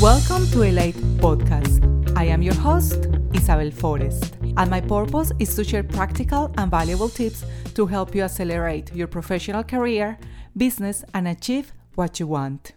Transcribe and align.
Welcome 0.00 0.46
to 0.52 0.62
Elite 0.62 0.96
Podcast. 1.18 1.84
I 2.16 2.24
am 2.24 2.40
your 2.40 2.54
host, 2.54 3.06
Isabel 3.34 3.70
Forrest, 3.70 4.38
and 4.56 4.70
my 4.70 4.80
purpose 4.80 5.30
is 5.38 5.54
to 5.56 5.62
share 5.62 5.82
practical 5.82 6.50
and 6.56 6.70
valuable 6.70 7.10
tips 7.10 7.44
to 7.74 7.84
help 7.84 8.14
you 8.14 8.22
accelerate 8.22 8.94
your 8.94 9.08
professional 9.08 9.62
career, 9.62 10.18
business, 10.56 11.04
and 11.12 11.28
achieve 11.28 11.74
what 11.96 12.18
you 12.18 12.26
want. 12.26 12.72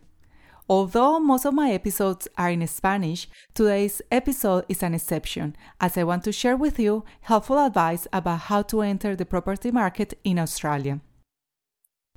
Although 0.68 1.22
most 1.22 1.46
of 1.46 1.54
my 1.54 1.72
episodes 1.72 2.28
are 2.38 2.50
in 2.50 2.68
Spanish, 2.68 3.30
today's 3.54 4.02
episode 4.12 4.66
is 4.68 4.84
an 4.84 4.96
exception 4.96 5.56
as 5.80 5.98
I 5.98 6.04
want 6.04 6.26
to 6.26 6.34
share 6.34 6.58
with 6.58 6.78
you 6.78 7.06
helpful 7.22 7.58
advice 7.58 8.06
about 8.12 8.42
how 8.42 8.64
to 8.64 8.82
enter 8.82 9.16
the 9.16 9.26
property 9.26 9.72
market 9.72 10.20
in 10.26 10.40
Australia. 10.40 11.00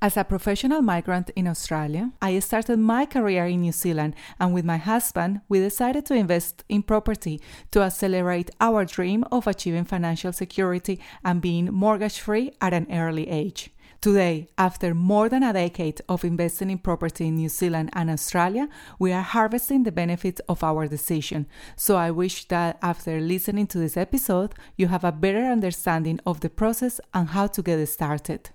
As 0.04 0.18
a 0.18 0.22
professional 0.24 0.82
migrant 0.82 1.30
in 1.34 1.48
Australia, 1.48 2.12
I 2.20 2.38
started 2.40 2.78
my 2.78 3.06
career 3.06 3.46
in 3.46 3.62
New 3.62 3.72
Zealand, 3.72 4.14
and 4.38 4.52
with 4.52 4.66
my 4.66 4.76
husband, 4.76 5.40
we 5.48 5.60
decided 5.60 6.04
to 6.04 6.14
invest 6.14 6.62
in 6.68 6.82
property 6.82 7.40
to 7.70 7.80
accelerate 7.80 8.50
our 8.60 8.84
dream 8.84 9.24
of 9.32 9.46
achieving 9.46 9.84
financial 9.84 10.30
security 10.34 11.00
and 11.24 11.40
being 11.40 11.72
mortgage 11.72 12.20
free 12.20 12.52
at 12.60 12.74
an 12.74 12.86
early 12.92 13.30
age. 13.30 13.70
Today, 14.02 14.46
after 14.58 14.94
more 14.94 15.30
than 15.30 15.42
a 15.42 15.54
decade 15.54 16.02
of 16.06 16.22
investing 16.22 16.68
in 16.68 16.80
property 16.80 17.28
in 17.28 17.36
New 17.36 17.48
Zealand 17.48 17.88
and 17.94 18.10
Australia, 18.10 18.68
we 18.98 19.10
are 19.10 19.22
harvesting 19.22 19.84
the 19.84 19.90
benefits 19.90 20.42
of 20.50 20.62
our 20.62 20.86
decision. 20.86 21.46
So 21.76 21.96
I 21.96 22.10
wish 22.10 22.46
that 22.48 22.78
after 22.82 23.22
listening 23.22 23.68
to 23.68 23.78
this 23.78 23.96
episode, 23.96 24.54
you 24.76 24.88
have 24.88 25.04
a 25.04 25.12
better 25.12 25.46
understanding 25.46 26.20
of 26.26 26.40
the 26.40 26.50
process 26.50 27.00
and 27.14 27.30
how 27.30 27.46
to 27.46 27.62
get 27.62 27.82
started. 27.88 28.50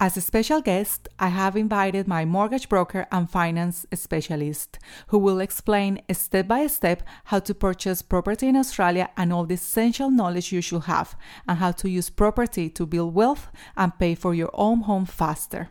As 0.00 0.16
a 0.16 0.20
special 0.20 0.60
guest, 0.60 1.08
I 1.20 1.28
have 1.28 1.56
invited 1.56 2.08
my 2.08 2.24
mortgage 2.24 2.68
broker 2.68 3.06
and 3.12 3.30
finance 3.30 3.86
specialist, 3.94 4.78
who 5.08 5.18
will 5.18 5.38
explain 5.38 6.02
step 6.12 6.48
by 6.48 6.66
step 6.66 7.04
how 7.26 7.38
to 7.38 7.54
purchase 7.54 8.02
property 8.02 8.48
in 8.48 8.56
Australia 8.56 9.08
and 9.16 9.32
all 9.32 9.46
the 9.46 9.54
essential 9.54 10.10
knowledge 10.10 10.50
you 10.50 10.60
should 10.60 10.84
have, 10.84 11.16
and 11.46 11.58
how 11.58 11.70
to 11.70 11.88
use 11.88 12.10
property 12.10 12.68
to 12.70 12.86
build 12.86 13.14
wealth 13.14 13.52
and 13.76 13.96
pay 13.98 14.16
for 14.16 14.34
your 14.34 14.50
own 14.52 14.80
home 14.80 15.06
faster. 15.06 15.68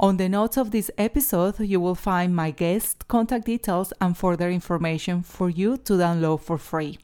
On 0.00 0.16
the 0.16 0.30
notes 0.30 0.56
of 0.56 0.70
this 0.70 0.90
episode, 0.96 1.60
you 1.60 1.78
will 1.78 1.94
find 1.94 2.34
my 2.34 2.52
guest 2.52 3.06
contact 3.06 3.44
details 3.44 3.92
and 4.00 4.16
further 4.16 4.48
information 4.48 5.20
for 5.20 5.50
you 5.50 5.76
to 5.76 5.92
download 5.92 6.40
for 6.40 6.56
free. 6.56 6.98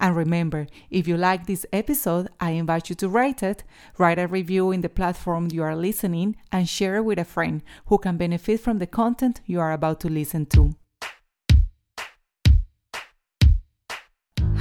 And 0.00 0.16
remember, 0.16 0.66
if 0.88 1.06
you 1.06 1.18
like 1.18 1.44
this 1.44 1.66
episode, 1.74 2.30
I 2.40 2.52
invite 2.52 2.88
you 2.88 2.96
to 2.96 3.08
rate 3.10 3.42
it, 3.42 3.64
write 3.98 4.18
a 4.18 4.26
review 4.26 4.70
in 4.70 4.80
the 4.80 4.88
platform 4.88 5.48
you 5.52 5.62
are 5.62 5.76
listening, 5.76 6.36
and 6.50 6.66
share 6.66 6.96
it 6.96 7.04
with 7.04 7.18
a 7.18 7.24
friend 7.26 7.62
who 7.88 7.98
can 7.98 8.16
benefit 8.16 8.60
from 8.60 8.78
the 8.78 8.86
content 8.86 9.42
you 9.44 9.60
are 9.60 9.72
about 9.72 10.00
to 10.00 10.08
listen 10.08 10.46
to. 10.46 10.74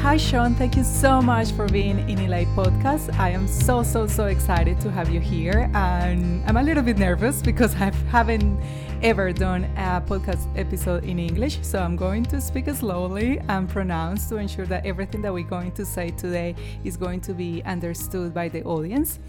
Hi, 0.08 0.16
Sean. 0.16 0.56
Thank 0.56 0.78
you 0.78 0.86
so 0.86 1.22
much 1.22 1.52
for 1.52 1.68
being 1.68 2.00
in 2.10 2.18
Elite 2.20 2.48
Podcast. 2.56 3.14
I 3.20 3.32
am 3.32 3.46
so, 3.46 3.84
so, 3.84 4.08
so 4.08 4.28
excited 4.28 4.80
to 4.80 4.90
have 4.90 5.10
you 5.10 5.20
here. 5.20 5.70
And 5.74 6.46
I'm 6.46 6.56
a 6.56 6.64
little 6.64 6.82
bit 6.82 6.98
nervous 6.98 7.42
because 7.42 7.76
I 7.76 7.92
haven't 8.10 8.58
ever 9.04 9.34
done 9.34 9.66
a 9.76 10.02
podcast 10.02 10.48
episode 10.58 11.04
in 11.04 11.20
English. 11.20 11.60
So 11.62 11.80
I'm 11.80 11.98
going 11.98 12.24
to 12.28 12.40
speak 12.40 12.70
slowly 12.70 13.42
and 13.50 13.68
pronounce 13.68 14.30
to 14.30 14.38
ensure 14.38 14.66
that 14.68 14.86
everything 14.86 15.22
that 15.24 15.34
we're 15.34 15.44
going 15.44 15.74
to 15.74 15.84
say 15.84 16.12
today 16.12 16.56
is 16.86 16.96
going 16.96 17.20
to 17.20 17.34
be 17.34 17.62
understood 17.66 18.34
by 18.34 18.48
the 18.48 18.64
audience. 18.64 19.20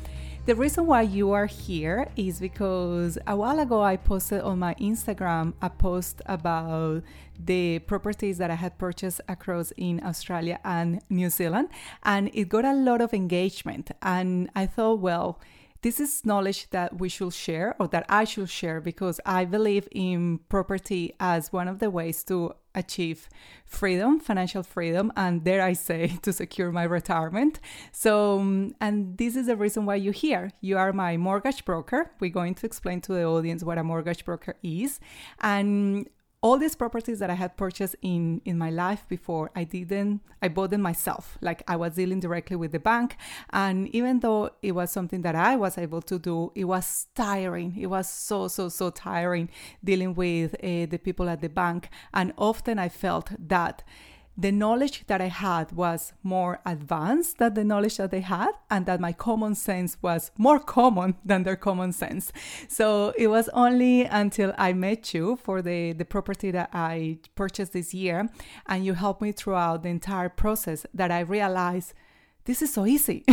The 0.49 0.55
reason 0.55 0.87
why 0.87 1.03
you 1.03 1.33
are 1.33 1.45
here 1.45 2.09
is 2.17 2.41
because 2.41 3.19
a 3.27 3.37
while 3.37 3.61
ago 3.61 3.83
I 3.83 3.99
posted 3.99 4.41
on 4.41 4.59
my 4.59 4.75
Instagram 4.77 5.53
a 5.61 5.69
post 5.69 6.23
about 6.25 7.03
the 7.39 7.81
properties 7.81 8.39
that 8.39 8.51
I 8.51 8.55
had 8.55 8.79
purchased 8.79 9.21
across 9.29 9.75
in 9.77 10.03
Australia 10.03 10.59
and 10.65 11.03
New 11.11 11.29
Zealand, 11.29 11.69
and 12.03 12.31
it 12.33 12.49
got 12.49 12.65
a 12.65 12.73
lot 12.73 13.03
of 13.03 13.13
engagement. 13.13 13.91
And 14.01 14.49
I 14.57 14.65
thought, 14.65 15.01
well, 15.01 15.39
this 15.83 16.01
is 16.01 16.25
knowledge 16.25 16.71
that 16.71 16.99
we 16.99 17.11
should 17.11 17.35
share 17.35 17.77
or 17.79 17.87
that 17.89 18.07
I 18.09 18.25
should 18.25 18.49
share 18.49 18.81
because 18.81 19.21
I 19.27 19.45
believe 19.45 19.87
in 19.93 20.39
property 20.49 21.13
as 21.21 21.53
one 21.53 21.69
of 21.69 21.79
the 21.79 21.91
ways 21.91 22.25
to 22.25 22.55
achieve 22.79 23.29
freedom, 23.67 24.19
financial 24.21 24.63
freedom, 24.63 25.13
and 25.17 25.45
dare 25.45 25.63
I 25.63 25.75
say, 25.75 26.19
to 26.23 26.33
secure 26.33 26.71
my 26.73 26.85
retirement. 26.85 27.61
So, 27.93 28.39
um, 28.39 28.75
and 28.81 29.19
this 29.19 29.37
is 29.37 29.47
the 29.47 29.57
reason 29.57 29.85
why 29.85 29.97
you're 29.97 30.13
here. 30.13 30.53
You 30.61 30.79
are 30.79 30.93
my 30.93 31.17
mortgage 31.17 31.65
broker. 31.65 32.11
We're 32.21 32.31
going 32.31 32.55
to 32.57 32.67
explain 32.67 33.01
to 33.03 33.13
the 33.13 33.25
audience 33.25 33.63
what 33.63 33.79
a 33.79 33.85
mortgage 33.85 34.25
broker 34.25 34.57
is. 34.63 35.01
And 35.41 36.09
all 36.41 36.57
these 36.57 36.77
properties 36.77 37.19
that 37.19 37.31
I 37.31 37.35
had 37.35 37.57
purchased 37.57 37.97
in 38.01 38.41
in 38.45 38.59
my 38.59 38.71
life 38.71 39.05
before, 39.09 39.51
I 39.57 39.65
didn't 39.65 40.21
I 40.41 40.49
bought 40.49 40.71
them 40.71 40.83
myself. 40.83 41.37
Like 41.41 41.63
I 41.67 41.77
was 41.77 41.95
dealing 41.95 42.21
directly 42.21 42.57
with 42.57 42.73
the 42.73 42.79
bank, 42.79 43.17
and 43.51 43.89
even 43.95 44.21
though 44.21 44.51
it 44.63 44.73
was 44.73 44.91
something 44.91 45.23
that 45.23 45.35
I 45.35 45.57
was 45.57 45.77
able 45.79 46.03
to 46.03 46.19
do, 46.19 46.53
it 46.55 46.65
was 46.65 47.09
tiring. 47.15 47.77
It 47.77 47.87
was 47.87 48.09
so 48.09 48.47
so 48.49 48.69
so 48.69 48.91
tiring 48.91 49.51
dealing 49.83 50.15
with 50.15 50.55
uh, 50.57 50.87
the 50.87 50.99
people 51.03 51.29
at 51.29 51.41
the 51.41 51.49
bank, 51.49 51.89
and 52.15 52.33
often 52.39 52.79
I 52.79 52.89
felt 52.89 53.31
that 53.49 53.83
the 54.39 54.53
knowledge 54.53 55.03
that 55.09 55.21
I 55.21 55.27
had 55.27 55.73
was 55.73 56.13
more 56.23 56.61
advanced 56.65 57.39
than 57.39 57.55
the 57.55 57.65
knowledge 57.65 57.97
that 57.97 58.13
they 58.13 58.21
had, 58.21 58.53
and 58.71 58.87
that 58.87 59.01
my 59.01 59.13
common 59.13 59.57
sense 59.57 59.99
was 60.01 60.31
more 60.39 60.61
common 60.61 61.17
than 61.25 61.43
their 61.43 61.57
common 61.57 61.93
sense. 61.93 62.33
So 62.69 63.13
it 63.19 63.27
was 63.27 63.49
only 63.49 64.05
until 64.05 64.55
I 64.57 64.73
met 64.75 65.13
you 65.13 65.37
for 65.43 65.61
the, 65.61 65.93
the 65.93 66.05
property 66.05 66.53
that 66.53 66.71
I 66.73 67.19
purchased 67.35 67.73
this 67.73 67.93
year, 67.93 68.29
and 68.67 68.87
you 68.87 68.95
helped 68.95 69.21
me 69.21 69.33
throughout 69.33 69.83
the 69.83 69.89
entire 69.89 70.29
process 70.29 70.87
that 70.95 71.11
I 71.11 71.21
realized 71.21 71.95
this 72.49 72.63
is 72.63 72.73
so 72.73 72.87
easy. 72.87 73.25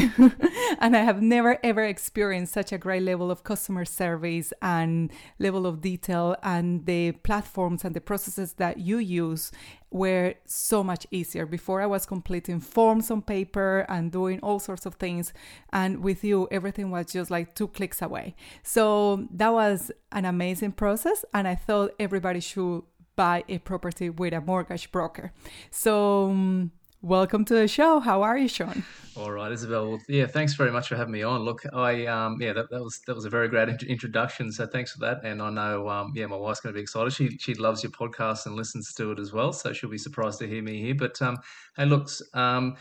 and 0.80 0.96
I 0.96 1.00
have 1.00 1.22
never 1.22 1.58
ever 1.64 1.86
experienced 1.86 2.52
such 2.54 2.74
a 2.74 2.78
great 2.78 3.02
level 3.02 3.32
of 3.32 3.46
customer 3.46 3.86
service 3.86 4.52
and 4.62 5.10
level 5.40 5.66
of 5.66 5.80
detail 5.80 6.36
and 6.44 6.86
the 6.86 7.14
platforms 7.14 7.86
and 7.86 7.96
the 7.96 8.02
processes 8.02 8.54
that 8.54 8.80
you 8.80 8.98
use 8.98 9.54
were 9.90 10.34
so 10.46 10.84
much 10.84 11.08
easier. 11.12 11.46
Before 11.46 11.82
I 11.82 11.86
was 11.86 12.06
completing 12.06 12.60
forms 12.60 13.10
on 13.10 13.22
paper 13.22 13.86
and 13.88 14.12
doing 14.12 14.42
all 14.42 14.60
sorts 14.60 14.86
of 14.86 14.96
things. 14.96 15.32
And 15.72 16.04
with 16.04 16.26
you, 16.26 16.50
everything 16.52 16.92
was 16.92 17.14
just 17.14 17.32
like 17.32 17.56
two 17.56 17.70
clicks 17.70 18.02
away. 18.02 18.36
So 18.64 19.30
that 19.32 19.54
was 19.54 19.94
an 20.12 20.26
amazing 20.26 20.74
process. 20.74 21.24
And 21.34 21.48
I 21.48 21.56
thought 21.56 21.92
everybody 22.02 22.42
should 22.42 22.84
buy 23.16 23.46
a 23.48 23.60
property 23.60 24.10
with 24.10 24.34
a 24.34 24.42
mortgage 24.42 24.92
broker. 24.92 25.32
So, 25.72 26.26
um, 26.32 26.72
Welcome 27.06 27.46
to 27.46 27.54
the 27.54 27.68
show. 27.68 28.00
How 28.00 28.24
are 28.24 28.36
you, 28.36 28.48
Sean? 28.48 28.84
All 29.16 29.32
right, 29.32 29.52
Isabel. 29.52 29.90
Well, 29.90 30.02
yeah, 30.08 30.26
thanks 30.26 30.56
very 30.56 30.72
much 30.72 30.88
for 30.88 30.96
having 30.96 31.14
me 31.14 31.22
on. 31.22 31.42
Look, 31.42 31.62
I 31.72 32.08
um, 32.08 32.42
yeah, 32.42 32.52
that, 32.54 32.72
that 32.72 32.82
was 32.82 33.00
that 33.06 33.14
was 33.14 33.26
a 33.26 33.30
very 33.30 33.48
great 33.48 33.70
introduction. 33.84 34.52
So 34.52 34.66
thanks 34.66 34.92
for 34.92 34.98
that. 35.02 35.24
And 35.24 35.40
I 35.40 35.52
know, 35.52 35.88
um, 35.88 36.14
yeah, 36.16 36.26
my 36.26 36.36
wife's 36.36 36.62
going 36.62 36.74
to 36.74 36.78
be 36.78 36.82
excited. 36.82 37.14
She 37.14 37.38
she 37.38 37.54
loves 37.54 37.84
your 37.84 37.92
podcast 37.92 38.48
and 38.48 38.56
listens 38.56 38.92
to 38.96 39.12
it 39.12 39.20
as 39.20 39.32
well. 39.32 39.54
So 39.54 39.72
she'll 39.72 39.92
be 39.92 40.00
surprised 40.00 40.40
to 40.40 40.48
hear 40.48 40.64
me 40.64 40.82
here. 40.82 40.96
But 40.96 41.22
um, 41.22 41.38
hey, 41.78 41.86
looks, 41.86 42.24
um, 42.34 42.76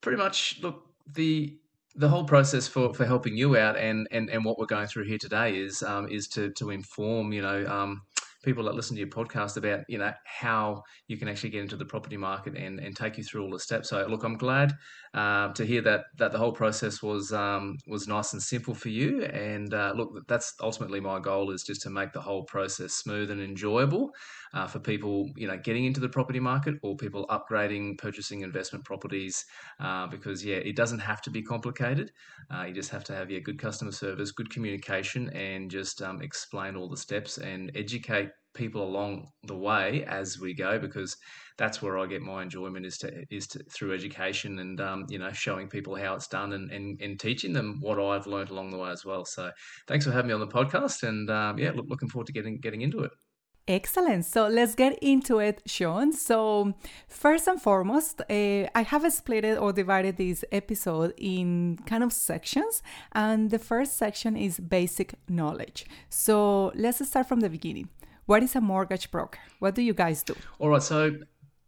pretty 0.00 0.18
much 0.18 0.58
look 0.60 0.88
the 1.14 1.56
the 1.94 2.08
whole 2.08 2.24
process 2.24 2.66
for, 2.66 2.92
for 2.92 3.06
helping 3.06 3.36
you 3.36 3.56
out 3.56 3.76
and, 3.76 4.08
and, 4.10 4.28
and 4.28 4.44
what 4.44 4.58
we're 4.58 4.66
going 4.66 4.88
through 4.88 5.04
here 5.04 5.18
today 5.18 5.56
is 5.56 5.80
um, 5.84 6.08
is 6.08 6.26
to 6.26 6.50
to 6.54 6.70
inform 6.70 7.32
you 7.32 7.40
know 7.40 7.64
um, 7.66 8.02
people 8.44 8.64
that 8.64 8.74
listen 8.74 8.94
to 8.96 9.00
your 9.00 9.08
podcast 9.08 9.56
about 9.56 9.80
you 9.88 9.98
know 9.98 10.12
how 10.24 10.82
you 11.08 11.16
can 11.16 11.28
actually 11.28 11.50
get 11.50 11.62
into 11.62 11.76
the 11.76 11.84
property 11.84 12.16
market 12.16 12.56
and, 12.56 12.78
and 12.78 12.96
take 12.96 13.16
you 13.18 13.24
through 13.24 13.42
all 13.42 13.50
the 13.50 13.58
steps. 13.58 13.88
So 13.90 14.06
look, 14.06 14.22
I'm 14.22 14.36
glad 14.36 14.72
uh, 15.14 15.52
to 15.54 15.64
hear 15.64 15.80
that 15.82 16.04
that 16.18 16.32
the 16.32 16.38
whole 16.38 16.52
process 16.52 17.02
was 17.02 17.32
um, 17.32 17.76
was 17.86 18.06
nice 18.06 18.32
and 18.32 18.42
simple 18.42 18.74
for 18.74 18.88
you. 18.88 19.24
And 19.24 19.72
uh, 19.72 19.92
look, 19.96 20.26
that's 20.28 20.54
ultimately 20.60 21.00
my 21.00 21.20
goal 21.20 21.50
is 21.50 21.62
just 21.62 21.82
to 21.82 21.90
make 21.90 22.12
the 22.12 22.20
whole 22.20 22.44
process 22.44 22.94
smooth 22.94 23.30
and 23.30 23.40
enjoyable 23.40 24.10
uh, 24.54 24.66
for 24.66 24.78
people 24.78 25.30
you 25.36 25.46
know 25.46 25.58
getting 25.58 25.84
into 25.84 26.00
the 26.00 26.08
property 26.08 26.40
market 26.40 26.74
or 26.82 26.96
people 26.96 27.26
upgrading, 27.28 27.98
purchasing 27.98 28.40
investment 28.40 28.84
properties. 28.84 29.44
Uh, 29.80 30.06
because 30.06 30.44
yeah, 30.44 30.56
it 30.56 30.76
doesn't 30.76 31.00
have 31.00 31.20
to 31.22 31.30
be 31.30 31.42
complicated. 31.42 32.10
Uh, 32.54 32.62
you 32.62 32.72
just 32.72 32.90
have 32.90 33.04
to 33.04 33.14
have 33.14 33.30
yeah 33.30 33.40
good 33.40 33.58
customer 33.58 33.92
service, 33.92 34.30
good 34.30 34.50
communication, 34.50 35.28
and 35.30 35.70
just 35.70 36.00
um, 36.00 36.22
explain 36.22 36.76
all 36.76 36.88
the 36.88 36.96
steps 36.96 37.38
and 37.38 37.70
educate 37.74 38.30
people 38.54 38.84
along 38.84 39.26
the 39.42 39.56
way 39.56 40.04
as 40.04 40.38
we 40.38 40.54
go 40.54 40.78
because 40.78 41.16
that's 41.58 41.82
where 41.82 41.98
I 41.98 42.06
get 42.06 42.22
my 42.22 42.42
enjoyment 42.42 42.86
is 42.86 42.98
to 42.98 43.24
is 43.30 43.46
to, 43.48 43.64
through 43.64 43.94
education 43.94 44.60
and 44.60 44.80
um, 44.80 45.06
you 45.08 45.18
know 45.18 45.32
showing 45.32 45.68
people 45.68 45.94
how 45.96 46.14
it's 46.14 46.28
done 46.28 46.52
and, 46.52 46.70
and, 46.70 47.00
and 47.00 47.18
teaching 47.18 47.52
them 47.52 47.78
what 47.80 48.00
I've 48.00 48.26
learned 48.26 48.50
along 48.50 48.70
the 48.70 48.78
way 48.78 48.90
as 48.90 49.04
well. 49.04 49.24
So 49.24 49.50
thanks 49.86 50.04
for 50.04 50.12
having 50.12 50.28
me 50.28 50.34
on 50.34 50.40
the 50.40 50.46
podcast 50.46 51.02
and 51.02 51.28
um, 51.30 51.58
yeah, 51.58 51.72
look, 51.72 51.86
looking 51.88 52.08
forward 52.08 52.26
to 52.28 52.32
getting 52.32 52.60
getting 52.60 52.82
into 52.82 53.00
it. 53.00 53.10
Excellent. 53.66 54.26
So 54.26 54.46
let's 54.46 54.74
get 54.74 54.98
into 55.00 55.38
it, 55.38 55.62
Sean. 55.64 56.12
So, 56.12 56.74
first 57.08 57.48
and 57.48 57.60
foremost, 57.60 58.20
uh, 58.20 58.68
I 58.74 58.82
have 58.86 59.10
split 59.10 59.42
it 59.42 59.56
or 59.58 59.72
divided 59.72 60.18
this 60.18 60.44
episode 60.52 61.14
in 61.16 61.78
kind 61.86 62.04
of 62.04 62.12
sections. 62.12 62.82
And 63.12 63.50
the 63.50 63.58
first 63.58 63.96
section 63.96 64.36
is 64.36 64.60
basic 64.60 65.14
knowledge. 65.30 65.86
So, 66.10 66.72
let's 66.74 67.06
start 67.08 67.26
from 67.26 67.40
the 67.40 67.48
beginning. 67.48 67.88
What 68.26 68.42
is 68.42 68.54
a 68.54 68.60
mortgage 68.60 69.10
broker? 69.10 69.40
What 69.60 69.74
do 69.74 69.80
you 69.80 69.94
guys 69.94 70.22
do? 70.22 70.36
All 70.58 70.68
right. 70.68 70.82
So, 70.82 71.16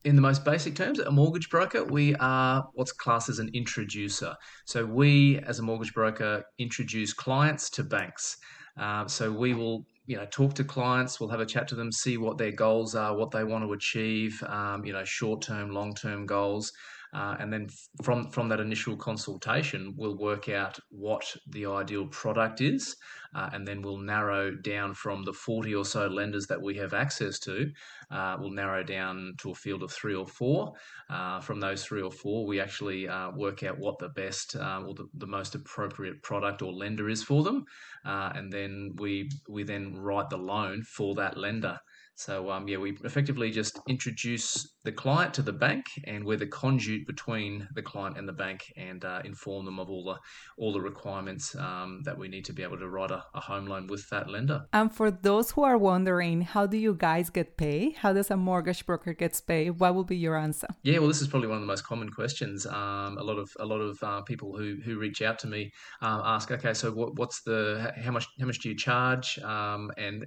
in 0.05 0.17
the 0.17 0.23
most 0.23 0.45
basic 0.45 0.75
terms, 0.75 0.99
a 0.99 1.11
mortgage 1.11 1.49
broker, 1.49 1.83
we 1.83 2.15
are 2.17 2.69
what's 2.75 2.93
classed 2.93 3.31
as 3.31 3.39
an 3.39 3.49
introducer. 3.55 4.37
So, 4.67 4.85
we 4.85 5.39
as 5.39 5.61
a 5.61 5.63
mortgage 5.63 5.95
broker 5.95 6.45
introduce 6.59 7.15
clients 7.15 7.71
to 7.71 7.83
banks. 7.83 8.37
Uh, 8.77 9.07
so, 9.07 9.33
we 9.33 9.55
will 9.55 9.87
you 10.07 10.17
know 10.17 10.27
talk 10.27 10.55
to 10.55 10.65
clients 10.65 11.21
we'll 11.21 11.29
have 11.29 11.41
a 11.41 11.47
chat 11.47 11.69
to 11.69 11.75
them 11.75 11.91
see 11.91 12.17
what 12.17 12.39
their 12.39 12.53
goals 12.53 12.95
are 12.95 13.17
what 13.17 13.31
they 13.31 13.45
want 13.45 13.65
to 13.65 13.73
achieve 13.73 14.43
um, 14.45 14.85
you 14.85 14.93
know 14.93 15.05
short 15.05 15.43
term 15.43 15.71
long 15.71 15.95
term 15.95 16.27
goals 16.27 16.73
uh, 17.15 17.37
and 17.41 17.53
then 17.53 17.69
from 18.03 18.31
from 18.31 18.49
that 18.49 18.61
initial 18.61 18.97
consultation 18.97 19.95
we'll 19.97 20.17
work 20.19 20.49
out 20.49 20.79
what 20.91 21.37
the 21.49 21.67
ideal 21.67 22.07
product 22.09 22.61
is 22.61 22.97
uh, 23.35 23.51
and 23.53 23.67
then 23.67 23.83
we'll 23.83 23.99
narrow 23.99 24.51
down 24.51 24.95
from 24.95 25.23
the 25.25 25.33
40 25.33 25.75
or 25.75 25.85
so 25.85 26.07
lenders 26.07 26.47
that 26.47 26.61
we 26.61 26.75
have 26.77 26.95
access 26.95 27.39
to 27.39 27.71
uh, 28.11 28.37
we'll 28.39 28.51
narrow 28.51 28.83
down 28.83 29.35
to 29.39 29.51
a 29.51 29.55
field 29.55 29.83
of 29.83 29.91
three 29.91 30.15
or 30.15 30.27
four. 30.27 30.73
Uh, 31.11 31.41
from 31.41 31.61
those 31.61 31.85
three 31.85 32.03
or 32.03 32.11
four 32.11 32.47
we 32.47 32.61
actually 32.61 33.09
uh, 33.09 33.31
work 33.33 33.63
out 33.63 33.79
what 33.79 33.99
the 33.99 34.09
best 34.11 34.57
uh, 34.57 34.83
or 34.87 34.95
the, 34.95 35.09
the 35.15 35.27
most 35.27 35.55
appropriate 35.55 36.23
product 36.23 36.63
or 36.63 36.73
lender 36.73 37.09
is 37.09 37.23
for 37.23 37.43
them. 37.43 37.65
And 38.05 38.53
then 38.53 38.93
we 38.97 39.31
we 39.49 39.65
then 39.65 39.95
write 39.97 40.31
the 40.31 40.39
loan 40.39 40.83
for 40.83 41.15
that 41.17 41.37
lender 41.37 41.79
so 42.17 42.51
um, 42.51 42.67
yeah, 42.67 42.79
we 42.79 42.97
effectively 43.05 43.51
just 43.51 43.79
introduce 43.87 44.75
the 44.85 44.93
client 44.93 45.35
to 45.35 45.43
the 45.43 45.53
bank, 45.53 45.85
and 46.05 46.25
we're 46.25 46.39
the 46.39 46.47
conduit 46.47 47.07
between 47.07 47.69
the 47.75 47.83
client 47.83 48.17
and 48.17 48.27
the 48.27 48.33
bank, 48.33 48.73
and 48.77 49.05
uh, 49.05 49.21
inform 49.25 49.67
them 49.67 49.79
of 49.79 49.91
all 49.91 50.03
the 50.03 50.17
all 50.57 50.73
the 50.73 50.81
requirements 50.81 51.55
um, 51.57 52.01
that 52.05 52.17
we 52.17 52.29
need 52.29 52.47
to 52.47 52.55
be 52.55 52.63
able 52.63 52.79
to 52.79 52.89
write 52.89 53.11
a, 53.11 53.23
a, 53.35 53.41
home 53.41 53.67
loan 53.67 53.87
with 53.87 54.09
that 54.09 54.31
lender. 54.31 54.65
And 54.73 54.91
for 54.91 55.11
those 55.11 55.51
who 55.51 55.63
are 55.63 55.77
wondering, 55.77 56.41
how 56.41 56.67
do 56.67 56.79
you 56.79 56.95
guys 56.95 57.29
get 57.29 57.59
paid? 57.59 57.97
How 57.97 58.15
does 58.15 58.31
a 58.31 58.37
mortgage 58.37 58.87
broker 58.87 59.13
gets 59.13 59.43
paid? 59.43 59.79
What 59.79 59.95
will 59.95 60.05
be 60.05 60.17
your 60.17 60.37
answer? 60.37 60.69
Yeah, 60.85 60.99
well, 61.01 61.09
this 61.09 61.21
is 61.21 61.29
probably 61.29 61.49
one 61.49 61.59
of 61.59 61.63
the 61.63 61.67
most 61.67 61.85
common 61.85 62.09
questions. 62.09 62.65
Um, 62.65 63.19
a 63.19 63.23
lot 63.23 63.39
of 63.39 63.51
a 63.61 63.67
lot 63.67 63.81
of 63.81 64.03
uh, 64.03 64.23
people 64.23 64.57
who 64.57 64.77
who 64.83 64.99
reach 64.99 65.21
out 65.21 65.39
to 65.41 65.47
me 65.47 65.71
um, 66.01 66.23
ask, 66.25 66.51
okay, 66.51 66.73
so 66.73 66.91
what, 66.93 67.19
what's 67.19 67.43
the 67.43 67.93
how 68.03 68.11
much 68.11 68.27
how 68.41 68.47
much 68.47 68.61
do 68.61 68.71
you 68.71 68.77
charge? 68.77 69.39
Um, 69.41 69.91
and 69.99 70.25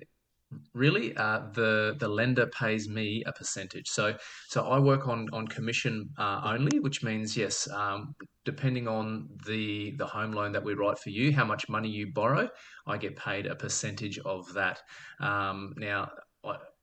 really 0.74 1.16
uh, 1.16 1.42
the 1.54 1.96
the 2.00 2.08
lender 2.08 2.48
pays 2.48 2.90
me 2.90 3.24
a 3.26 3.32
percentage 3.32 3.88
so 3.88 4.16
so 4.48 4.64
i 4.66 4.80
work 4.80 5.08
on 5.08 5.28
on 5.32 5.48
commission 5.48 6.10
uh, 6.18 6.42
only 6.44 6.80
which 6.80 7.04
means 7.04 7.38
yes 7.38 7.70
um, 7.72 8.16
depending 8.46 8.88
on 8.88 9.28
the 9.46 9.92
the 9.98 10.06
home 10.06 10.32
loan 10.32 10.52
that 10.52 10.64
we 10.64 10.74
write 10.74 10.98
for 10.98 11.12
you 11.12 11.32
how 11.32 11.46
much 11.46 11.70
money 11.70 11.90
you 11.90 12.12
borrow 12.14 12.50
i 12.88 12.98
get 12.98 13.16
paid 13.16 13.46
a 13.46 13.56
percentage 13.56 14.18
of 14.20 14.52
that 14.54 14.82
um, 15.20 15.74
now 15.78 16.10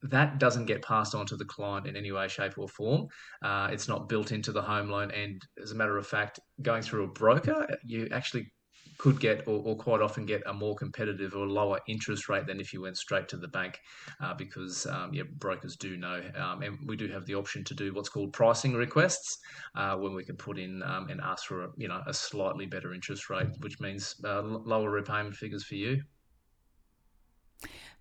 that 0.02 0.38
doesn't 0.38 0.66
get 0.66 0.82
passed 0.82 1.14
on 1.14 1.26
to 1.26 1.36
the 1.36 1.44
client 1.44 1.86
in 1.86 1.96
any 1.96 2.12
way, 2.12 2.28
shape, 2.28 2.58
or 2.58 2.68
form. 2.68 3.06
Uh, 3.42 3.68
it's 3.72 3.88
not 3.88 4.08
built 4.08 4.32
into 4.32 4.52
the 4.52 4.62
home 4.62 4.90
loan. 4.90 5.10
And 5.10 5.42
as 5.62 5.72
a 5.72 5.74
matter 5.74 5.96
of 5.96 6.06
fact, 6.06 6.38
going 6.62 6.82
through 6.82 7.04
a 7.04 7.08
broker, 7.08 7.66
you 7.84 8.08
actually 8.12 8.52
could 8.98 9.20
get 9.20 9.46
or, 9.46 9.62
or, 9.64 9.76
quite 9.76 10.00
often 10.00 10.25
get 10.25 10.43
a 10.46 10.52
more 10.52 10.75
competitive 10.75 11.34
or 11.34 11.46
lower 11.46 11.81
interest 11.87 12.28
rate 12.28 12.46
than 12.46 12.60
if 12.60 12.72
you 12.72 12.81
went 12.81 12.96
straight 12.96 13.28
to 13.28 13.37
the 13.37 13.48
bank 13.48 13.81
uh, 14.20 14.34
because 14.34 14.87
um, 14.87 15.12
yeah, 15.12 15.22
brokers 15.38 15.76
do 15.76 15.96
know 15.96 16.22
um, 16.37 16.62
and 16.62 16.78
we 16.87 16.96
do 16.96 17.08
have 17.08 17.26
the 17.26 17.34
option 17.34 17.62
to 17.64 17.75
do 17.75 17.93
what's 17.93 18.08
called 18.08 18.32
pricing 18.32 18.75
requests 18.75 19.38
uh, 19.75 19.94
when 19.96 20.14
we 20.14 20.25
can 20.25 20.37
put 20.37 20.58
in 20.58 20.82
um, 20.82 21.08
and 21.08 21.20
ask 21.20 21.46
for 21.46 21.64
a, 21.64 21.69
you 21.76 21.88
know 21.88 22.00
a 22.06 22.14
slightly 22.14 22.66
better 22.66 22.94
interest 22.94 23.28
rate 23.31 23.48
which 23.60 23.81
means 23.81 24.16
uh, 24.25 24.43
lower 24.43 24.90
repayment 24.90 25.34
figures 25.34 25.64
for 25.64 25.75
you 25.75 26.02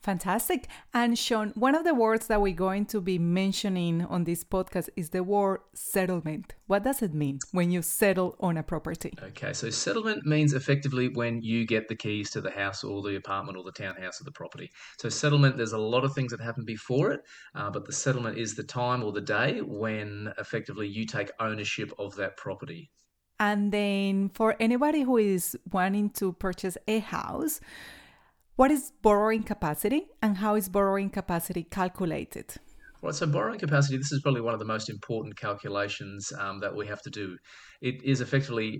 Fantastic. 0.05 0.67
And 0.93 1.17
Sean, 1.17 1.49
one 1.55 1.73
of 1.73 1.83
the 1.83 1.95
words 1.95 2.27
that 2.27 2.39
we're 2.39 2.53
going 2.53 2.85
to 2.93 3.01
be 3.01 3.17
mentioning 3.17 4.05
on 4.05 4.25
this 4.25 4.43
podcast 4.43 4.87
is 4.95 5.09
the 5.09 5.23
word 5.23 5.61
settlement. 5.73 6.53
What 6.67 6.83
does 6.83 7.01
it 7.01 7.15
mean 7.15 7.39
when 7.53 7.71
you 7.71 7.81
settle 7.81 8.35
on 8.39 8.55
a 8.55 8.61
property? 8.61 9.13
Okay, 9.19 9.51
so 9.51 9.71
settlement 9.71 10.23
means 10.23 10.53
effectively 10.53 11.07
when 11.07 11.41
you 11.41 11.65
get 11.65 11.87
the 11.87 11.95
keys 11.95 12.29
to 12.31 12.41
the 12.41 12.51
house 12.51 12.83
or 12.83 13.01
the 13.01 13.15
apartment 13.15 13.57
or 13.57 13.63
the 13.63 13.71
townhouse 13.71 14.19
of 14.19 14.27
the 14.27 14.31
property. 14.31 14.69
So, 14.99 15.09
settlement, 15.09 15.57
there's 15.57 15.73
a 15.73 15.79
lot 15.79 16.03
of 16.03 16.13
things 16.13 16.29
that 16.29 16.39
happen 16.39 16.65
before 16.65 17.11
it, 17.11 17.21
uh, 17.55 17.71
but 17.71 17.85
the 17.85 17.93
settlement 17.93 18.37
is 18.37 18.53
the 18.53 18.63
time 18.63 19.01
or 19.01 19.11
the 19.11 19.21
day 19.21 19.61
when 19.63 20.31
effectively 20.37 20.87
you 20.87 21.07
take 21.07 21.31
ownership 21.39 21.91
of 21.97 22.15
that 22.17 22.37
property. 22.37 22.91
And 23.39 23.71
then 23.71 24.29
for 24.29 24.55
anybody 24.59 25.01
who 25.01 25.17
is 25.17 25.57
wanting 25.71 26.11
to 26.11 26.33
purchase 26.33 26.77
a 26.87 26.99
house, 26.99 27.59
what 28.55 28.71
is 28.71 28.91
borrowing 29.01 29.43
capacity 29.43 30.07
and 30.21 30.37
how 30.37 30.55
is 30.55 30.69
borrowing 30.69 31.09
capacity 31.09 31.63
calculated? 31.63 32.55
Right, 33.01 33.13
so 33.13 33.27
borrowing 33.27 33.59
capacity, 33.59 33.97
this 33.97 34.11
is 34.11 34.21
probably 34.21 34.41
one 34.41 34.53
of 34.53 34.59
the 34.59 34.65
most 34.65 34.89
important 34.89 35.37
calculations 35.37 36.31
um, 36.39 36.59
that 36.61 36.75
we 36.75 36.87
have 36.87 37.01
to 37.03 37.09
do. 37.09 37.37
It 37.81 38.03
is 38.03 38.21
effectively 38.21 38.79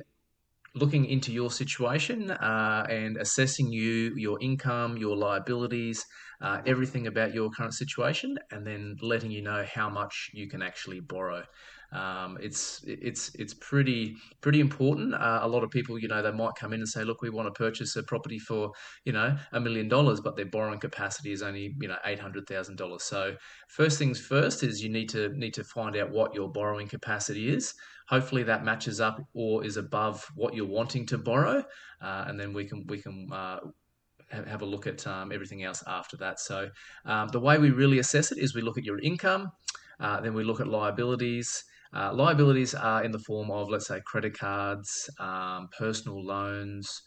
looking 0.74 1.06
into 1.06 1.32
your 1.32 1.52
situation 1.52 2.32
uh, 2.32 2.86
and 2.90 3.18
assessing 3.18 3.72
you, 3.72 4.14
your 4.16 4.38
income, 4.42 4.98
your 4.98 5.16
liabilities, 5.16 6.04
uh, 6.42 6.62
everything 6.66 7.08
about 7.08 7.34
your 7.34 7.50
current 7.50 7.74
situation, 7.74 8.38
and 8.52 8.66
then 8.66 8.96
letting 9.02 9.32
you 9.32 9.42
know 9.42 9.66
how 9.74 9.90
much 9.90 10.30
you 10.34 10.50
can 10.50 10.62
actually 10.62 11.00
borrow. 11.00 11.44
Um, 11.92 12.38
it's 12.42 12.84
it's 12.86 13.34
it's 13.36 13.54
pretty 13.54 14.16
pretty 14.42 14.60
important. 14.60 15.14
Uh, 15.14 15.40
a 15.42 15.48
lot 15.48 15.64
of 15.64 15.70
people, 15.70 16.00
you 16.00 16.08
know, 16.08 16.22
they 16.22 16.32
might 16.32 16.56
come 16.56 16.74
in 16.74 16.80
and 16.80 16.90
say, 16.90 17.04
"Look, 17.04 17.22
we 17.22 17.30
want 17.30 17.48
to 17.48 17.58
purchase 17.58 17.96
a 17.96 18.04
property 18.04 18.40
for 18.40 18.72
you 19.06 19.14
know 19.14 19.38
a 19.54 19.60
million 19.60 19.88
dollars," 19.88 20.22
but 20.22 20.36
their 20.36 20.46
borrowing 20.46 20.80
capacity 20.80 21.32
is 21.32 21.42
only 21.42 21.76
you 21.80 21.88
know 21.88 21.98
eight 22.06 22.20
hundred 22.20 22.48
thousand 22.48 22.78
dollars. 22.78 23.04
So 23.04 23.36
first 23.70 23.98
things 23.98 24.20
first 24.20 24.64
is 24.64 24.82
you 24.82 24.90
need 24.90 25.10
to 25.10 25.30
need 25.38 25.54
to 25.56 25.64
find 25.64 25.96
out 25.96 26.12
what 26.12 26.34
your 26.34 26.52
borrowing 26.52 26.88
capacity 26.88 27.50
is. 27.50 27.74
Hopefully 28.08 28.44
that 28.44 28.64
matches 28.64 29.02
up 29.02 29.20
or 29.34 29.64
is 29.64 29.78
above 29.78 30.26
what 30.36 30.54
you're 30.54 30.68
wanting 30.68 31.06
to 31.08 31.18
borrow, 31.18 31.64
uh, 32.02 32.26
and 32.28 32.40
then 32.40 32.54
we 32.54 32.66
can 32.66 32.86
we 32.88 33.02
can. 33.02 33.30
Uh, 33.32 33.60
have 34.32 34.64
a 34.64 34.66
look 34.66 34.88
at 34.88 35.06
um, 35.08 35.32
everything 35.32 35.64
else 35.64 35.84
after 35.88 36.18
that. 36.18 36.40
So, 36.40 36.70
um, 37.06 37.28
the 37.30 37.40
way 37.40 37.58
we 37.58 37.70
really 37.70 38.00
assess 38.00 38.32
it 38.32 38.40
is 38.40 38.56
we 38.56 38.62
look 38.62 38.78
at 38.78 38.84
your 38.84 39.00
income, 39.00 39.52
uh, 40.00 40.20
then 40.22 40.34
we 40.34 40.44
look 40.44 40.60
at 40.60 40.68
liabilities, 40.68 41.64
uh, 41.96 42.14
liabilities 42.14 42.76
are 42.76 43.04
in 43.04 43.12
the 43.12 43.20
form 43.20 43.50
of, 43.50 43.70
let's 43.70 43.88
say, 43.88 44.02
credit 44.06 44.38
cards, 44.38 45.10
um, 45.20 45.70
personal 45.78 46.24
loans, 46.24 47.02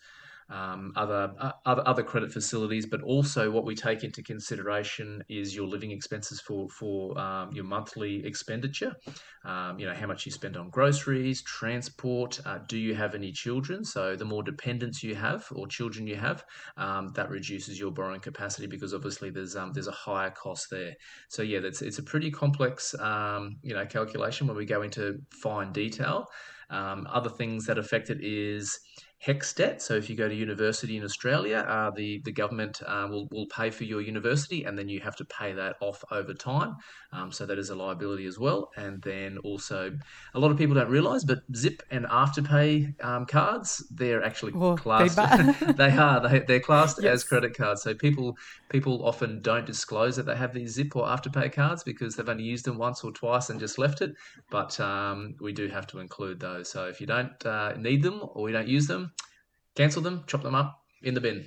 um, 0.50 0.92
other, 0.96 1.32
uh, 1.38 1.52
other 1.66 1.82
other 1.86 2.02
credit 2.02 2.32
facilities, 2.32 2.86
but 2.86 3.02
also 3.02 3.50
what 3.50 3.64
we 3.64 3.74
take 3.74 4.02
into 4.02 4.22
consideration 4.22 5.22
is 5.28 5.54
your 5.54 5.66
living 5.66 5.90
expenses 5.90 6.40
for 6.40 6.68
for 6.70 7.18
um, 7.18 7.52
your 7.52 7.64
monthly 7.64 8.24
expenditure. 8.24 8.94
Um, 9.44 9.78
you 9.78 9.86
know 9.86 9.94
how 9.94 10.06
much 10.06 10.24
you 10.24 10.32
spend 10.32 10.56
on 10.56 10.70
groceries, 10.70 11.42
transport. 11.42 12.40
Uh, 12.46 12.58
do 12.66 12.78
you 12.78 12.94
have 12.94 13.14
any 13.14 13.30
children? 13.30 13.84
So 13.84 14.16
the 14.16 14.24
more 14.24 14.42
dependents 14.42 15.02
you 15.02 15.14
have 15.14 15.46
or 15.54 15.66
children 15.66 16.06
you 16.06 16.16
have, 16.16 16.44
um, 16.76 17.12
that 17.14 17.28
reduces 17.30 17.78
your 17.78 17.90
borrowing 17.90 18.20
capacity 18.20 18.66
because 18.66 18.94
obviously 18.94 19.30
there's 19.30 19.54
um, 19.54 19.72
there's 19.72 19.88
a 19.88 19.92
higher 19.92 20.30
cost 20.30 20.68
there. 20.70 20.94
So 21.28 21.42
yeah, 21.42 21.60
that's 21.60 21.82
it's 21.82 21.98
a 21.98 22.02
pretty 22.02 22.30
complex 22.30 22.94
um, 23.00 23.56
you 23.62 23.74
know 23.74 23.84
calculation 23.84 24.46
when 24.46 24.56
we 24.56 24.64
go 24.64 24.80
into 24.82 25.18
fine 25.30 25.72
detail. 25.72 26.26
other 26.70 27.30
things 27.30 27.66
that 27.66 27.78
affect 27.78 28.08
it 28.08 28.18
is 28.22 28.78
HECS 29.20 29.52
debt. 29.54 29.82
So 29.82 29.94
if 29.94 30.08
you 30.08 30.14
go 30.14 30.28
to 30.28 30.34
university 30.34 30.96
in 30.96 31.02
Australia, 31.02 31.66
uh, 31.68 31.90
the 31.90 32.20
the 32.24 32.30
government 32.30 32.80
uh, 32.86 33.08
will 33.10 33.26
will 33.32 33.46
pay 33.46 33.68
for 33.68 33.82
your 33.82 34.00
university, 34.00 34.64
and 34.64 34.78
then 34.78 34.88
you 34.88 35.00
have 35.00 35.16
to 35.16 35.24
pay 35.24 35.52
that 35.54 35.74
off 35.80 36.04
over 36.12 36.32
time. 36.32 36.76
Um, 37.12 37.32
so 37.32 37.44
that 37.46 37.58
is 37.58 37.70
a 37.70 37.74
liability 37.74 38.26
as 38.26 38.38
well. 38.38 38.70
And 38.76 39.02
then 39.02 39.38
also, 39.38 39.92
a 40.34 40.38
lot 40.38 40.52
of 40.52 40.56
people 40.56 40.76
don't 40.76 40.88
realise, 40.88 41.24
but 41.24 41.40
Zip 41.56 41.82
and 41.90 42.04
Afterpay 42.06 43.04
um, 43.04 43.26
cards 43.26 43.84
they're 43.90 44.22
actually 44.22 44.52
well, 44.52 44.76
classed. 44.76 45.16
They, 45.16 45.72
they 45.72 45.90
are 45.96 46.20
they, 46.28 46.38
they're 46.40 46.60
classed 46.60 47.00
yes. 47.02 47.14
as 47.14 47.24
credit 47.24 47.56
cards. 47.56 47.82
So 47.82 47.94
people 47.94 48.36
people 48.68 49.04
often 49.04 49.42
don't 49.42 49.66
disclose 49.66 50.14
that 50.16 50.26
they 50.26 50.36
have 50.36 50.54
these 50.54 50.74
Zip 50.74 50.94
or 50.94 51.06
Afterpay 51.06 51.52
cards 51.52 51.82
because 51.82 52.14
they've 52.14 52.28
only 52.28 52.44
used 52.44 52.66
them 52.66 52.78
once 52.78 53.02
or 53.02 53.10
twice 53.10 53.50
and 53.50 53.58
just 53.58 53.78
left 53.78 54.00
it. 54.00 54.12
But 54.48 54.78
um, 54.78 55.34
we 55.40 55.52
do 55.52 55.66
have 55.66 55.88
to 55.88 55.98
include 55.98 56.38
those. 56.38 56.70
So 56.70 56.86
if 56.86 57.00
you 57.00 57.08
don't 57.08 57.44
uh, 57.44 57.72
need 57.76 58.04
them 58.04 58.22
or 58.34 58.48
you 58.48 58.52
don't 58.52 58.68
use 58.68 58.86
them 58.86 59.07
cancel 59.78 60.02
them, 60.02 60.24
chop 60.26 60.42
them 60.42 60.54
up 60.54 60.82
in 61.02 61.14
the 61.14 61.20
bin. 61.20 61.46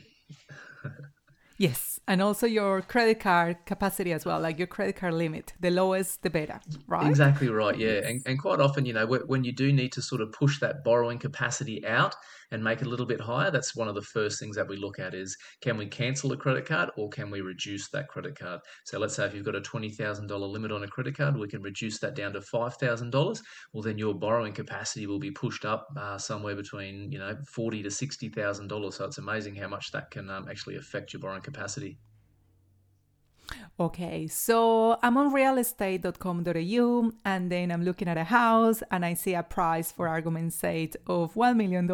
yes, 1.58 2.00
And 2.08 2.22
also 2.22 2.48
your 2.48 2.82
credit 2.82 3.20
card 3.20 3.58
capacity 3.66 4.14
as 4.14 4.26
well, 4.26 4.40
like 4.40 4.58
your 4.58 4.68
credit 4.68 4.96
card 4.96 5.14
limit. 5.14 5.54
The 5.60 5.70
lowest, 5.70 6.24
the 6.24 6.30
better, 6.30 6.60
right? 6.88 7.08
Exactly 7.08 7.50
right, 7.50 7.78
yeah. 7.78 7.90
Mm-hmm. 7.90 8.08
And, 8.08 8.22
and 8.26 8.40
quite 8.40 8.62
often, 8.62 8.86
you 8.86 8.94
know, 8.94 9.06
when 9.06 9.44
you 9.44 9.52
do 9.52 9.72
need 9.74 9.92
to 9.94 10.02
sort 10.02 10.22
of 10.22 10.32
push 10.32 10.60
that 10.62 10.84
borrowing 10.84 11.20
capacity 11.20 11.86
out 11.86 12.16
and 12.52 12.64
make 12.64 12.82
it 12.82 12.88
a 12.88 12.90
little 12.90 13.06
bit 13.06 13.22
higher, 13.22 13.52
that's 13.52 13.76
one 13.76 13.88
of 13.88 13.96
the 13.96 14.02
first 14.02 14.40
things 14.40 14.56
that 14.56 14.68
we 14.68 14.76
look 14.76 15.00
at 15.00 15.14
is 15.14 15.38
can 15.62 15.78
we 15.78 15.86
cancel 15.86 16.32
a 16.32 16.38
credit 16.38 16.66
card 16.66 16.90
or 16.98 17.10
can 17.10 17.32
we 17.32 17.42
reduce 17.42 17.90
that 17.90 18.08
credit 18.08 18.38
card? 18.38 18.60
So 18.86 19.00
let's 19.00 19.16
say 19.16 19.26
if 19.26 19.34
you've 19.34 19.46
got 19.46 19.56
a 19.56 19.62
$20,000 19.62 20.52
limit 20.52 20.72
on 20.72 20.84
a 20.84 20.88
credit 20.88 21.18
card, 21.18 21.38
we 21.38 21.48
can 21.48 21.62
reduce 21.62 22.00
that 22.00 22.16
down 22.16 22.34
to 22.34 22.40
$5,000. 22.40 23.42
Well, 23.74 23.84
then 23.84 23.98
your 23.98 24.14
borrowing 24.14 24.54
capacity 24.54 25.08
will 25.08 25.20
be 25.20 25.32
pushed 25.32 25.66
up 25.66 25.88
uh, 25.98 26.18
somewhere 26.18 26.56
between, 26.56 27.12
you 27.12 27.20
know, 27.20 27.36
forty 27.48 27.82
to 27.84 27.90
$60,000. 27.90 28.94
So 28.94 29.06
it's 29.06 29.18
amazing 29.18 29.56
how 29.56 29.68
much 29.68 29.92
that 29.92 30.12
can 30.12 30.30
um, 30.30 30.48
actually 30.50 30.78
affect 30.78 31.14
your 31.14 31.22
borrowing 31.22 31.42
capacity. 31.42 31.98
Okay, 33.80 34.28
so 34.28 35.00
I'm 35.02 35.18
on 35.18 35.34
realestate.com.au 35.34 37.12
and 37.26 37.52
then 37.52 37.72
I'm 37.72 37.84
looking 37.84 38.08
at 38.08 38.18
a 38.18 38.24
house 38.24 38.84
and 38.92 39.04
I 39.04 39.16
see 39.16 39.34
a 39.34 39.44
price 39.44 39.92
for 39.92 40.08
argument's 40.08 40.56
sake 40.56 40.96
of 41.08 41.34
$1 41.34 41.56
million. 41.56 41.88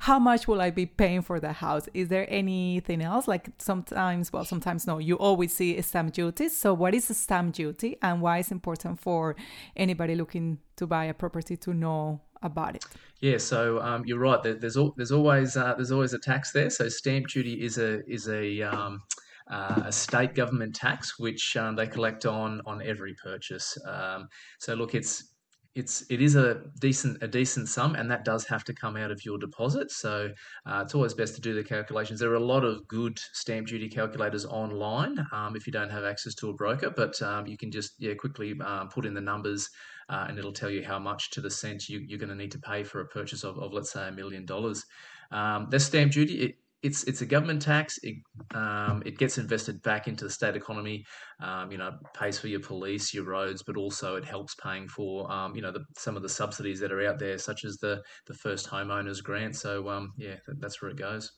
How 0.00 0.18
much 0.18 0.46
will 0.46 0.60
I 0.60 0.70
be 0.70 0.86
paying 0.86 1.22
for 1.22 1.40
the 1.40 1.52
house? 1.52 1.88
Is 1.94 2.08
there 2.08 2.26
anything 2.28 3.00
else? 3.02 3.26
Like 3.26 3.50
sometimes, 3.58 4.32
well, 4.32 4.44
sometimes 4.44 4.86
no, 4.86 4.98
you 4.98 5.16
always 5.16 5.52
see 5.52 5.80
stamp 5.82 6.12
duty. 6.12 6.48
So, 6.48 6.74
what 6.74 6.94
is 6.94 7.16
stamp 7.16 7.54
duty 7.54 7.96
and 8.02 8.20
why 8.20 8.38
is 8.38 8.50
important 8.50 9.00
for 9.00 9.36
anybody 9.76 10.14
looking 10.14 10.58
to 10.76 10.86
buy 10.86 11.06
a 11.06 11.14
property 11.14 11.56
to 11.56 11.72
know 11.72 12.20
about 12.42 12.76
it? 12.76 12.84
Yeah, 13.20 13.38
so 13.38 13.80
um, 13.80 14.04
you're 14.06 14.18
right. 14.18 14.42
There's 14.42 14.76
there's 14.96 15.12
always 15.12 15.56
uh, 15.56 15.74
there's 15.74 15.92
always 15.92 16.14
a 16.14 16.18
tax 16.18 16.52
there. 16.52 16.70
So 16.70 16.88
stamp 16.88 17.28
duty 17.28 17.62
is 17.62 17.78
a 17.78 18.06
is 18.10 18.28
a 18.28 18.62
um, 18.62 19.02
uh, 19.50 19.82
a 19.86 19.92
state 19.92 20.34
government 20.34 20.74
tax, 20.74 21.18
which 21.18 21.56
um, 21.56 21.76
they 21.76 21.86
collect 21.86 22.26
on 22.26 22.60
on 22.66 22.82
every 22.82 23.14
purchase. 23.22 23.76
Um, 23.86 24.28
so 24.58 24.74
look, 24.74 24.94
it's 24.94 25.30
it's 25.74 26.04
it 26.10 26.20
is 26.20 26.34
a 26.34 26.62
decent 26.80 27.22
a 27.22 27.28
decent 27.28 27.68
sum, 27.68 27.94
and 27.94 28.10
that 28.10 28.24
does 28.24 28.46
have 28.46 28.64
to 28.64 28.74
come 28.74 28.96
out 28.96 29.10
of 29.10 29.24
your 29.24 29.38
deposit. 29.38 29.90
So 29.90 30.30
uh, 30.66 30.82
it's 30.84 30.94
always 30.94 31.14
best 31.14 31.34
to 31.36 31.40
do 31.40 31.54
the 31.54 31.62
calculations. 31.62 32.20
There 32.20 32.30
are 32.30 32.34
a 32.34 32.40
lot 32.40 32.64
of 32.64 32.86
good 32.88 33.18
stamp 33.32 33.68
duty 33.68 33.88
calculators 33.88 34.44
online 34.44 35.24
um, 35.32 35.54
if 35.56 35.66
you 35.66 35.72
don't 35.72 35.90
have 35.90 36.04
access 36.04 36.34
to 36.36 36.50
a 36.50 36.54
broker, 36.54 36.90
but 36.90 37.20
um, 37.22 37.46
you 37.46 37.56
can 37.56 37.70
just 37.70 37.94
yeah 37.98 38.14
quickly 38.14 38.54
uh, 38.64 38.86
put 38.86 39.06
in 39.06 39.14
the 39.14 39.20
numbers. 39.20 39.68
Uh, 40.08 40.26
and 40.28 40.40
it'll 40.40 40.52
tell 40.52 40.70
you 40.70 40.82
how 40.82 40.98
much 40.98 41.30
to 41.30 41.40
the 41.40 41.48
cent 41.48 41.88
you, 41.88 42.00
are 42.12 42.18
going 42.18 42.28
to 42.28 42.34
need 42.34 42.50
to 42.50 42.58
pay 42.58 42.82
for 42.82 43.00
a 43.00 43.06
purchase 43.06 43.44
of, 43.44 43.56
of 43.58 43.72
let's 43.72 43.92
say, 43.92 44.08
a 44.08 44.10
million 44.10 44.44
dollars. 44.44 44.84
Um, 45.30 45.68
stamp 45.78 46.10
duty, 46.10 46.34
it, 46.42 46.56
it's 46.82 47.04
it's 47.04 47.20
a 47.20 47.26
government 47.26 47.62
tax. 47.62 47.98
It 48.02 48.16
um, 48.54 49.02
it 49.04 49.18
gets 49.18 49.38
invested 49.38 49.82
back 49.82 50.08
into 50.08 50.24
the 50.24 50.30
state 50.30 50.56
economy. 50.56 51.04
Um, 51.40 51.70
you 51.70 51.78
know, 51.78 51.92
pays 52.14 52.38
for 52.38 52.48
your 52.48 52.60
police, 52.60 53.12
your 53.12 53.24
roads, 53.24 53.62
but 53.62 53.76
also 53.76 54.16
it 54.16 54.24
helps 54.24 54.54
paying 54.54 54.88
for 54.88 55.30
um, 55.30 55.54
you 55.54 55.62
know 55.62 55.72
the, 55.72 55.84
some 55.96 56.16
of 56.16 56.22
the 56.22 56.28
subsidies 56.28 56.80
that 56.80 56.92
are 56.92 57.06
out 57.06 57.18
there, 57.18 57.38
such 57.38 57.64
as 57.64 57.76
the 57.78 58.02
the 58.26 58.34
first 58.34 58.68
homeowners 58.68 59.22
grant. 59.22 59.56
So 59.56 59.88
um, 59.88 60.12
yeah, 60.16 60.36
that's 60.58 60.80
where 60.80 60.90
it 60.90 60.96
goes. 60.96 61.32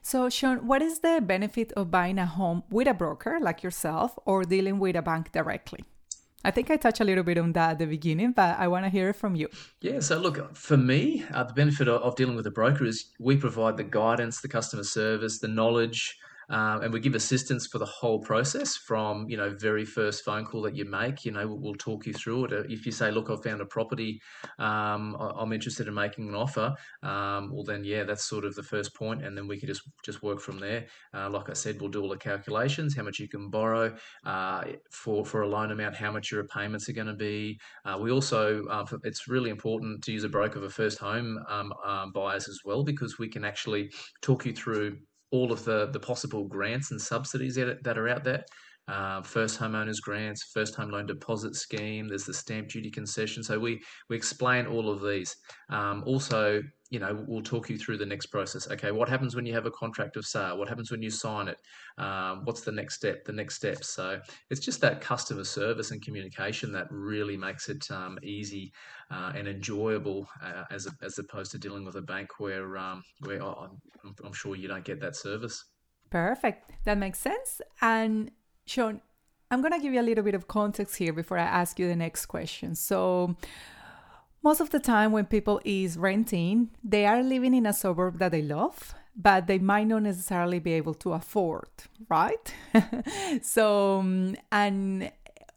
So, 0.00 0.30
Sean, 0.30 0.66
what 0.66 0.80
is 0.80 1.00
the 1.00 1.20
benefit 1.20 1.72
of 1.72 1.90
buying 1.90 2.18
a 2.18 2.24
home 2.24 2.62
with 2.70 2.88
a 2.88 2.94
broker 2.94 3.38
like 3.40 3.62
yourself 3.62 4.18
or 4.24 4.44
dealing 4.44 4.78
with 4.78 4.96
a 4.96 5.02
bank 5.02 5.32
directly? 5.32 5.84
I 6.44 6.52
think 6.52 6.70
I 6.70 6.76
touched 6.76 7.00
a 7.00 7.04
little 7.04 7.24
bit 7.24 7.36
on 7.36 7.52
that 7.54 7.72
at 7.72 7.78
the 7.78 7.86
beginning, 7.86 8.32
but 8.32 8.58
I 8.58 8.68
want 8.68 8.84
to 8.84 8.90
hear 8.90 9.08
it 9.08 9.16
from 9.16 9.34
you. 9.34 9.48
Yeah, 9.80 10.00
so 10.00 10.18
look, 10.18 10.54
for 10.54 10.76
me, 10.76 11.24
uh, 11.32 11.44
the 11.44 11.52
benefit 11.52 11.88
of, 11.88 12.00
of, 12.02 12.14
dealing 12.14 12.36
with 12.36 12.46
a 12.46 12.50
broker 12.50 12.84
is 12.84 13.06
we 13.18 13.36
provide 13.36 13.76
the 13.76 13.84
guidance, 13.84 14.40
the 14.40 14.48
customer 14.48 14.84
service, 14.84 15.40
the 15.40 15.48
knowledge, 15.48 16.16
um, 16.48 16.82
and 16.82 16.92
we 16.92 17.00
give 17.00 17.14
assistance 17.14 17.66
for 17.66 17.78
the 17.78 17.86
whole 17.86 18.20
process 18.20 18.76
from 18.76 19.28
you 19.28 19.36
know 19.36 19.54
very 19.58 19.84
first 19.84 20.24
phone 20.24 20.44
call 20.44 20.62
that 20.62 20.74
you 20.74 20.84
make. 20.84 21.24
You 21.24 21.32
know, 21.32 21.46
we'll, 21.46 21.58
we'll 21.58 21.74
talk 21.74 22.06
you 22.06 22.12
through 22.12 22.46
it. 22.46 22.70
If 22.70 22.86
you 22.86 22.92
say, 22.92 23.10
"Look, 23.10 23.30
I've 23.30 23.42
found 23.42 23.60
a 23.60 23.66
property, 23.66 24.20
um, 24.58 25.16
I'm 25.18 25.52
interested 25.52 25.88
in 25.88 25.94
making 25.94 26.28
an 26.28 26.34
offer," 26.34 26.74
um, 27.02 27.52
well, 27.52 27.64
then 27.64 27.84
yeah, 27.84 28.04
that's 28.04 28.24
sort 28.24 28.44
of 28.44 28.54
the 28.54 28.62
first 28.62 28.94
point, 28.94 29.24
and 29.24 29.36
then 29.36 29.46
we 29.46 29.58
can 29.58 29.68
just 29.68 29.82
just 30.04 30.22
work 30.22 30.40
from 30.40 30.58
there. 30.58 30.86
Uh, 31.14 31.28
like 31.30 31.50
I 31.50 31.54
said, 31.54 31.80
we'll 31.80 31.90
do 31.90 32.02
all 32.02 32.08
the 32.08 32.16
calculations, 32.16 32.96
how 32.96 33.02
much 33.02 33.18
you 33.18 33.28
can 33.28 33.50
borrow 33.50 33.94
uh, 34.24 34.64
for 34.90 35.24
for 35.24 35.42
a 35.42 35.48
loan 35.48 35.70
amount, 35.70 35.96
how 35.96 36.12
much 36.12 36.30
your 36.30 36.42
repayments 36.42 36.88
are 36.88 36.92
going 36.94 37.06
to 37.06 37.14
be. 37.14 37.58
Uh, 37.84 37.98
we 38.00 38.10
also, 38.10 38.64
uh, 38.66 38.86
it's 39.04 39.28
really 39.28 39.50
important 39.50 40.02
to 40.04 40.12
use 40.12 40.24
a 40.24 40.28
broker 40.28 40.60
for 40.60 40.68
first 40.68 40.98
home 40.98 41.38
um, 41.48 41.72
um, 41.84 42.12
buyers 42.12 42.48
as 42.48 42.60
well 42.64 42.82
because 42.84 43.18
we 43.18 43.28
can 43.28 43.44
actually 43.44 43.90
talk 44.22 44.46
you 44.46 44.52
through 44.52 44.98
all 45.30 45.52
of 45.52 45.64
the, 45.64 45.90
the 45.92 46.00
possible 46.00 46.44
grants 46.46 46.90
and 46.90 47.00
subsidies 47.00 47.54
that, 47.56 47.82
that 47.84 47.98
are 47.98 48.08
out 48.08 48.24
there. 48.24 48.44
Uh, 48.88 49.20
first 49.20 49.60
homeowners 49.60 50.00
grants, 50.00 50.50
first 50.54 50.74
home 50.74 50.90
loan 50.90 51.04
deposit 51.04 51.54
scheme. 51.54 52.08
There's 52.08 52.24
the 52.24 52.32
stamp 52.32 52.68
duty 52.68 52.90
concession. 52.90 53.42
So 53.42 53.58
we 53.58 53.82
we 54.08 54.16
explain 54.16 54.66
all 54.66 54.88
of 54.88 55.02
these. 55.02 55.36
Um, 55.68 56.02
also, 56.06 56.62
you 56.90 56.98
know, 56.98 57.24
we'll 57.26 57.42
talk 57.42 57.68
you 57.68 57.78
through 57.78 57.98
the 57.98 58.06
next 58.06 58.26
process. 58.26 58.68
Okay, 58.70 58.90
what 58.92 59.08
happens 59.08 59.36
when 59.36 59.44
you 59.44 59.52
have 59.52 59.66
a 59.66 59.70
contract 59.70 60.16
of 60.16 60.24
sale? 60.24 60.58
What 60.58 60.68
happens 60.68 60.90
when 60.90 61.02
you 61.02 61.10
sign 61.10 61.48
it? 61.48 61.58
Um, 61.98 62.44
what's 62.44 62.62
the 62.62 62.72
next 62.72 62.94
step? 62.94 63.24
The 63.24 63.32
next 63.32 63.56
steps. 63.56 63.90
So 63.90 64.20
it's 64.50 64.60
just 64.60 64.80
that 64.80 65.00
customer 65.00 65.44
service 65.44 65.90
and 65.90 66.00
communication 66.02 66.72
that 66.72 66.86
really 66.90 67.36
makes 67.36 67.68
it 67.68 67.90
um, 67.90 68.18
easy 68.22 68.72
uh, 69.10 69.32
and 69.34 69.46
enjoyable 69.46 70.28
uh, 70.42 70.64
as 70.70 70.88
as 71.02 71.18
opposed 71.18 71.50
to 71.52 71.58
dealing 71.58 71.84
with 71.84 71.96
a 71.96 72.02
bank 72.02 72.40
where 72.40 72.78
um, 72.78 73.02
where 73.20 73.42
oh, 73.42 73.68
I'm, 74.04 74.14
I'm 74.24 74.32
sure 74.32 74.56
you 74.56 74.68
don't 74.68 74.84
get 74.84 75.00
that 75.00 75.16
service. 75.16 75.64
Perfect. 76.10 76.72
That 76.84 76.96
makes 76.96 77.18
sense. 77.18 77.60
And 77.82 78.30
Sean, 78.66 79.02
I'm 79.50 79.60
going 79.60 79.72
to 79.72 79.78
give 79.78 79.92
you 79.92 80.00
a 80.00 80.02
little 80.02 80.24
bit 80.24 80.34
of 80.34 80.48
context 80.48 80.96
here 80.96 81.12
before 81.12 81.38
I 81.38 81.42
ask 81.42 81.78
you 81.78 81.88
the 81.88 81.96
next 81.96 82.26
question. 82.26 82.74
So, 82.74 83.36
most 84.42 84.60
of 84.60 84.70
the 84.70 84.78
time 84.78 85.12
when 85.12 85.26
people 85.26 85.60
is 85.64 85.98
renting, 85.98 86.70
they 86.82 87.06
are 87.06 87.22
living 87.22 87.54
in 87.54 87.66
a 87.66 87.72
suburb 87.72 88.18
that 88.18 88.32
they 88.32 88.42
love, 88.42 88.94
but 89.16 89.46
they 89.46 89.58
might 89.58 89.86
not 89.86 90.02
necessarily 90.02 90.58
be 90.58 90.72
able 90.72 90.94
to 90.94 91.12
afford, 91.12 91.68
right? 92.08 92.54
so, 93.42 93.98
um, 93.98 94.36
and 94.52 95.10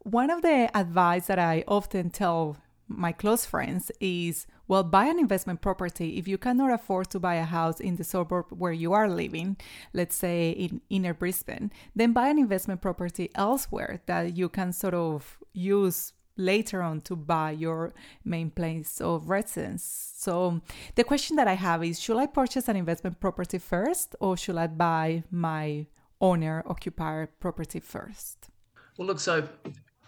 one 0.03 0.29
of 0.29 0.41
the 0.41 0.69
advice 0.75 1.27
that 1.27 1.39
I 1.39 1.63
often 1.67 2.09
tell 2.09 2.57
my 2.88 3.11
close 3.11 3.45
friends 3.45 3.91
is 4.00 4.47
well, 4.67 4.83
buy 4.83 5.07
an 5.07 5.19
investment 5.19 5.59
property. 5.59 6.17
If 6.17 6.29
you 6.29 6.38
cannot 6.38 6.71
afford 6.71 7.09
to 7.09 7.19
buy 7.19 7.35
a 7.35 7.43
house 7.43 7.81
in 7.81 7.97
the 7.97 8.05
suburb 8.05 8.45
where 8.51 8.71
you 8.71 8.93
are 8.93 9.09
living, 9.09 9.57
let's 9.91 10.15
say 10.15 10.51
in 10.51 10.79
inner 10.89 11.13
Brisbane, 11.13 11.73
then 11.93 12.13
buy 12.13 12.29
an 12.29 12.39
investment 12.39 12.81
property 12.81 13.29
elsewhere 13.35 14.01
that 14.05 14.38
you 14.38 14.47
can 14.47 14.71
sort 14.71 14.93
of 14.93 15.38
use 15.51 16.13
later 16.41 16.81
on 16.81 17.01
to 17.01 17.15
buy 17.15 17.51
your 17.51 17.93
main 18.25 18.50
place 18.51 19.00
of 19.00 19.29
residence. 19.29 20.13
So 20.17 20.62
the 20.95 21.03
question 21.03 21.36
that 21.38 21.48
I 21.48 21.53
have 21.53 21.83
is 21.83 22.00
should 22.00 22.17
I 22.17 22.27
purchase 22.27 22.67
an 22.67 22.75
investment 22.75 23.19
property 23.19 23.57
first 23.57 24.15
or 24.19 24.38
should 24.38 24.57
I 24.57 24.67
buy 24.67 25.24
my 25.31 25.88
owner 26.19 26.63
occupier 26.67 27.27
property 27.39 27.79
first? 27.79 28.50
Well, 28.98 29.07
look, 29.07 29.19
so 29.19 29.48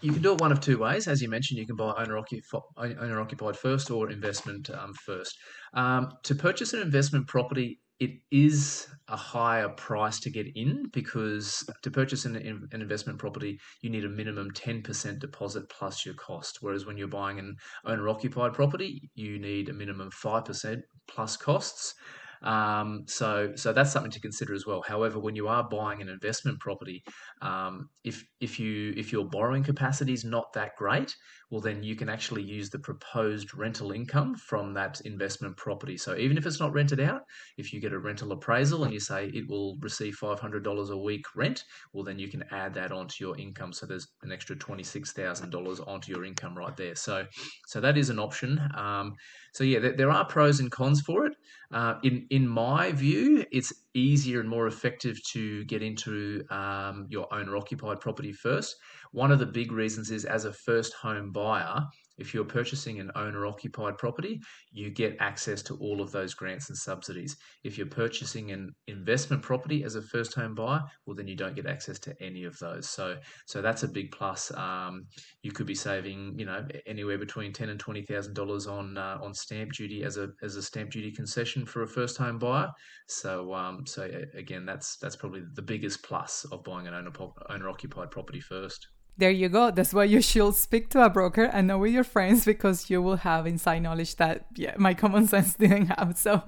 you 0.00 0.12
can 0.12 0.22
do 0.22 0.32
it 0.34 0.40
one 0.40 0.52
of 0.52 0.60
two 0.60 0.78
ways. 0.78 1.08
As 1.08 1.22
you 1.22 1.28
mentioned, 1.28 1.58
you 1.58 1.66
can 1.66 1.76
buy 1.76 1.94
owner, 1.96 2.18
occupied, 2.18 3.56
first 3.56 3.90
or 3.90 4.10
investment 4.10 4.70
um, 4.70 4.92
first. 4.92 5.36
Um, 5.72 6.10
to 6.24 6.34
purchase 6.34 6.74
an 6.74 6.82
investment 6.82 7.26
property, 7.26 7.80
it 8.00 8.10
is 8.30 8.86
a 9.08 9.16
higher 9.16 9.68
price 9.68 10.18
to 10.20 10.30
get 10.30 10.46
in 10.54 10.88
because 10.92 11.68
to 11.82 11.90
purchase 11.90 12.24
an, 12.24 12.36
an 12.36 12.80
investment 12.80 13.18
property, 13.18 13.58
you 13.82 13.90
need 13.90 14.04
a 14.04 14.08
minimum 14.08 14.50
10% 14.50 15.18
deposit 15.20 15.68
plus 15.68 16.04
your 16.04 16.14
cost. 16.14 16.58
Whereas 16.60 16.86
when 16.86 16.96
you're 16.96 17.08
buying 17.08 17.38
an 17.38 17.56
owner 17.84 18.08
occupied 18.08 18.52
property, 18.54 19.10
you 19.14 19.38
need 19.38 19.68
a 19.68 19.72
minimum 19.72 20.10
5% 20.10 20.80
plus 21.06 21.36
costs. 21.36 21.94
Um, 22.42 23.04
so, 23.06 23.52
so 23.54 23.72
that's 23.72 23.90
something 23.90 24.10
to 24.10 24.20
consider 24.20 24.54
as 24.54 24.66
well. 24.66 24.82
However, 24.86 25.18
when 25.18 25.34
you 25.34 25.48
are 25.48 25.66
buying 25.66 26.02
an 26.02 26.08
investment 26.08 26.60
property, 26.60 27.02
um, 27.40 27.88
if 28.04 28.22
if 28.40 28.60
you 28.60 28.92
if 28.96 29.12
your 29.12 29.24
borrowing 29.24 29.64
capacity 29.64 30.12
is 30.12 30.24
not 30.24 30.52
that 30.52 30.72
great, 30.76 31.16
well 31.54 31.60
then 31.60 31.84
you 31.84 31.94
can 31.94 32.08
actually 32.08 32.42
use 32.42 32.68
the 32.68 32.80
proposed 32.80 33.54
rental 33.54 33.92
income 33.92 34.34
from 34.34 34.74
that 34.74 35.00
investment 35.02 35.56
property. 35.56 35.96
So 35.96 36.16
even 36.16 36.36
if 36.36 36.46
it's 36.46 36.58
not 36.58 36.72
rented 36.72 36.98
out, 36.98 37.20
if 37.58 37.72
you 37.72 37.80
get 37.80 37.92
a 37.92 37.98
rental 38.00 38.32
appraisal 38.32 38.82
and 38.82 38.92
you 38.92 38.98
say 38.98 39.28
it 39.28 39.48
will 39.48 39.76
receive 39.80 40.16
five 40.16 40.40
hundred 40.40 40.64
dollars 40.64 40.90
a 40.90 40.96
week 40.96 41.24
rent, 41.36 41.62
well 41.92 42.02
then 42.02 42.18
you 42.18 42.28
can 42.28 42.42
add 42.50 42.74
that 42.74 42.90
onto 42.90 43.24
your 43.24 43.38
income. 43.38 43.72
So 43.72 43.86
there's 43.86 44.08
an 44.24 44.32
extra 44.32 44.56
twenty 44.56 44.82
six 44.82 45.12
thousand 45.12 45.50
dollars 45.50 45.78
onto 45.78 46.10
your 46.10 46.24
income 46.24 46.58
right 46.58 46.76
there. 46.76 46.96
So 46.96 47.24
so 47.68 47.80
that 47.80 47.96
is 47.96 48.10
an 48.10 48.18
option. 48.18 48.60
Um, 48.74 49.14
so 49.52 49.62
yeah, 49.62 49.78
there, 49.78 49.92
there, 49.92 50.10
are 50.10 50.24
pros 50.24 50.58
and 50.58 50.72
cons 50.72 51.02
for 51.02 51.24
it. 51.26 51.36
Uh, 51.70 51.94
in 52.02 52.26
in 52.30 52.48
my 52.48 52.90
view, 52.90 53.44
it's 53.52 53.72
easier 53.94 54.40
and 54.40 54.48
more 54.48 54.66
effective 54.66 55.16
to 55.30 55.64
get 55.66 55.82
into 55.82 56.44
um, 56.50 57.06
your 57.10 57.32
owner 57.32 57.56
occupied 57.56 58.00
property 58.00 58.32
first. 58.32 58.74
One 59.14 59.30
of 59.32 59.38
the 59.38 59.46
big 59.46 59.70
reasons 59.70 60.10
is 60.10 60.24
as 60.24 60.44
a 60.44 60.52
first 60.52 60.92
home 60.92 61.30
buyer, 61.30 61.86
If 62.16 62.32
you're 62.32 62.44
purchasing 62.44 63.00
an 63.00 63.10
owner 63.16 63.46
occupied 63.46 63.98
property, 63.98 64.40
you 64.72 64.90
get 64.90 65.16
access 65.18 65.62
to 65.62 65.76
all 65.76 66.00
of 66.00 66.12
those 66.12 66.34
grants 66.34 66.68
and 66.68 66.78
subsidies. 66.78 67.36
If 67.64 67.76
you're 67.76 67.86
purchasing 67.86 68.52
an 68.52 68.70
investment 68.86 69.42
property 69.42 69.82
as 69.84 69.96
a 69.96 70.02
first 70.02 70.34
home 70.34 70.54
buyer, 70.54 70.82
well, 71.06 71.16
then 71.16 71.26
you 71.26 71.36
don't 71.36 71.56
get 71.56 71.66
access 71.66 71.98
to 72.00 72.14
any 72.22 72.44
of 72.44 72.56
those. 72.58 72.88
So, 72.88 73.16
so 73.46 73.60
that's 73.60 73.82
a 73.82 73.88
big 73.88 74.12
plus. 74.12 74.52
Um, 74.54 75.06
you 75.42 75.50
could 75.50 75.66
be 75.66 75.74
saving, 75.74 76.38
you 76.38 76.46
know, 76.46 76.64
anywhere 76.86 77.18
between 77.18 77.52
ten 77.52 77.68
and 77.70 77.80
twenty 77.80 78.02
thousand 78.02 78.34
dollars 78.34 78.66
on 78.66 78.96
uh, 78.96 79.18
on 79.20 79.34
stamp 79.34 79.72
duty 79.72 80.04
as 80.04 80.16
a 80.16 80.28
as 80.42 80.56
a 80.56 80.62
stamp 80.62 80.90
duty 80.90 81.10
concession 81.10 81.66
for 81.66 81.82
a 81.82 81.88
first 81.88 82.16
home 82.16 82.38
buyer. 82.38 82.70
So, 83.08 83.52
um, 83.54 83.86
so 83.86 84.08
again, 84.34 84.64
that's 84.64 84.96
that's 84.98 85.16
probably 85.16 85.42
the 85.54 85.62
biggest 85.62 86.02
plus 86.04 86.44
of 86.52 86.62
buying 86.62 86.86
an 86.86 86.94
owner 86.94 87.10
owner 87.50 87.68
occupied 87.68 88.10
property 88.10 88.40
first. 88.40 88.86
There 89.16 89.30
you 89.30 89.48
go. 89.48 89.70
That's 89.70 89.94
why 89.94 90.04
you 90.04 90.20
should 90.20 90.54
speak 90.56 90.90
to 90.90 91.04
a 91.04 91.10
broker 91.10 91.44
and 91.44 91.68
not 91.68 91.80
with 91.80 91.92
your 91.92 92.04
friends 92.04 92.44
because 92.44 92.90
you 92.90 93.00
will 93.00 93.18
have 93.18 93.46
inside 93.46 93.80
knowledge 93.80 94.16
that 94.16 94.46
yeah, 94.56 94.74
my 94.76 94.94
common 94.94 95.28
sense 95.28 95.54
didn't 95.58 95.86
have. 95.86 96.18
So 96.18 96.42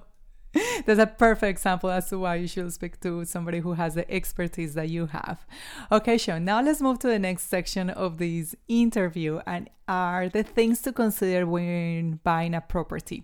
that's 0.84 0.98
a 0.98 1.06
perfect 1.06 1.50
example 1.50 1.90
as 1.90 2.08
to 2.08 2.18
why 2.18 2.36
you 2.36 2.48
should 2.48 2.72
speak 2.72 3.00
to 3.00 3.24
somebody 3.24 3.60
who 3.60 3.74
has 3.74 3.94
the 3.94 4.10
expertise 4.10 4.74
that 4.74 4.88
you 4.88 5.06
have. 5.06 5.46
Okay, 5.92 6.18
Sean, 6.18 6.44
now 6.44 6.60
let's 6.60 6.80
move 6.80 6.98
to 7.00 7.08
the 7.08 7.18
next 7.18 7.48
section 7.48 7.90
of 7.90 8.18
this 8.18 8.54
interview 8.68 9.40
and 9.46 9.70
are 9.86 10.28
the 10.28 10.42
things 10.42 10.80
to 10.82 10.92
consider 10.92 11.46
when 11.46 12.20
buying 12.24 12.54
a 12.54 12.60
property. 12.60 13.22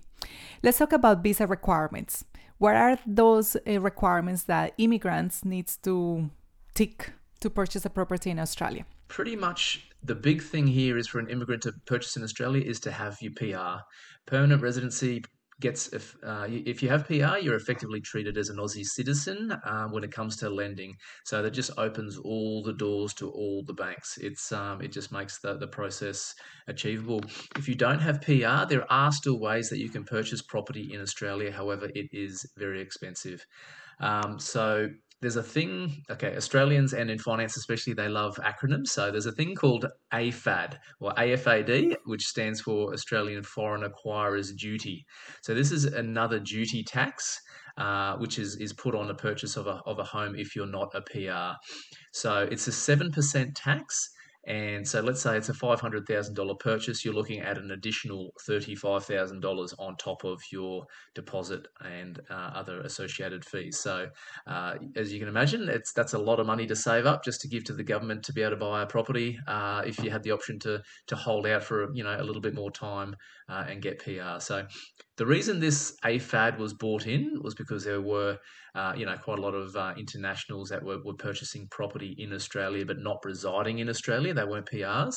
Let's 0.63 0.79
talk 0.79 0.93
about 0.93 1.23
visa 1.23 1.47
requirements. 1.47 2.25
What 2.59 2.77
are 2.77 2.99
those 3.07 3.57
uh, 3.57 3.81
requirements 3.81 4.45
that 4.45 4.75
immigrants 4.79 5.45
needs 5.45 5.77
to 5.79 6.31
tick 6.75 7.13
to 7.41 7.51
purchase 7.51 7.85
a 7.85 7.91
property 7.91 8.31
in 8.31 8.39
Australia? 8.39 8.85
Pretty 9.13 9.37
much 9.37 9.91
the 10.03 10.15
big 10.15 10.43
thing 10.43 10.67
here 10.67 10.97
is 10.97 11.07
for 11.07 11.19
an 11.19 11.29
immigrant 11.29 11.63
to 11.63 11.73
purchase 11.87 12.17
in 12.17 12.25
Australia 12.25 12.65
is 12.65 12.81
to 12.81 12.91
have 12.91 13.19
your 13.21 13.33
PR. 13.37 13.83
Permanent 14.27 14.63
residency 14.63 15.23
gets 15.61 15.93
if 15.93 16.17
uh, 16.25 16.47
if 16.49 16.83
you 16.83 16.89
have 16.89 17.07
PR, 17.07 17.37
you're 17.37 17.55
effectively 17.55 18.01
treated 18.01 18.39
as 18.39 18.49
an 18.49 18.57
Aussie 18.57 18.85
citizen 18.85 19.55
um, 19.67 19.93
when 19.93 20.03
it 20.03 20.11
comes 20.11 20.37
to 20.39 20.49
lending. 20.49 20.95
So 21.27 21.43
that 21.43 21.51
just 21.51 21.71
opens 21.77 22.17
all 22.17 22.63
the 22.63 22.73
doors 22.73 23.13
to 23.15 23.31
all 23.31 23.63
the 23.67 23.75
banks. 23.75 24.17
It's 24.19 24.51
um, 24.51 24.81
it 24.81 24.93
just 24.93 25.13
makes 25.13 25.41
the 25.41 25.59
the 25.59 25.69
process 25.69 26.35
achievable. 26.67 27.21
If 27.59 27.69
you 27.69 27.75
don't 27.75 28.01
have 28.01 28.23
PR, 28.23 28.67
there 28.67 28.91
are 28.91 29.13
still 29.13 29.39
ways 29.39 29.69
that 29.69 29.79
you 29.79 29.91
can 29.91 30.05
purchase 30.05 30.41
property 30.41 30.91
in 30.93 31.03
Australia. 31.03 31.53
However, 31.53 31.91
it 31.95 32.09
is 32.13 32.51
very 32.57 32.81
expensive. 32.81 33.45
Um, 34.01 34.39
so 34.41 34.89
there's 35.23 35.37
a 35.37 35.43
thing, 35.43 36.03
okay, 36.11 36.37
Australians 36.37 36.93
and 36.93 37.09
in 37.09 37.17
finance 37.17 37.57
especially, 37.57 37.95
they 37.95 38.09
love 38.09 38.39
acronyms. 38.43 38.89
So 38.89 39.13
there's 39.13 39.27
a 39.27 39.33
thing 39.33 39.55
called 39.55 39.87
AFAD 40.13 40.79
or 40.99 41.13
AFAD, 41.13 41.95
which 42.07 42.27
stands 42.27 42.61
for 42.61 42.93
Australian 42.93 43.45
Foreign 43.45 43.89
Acquirers 43.89 44.55
Duty. 44.57 45.07
So 45.41 45.55
this 45.55 45.71
is 45.71 45.85
another 45.85 46.39
duty 46.41 46.83
tax. 46.83 47.41
Uh, 47.79 48.19
which 48.19 48.39
is, 48.39 48.57
is 48.57 48.71
put 48.75 48.95
on 48.95 49.09
the 49.09 49.15
purchase 49.15 49.57
of 49.57 49.67
a, 49.67 49.81
of 49.87 49.99
a 49.99 50.05
home 50.05 50.35
if 50.37 50.55
you're 50.55 50.67
not 50.67 50.95
a 50.95 51.01
PR. 51.01 51.57
So 52.13 52.47
it's 52.51 52.69
a 52.69 52.71
7% 52.71 53.53
tax, 53.55 54.11
and 54.45 54.87
so 54.87 55.01
let's 55.01 55.23
say 55.23 55.37
it's 55.37 55.49
a 55.49 55.55
$500,000 55.55 56.59
purchase, 56.59 57.05
you're 57.05 57.15
looking 57.15 57.41
at 57.41 57.59
an 57.59 57.71
additional 57.71 58.33
$35,000 58.49 59.75
on 59.79 59.97
top 59.97 60.25
of 60.25 60.41
your 60.51 60.85
deposit 61.15 61.69
and 61.85 62.21
uh, 62.29 62.51
other 62.55 62.81
associated 62.81 63.45
fees. 63.45 63.79
So 63.79 64.09
uh, 64.47 64.75
as 64.97 65.13
you 65.13 65.21
can 65.21 65.29
imagine, 65.29 65.69
it's 65.69 65.93
that's 65.93 66.15
a 66.15 66.19
lot 66.19 66.41
of 66.41 66.47
money 66.47 66.67
to 66.67 66.75
save 66.75 67.07
up 67.07 67.25
just 67.25 67.41
to 67.43 67.49
give 67.49 67.65
to 67.65 67.73
the 67.73 67.85
government 67.85 68.25
to 68.25 68.33
be 68.33 68.43
able 68.43 68.51
to 68.51 68.57
buy 68.57 68.83
a 68.83 68.87
property 68.87 69.39
uh, 69.47 69.83
if 69.87 70.03
you 70.03 70.11
had 70.11 70.23
the 70.25 70.33
option 70.33 70.59
to 70.61 70.83
to 71.07 71.17
hold 71.17 71.47
out 71.47 71.63
for 71.63 71.95
you 71.95 72.03
know 72.03 72.17
a 72.19 72.25
little 72.25 72.43
bit 72.43 72.55
more 72.55 72.71
time 72.71 73.15
uh, 73.49 73.65
and 73.69 73.81
get 73.81 74.01
PR. 74.01 74.41
So 74.41 74.67
the 75.17 75.27
reason 75.27 75.61
this 75.61 75.97
AFAD 76.05 76.59
was 76.59 76.73
bought 76.73 77.07
in 77.07 77.39
was 77.43 77.55
because 77.55 77.85
there 77.85 78.01
were, 78.01 78.39
uh, 78.75 78.95
you 78.97 79.05
know, 79.05 79.17
quite 79.17 79.39
a 79.39 79.43
lot 79.43 79.55
of 79.55 79.77
uh, 79.77 79.93
internationals 79.99 80.71
that 80.71 80.83
were, 80.83 81.03
were 81.05 81.15
purchasing 81.15 81.69
property 81.69 82.15
in 82.19 82.33
Australia 82.33 82.87
but 82.87 82.99
not 82.99 83.25
residing 83.25 83.81
in 83.81 83.89
Australia. 83.89 84.33
They 84.33 84.45
weren't 84.45 84.67
PRs, 84.67 85.17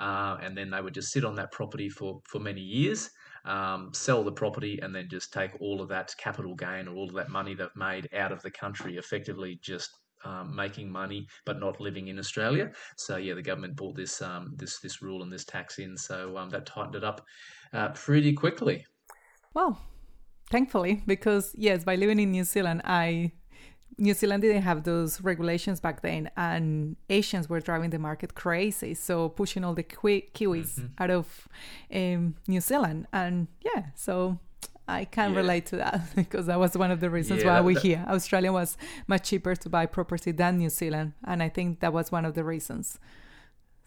uh, 0.00 0.38
and 0.42 0.56
then 0.56 0.70
they 0.70 0.80
would 0.80 0.94
just 0.94 1.12
sit 1.12 1.24
on 1.24 1.34
that 1.36 1.52
property 1.52 1.90
for 1.90 2.20
for 2.26 2.38
many 2.38 2.62
years, 2.62 3.10
um, 3.44 3.90
sell 3.92 4.24
the 4.24 4.32
property, 4.32 4.78
and 4.82 4.94
then 4.94 5.08
just 5.10 5.32
take 5.32 5.50
all 5.60 5.82
of 5.82 5.88
that 5.88 6.14
capital 6.16 6.54
gain 6.54 6.88
or 6.88 6.96
all 6.96 7.08
of 7.08 7.14
that 7.14 7.28
money 7.28 7.54
they've 7.54 7.68
made 7.76 8.08
out 8.14 8.32
of 8.32 8.40
the 8.42 8.50
country, 8.50 8.96
effectively 8.96 9.58
just 9.60 9.90
um, 10.24 10.56
making 10.56 10.90
money 10.90 11.26
but 11.44 11.60
not 11.60 11.78
living 11.78 12.08
in 12.08 12.18
Australia. 12.18 12.70
So 12.96 13.18
yeah, 13.18 13.34
the 13.34 13.42
government 13.42 13.76
brought 13.76 13.96
this 13.96 14.22
um, 14.22 14.54
this 14.56 14.80
this 14.80 15.02
rule 15.02 15.22
and 15.22 15.30
this 15.30 15.44
tax 15.44 15.78
in, 15.78 15.94
so 15.96 16.38
um, 16.38 16.48
that 16.50 16.64
tightened 16.64 16.94
it 16.94 17.04
up 17.04 17.20
uh, 17.74 17.90
pretty 17.90 18.32
quickly. 18.32 18.86
Well, 19.56 19.78
thankfully, 20.50 21.02
because 21.06 21.54
yes, 21.56 21.82
by 21.82 21.96
living 21.96 22.20
in 22.20 22.30
New 22.30 22.44
Zealand, 22.44 22.82
I 22.84 23.32
New 23.96 24.12
Zealand 24.12 24.42
didn't 24.42 24.60
have 24.60 24.82
those 24.84 25.22
regulations 25.22 25.80
back 25.80 26.02
then, 26.02 26.30
and 26.36 26.96
Asians 27.08 27.48
were 27.48 27.60
driving 27.60 27.88
the 27.88 27.98
market 27.98 28.34
crazy. 28.34 28.92
So 28.92 29.30
pushing 29.30 29.64
all 29.64 29.72
the 29.72 29.82
Kiwis 29.82 30.34
mm-hmm. 30.34 30.86
out 31.02 31.10
of 31.10 31.48
um, 31.90 32.34
New 32.46 32.60
Zealand, 32.60 33.06
and 33.14 33.48
yeah, 33.64 33.84
so 33.94 34.38
I 34.86 35.06
can 35.06 35.32
yeah. 35.32 35.38
relate 35.38 35.64
to 35.66 35.76
that 35.76 36.02
because 36.14 36.44
that 36.48 36.60
was 36.60 36.76
one 36.76 36.90
of 36.90 37.00
the 37.00 37.08
reasons 37.08 37.42
yeah, 37.42 37.54
why 37.54 37.60
we're 37.62 37.80
here. 37.80 38.04
Australia 38.08 38.52
was 38.52 38.76
much 39.06 39.30
cheaper 39.30 39.56
to 39.56 39.70
buy 39.70 39.86
property 39.86 40.32
than 40.32 40.58
New 40.58 40.68
Zealand, 40.68 41.14
and 41.24 41.42
I 41.42 41.48
think 41.48 41.80
that 41.80 41.94
was 41.94 42.12
one 42.12 42.26
of 42.26 42.34
the 42.34 42.44
reasons. 42.44 42.98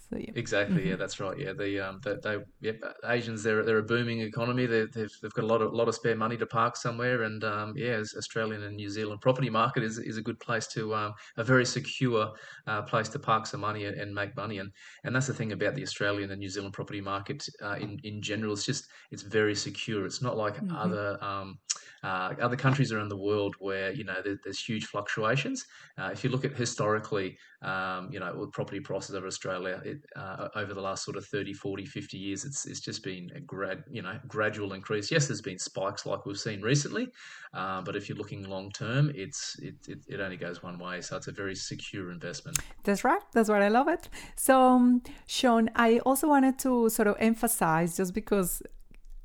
So, 0.10 0.18
yeah. 0.18 0.32
Exactly. 0.36 0.78
Mm-hmm. 0.78 0.90
Yeah, 0.90 0.96
that's 0.96 1.20
right. 1.20 1.38
Yeah, 1.38 1.54
the 1.54 1.80
um, 1.88 2.02
they, 2.04 2.16
they 2.24 2.38
yep, 2.62 2.82
Asians 3.06 3.44
they're 3.44 3.64
they're 3.64 3.78
a 3.78 3.84
booming 3.84 4.22
economy. 4.22 4.66
They, 4.66 4.80
have 4.80 5.12
they've 5.22 5.34
got 5.34 5.44
a 5.44 5.48
lot 5.48 5.62
of 5.62 5.72
lot 5.72 5.88
of 5.88 5.94
spare 5.94 6.16
money 6.16 6.36
to 6.38 6.48
park 6.48 6.78
somewhere, 6.78 7.24
and 7.24 7.44
um, 7.44 7.74
yeah, 7.78 8.02
Australian 8.18 8.64
and 8.64 8.76
New 8.76 8.90
Zealand 8.90 9.22
property 9.22 9.52
market 9.52 9.84
is, 9.84 10.00
is 10.00 10.18
a 10.18 10.22
good 10.22 10.40
place 10.40 10.66
to 10.70 10.96
um, 10.96 11.14
a 11.38 11.44
very 11.44 11.66
secure 11.66 12.32
uh, 12.66 12.82
place 12.82 13.08
to 13.10 13.20
park 13.20 13.46
some 13.46 13.62
money 13.62 13.86
and, 13.86 13.98
and, 13.98 14.14
make 14.14 14.36
money. 14.36 14.58
And 14.58 14.72
and 15.04 15.16
that's 15.16 15.28
the 15.28 15.34
thing 15.34 15.52
about 15.52 15.76
the 15.76 15.84
Australian 15.84 16.32
and 16.32 16.40
New 16.40 16.50
Zealand 16.50 16.74
property 16.74 17.02
market 17.02 17.48
uh, 17.62 17.76
in 17.76 18.00
in 18.04 18.20
general. 18.20 18.54
It's 18.54 18.66
just 18.66 18.88
it's 19.12 19.22
very 19.22 19.54
secure. 19.54 20.08
It's 20.08 20.24
not 20.24 20.38
like 20.38 20.56
mm-hmm. 20.56 20.76
other 20.76 21.24
um, 21.24 21.60
uh, 22.04 22.34
other 22.42 22.56
countries 22.56 22.92
around 22.92 23.10
the 23.10 23.18
world 23.18 23.56
where 23.60 23.92
you 23.92 24.04
know 24.04 24.22
there, 24.24 24.40
there's 24.44 24.60
huge 24.60 24.86
fluctuations. 24.86 25.66
Uh, 25.98 26.10
if 26.12 26.24
you 26.24 26.30
look 26.30 26.46
at 26.46 26.54
historically, 26.54 27.38
um, 27.62 28.10
you 28.12 28.20
know, 28.20 28.50
property 28.54 28.80
prices 28.80 29.16
over 29.16 29.28
Australia 29.28 29.82
it, 29.84 30.00
uh, 30.16 30.48
over 30.56 30.74
the 30.74 30.82
last 30.82 31.04
sort 31.04 31.18
of 31.18 31.26
30, 31.26 31.54
40, 31.54 31.86
50 31.86 32.18
years, 32.18 32.46
it's 32.46 32.66
it's 32.66 32.80
just 32.80 33.04
been 33.04 33.32
a 33.36 33.40
grad, 33.40 33.84
you 33.90 34.02
know, 34.02 34.18
gradual 34.28 34.74
increase. 34.74 35.12
Yes, 35.12 35.28
there's 35.28 35.42
been 35.42 35.60
spikes 35.60 36.06
like 36.06 36.26
we've 36.26 36.40
seen 36.40 36.62
recently, 36.62 37.10
uh, 37.54 37.82
but 37.82 37.96
if 37.96 38.08
you're 38.08 38.18
looking 38.18 38.44
long 38.44 38.72
term, 38.72 39.12
it's 39.16 39.58
it, 39.60 39.76
it, 39.88 40.00
it 40.08 40.20
only 40.20 40.38
goes 40.38 40.64
one 40.64 40.78
way. 40.80 41.02
So 41.02 41.18
it's 41.18 41.28
a 41.28 41.32
very 41.32 41.56
secure 41.56 42.12
investment. 42.12 42.60
That's 42.84 43.04
right. 43.04 43.22
That's 43.34 43.50
why 43.50 43.64
I 43.64 43.70
love 43.70 43.88
it. 43.88 44.10
So, 44.36 44.60
um, 44.62 45.02
Sean, 45.28 45.70
I 45.76 46.00
also 46.00 46.28
wanted 46.28 46.60
to 46.60 46.90
sort 46.90 47.08
of 47.08 47.16
emphasize 47.20 47.98
just 47.98 48.14
because 48.14 48.62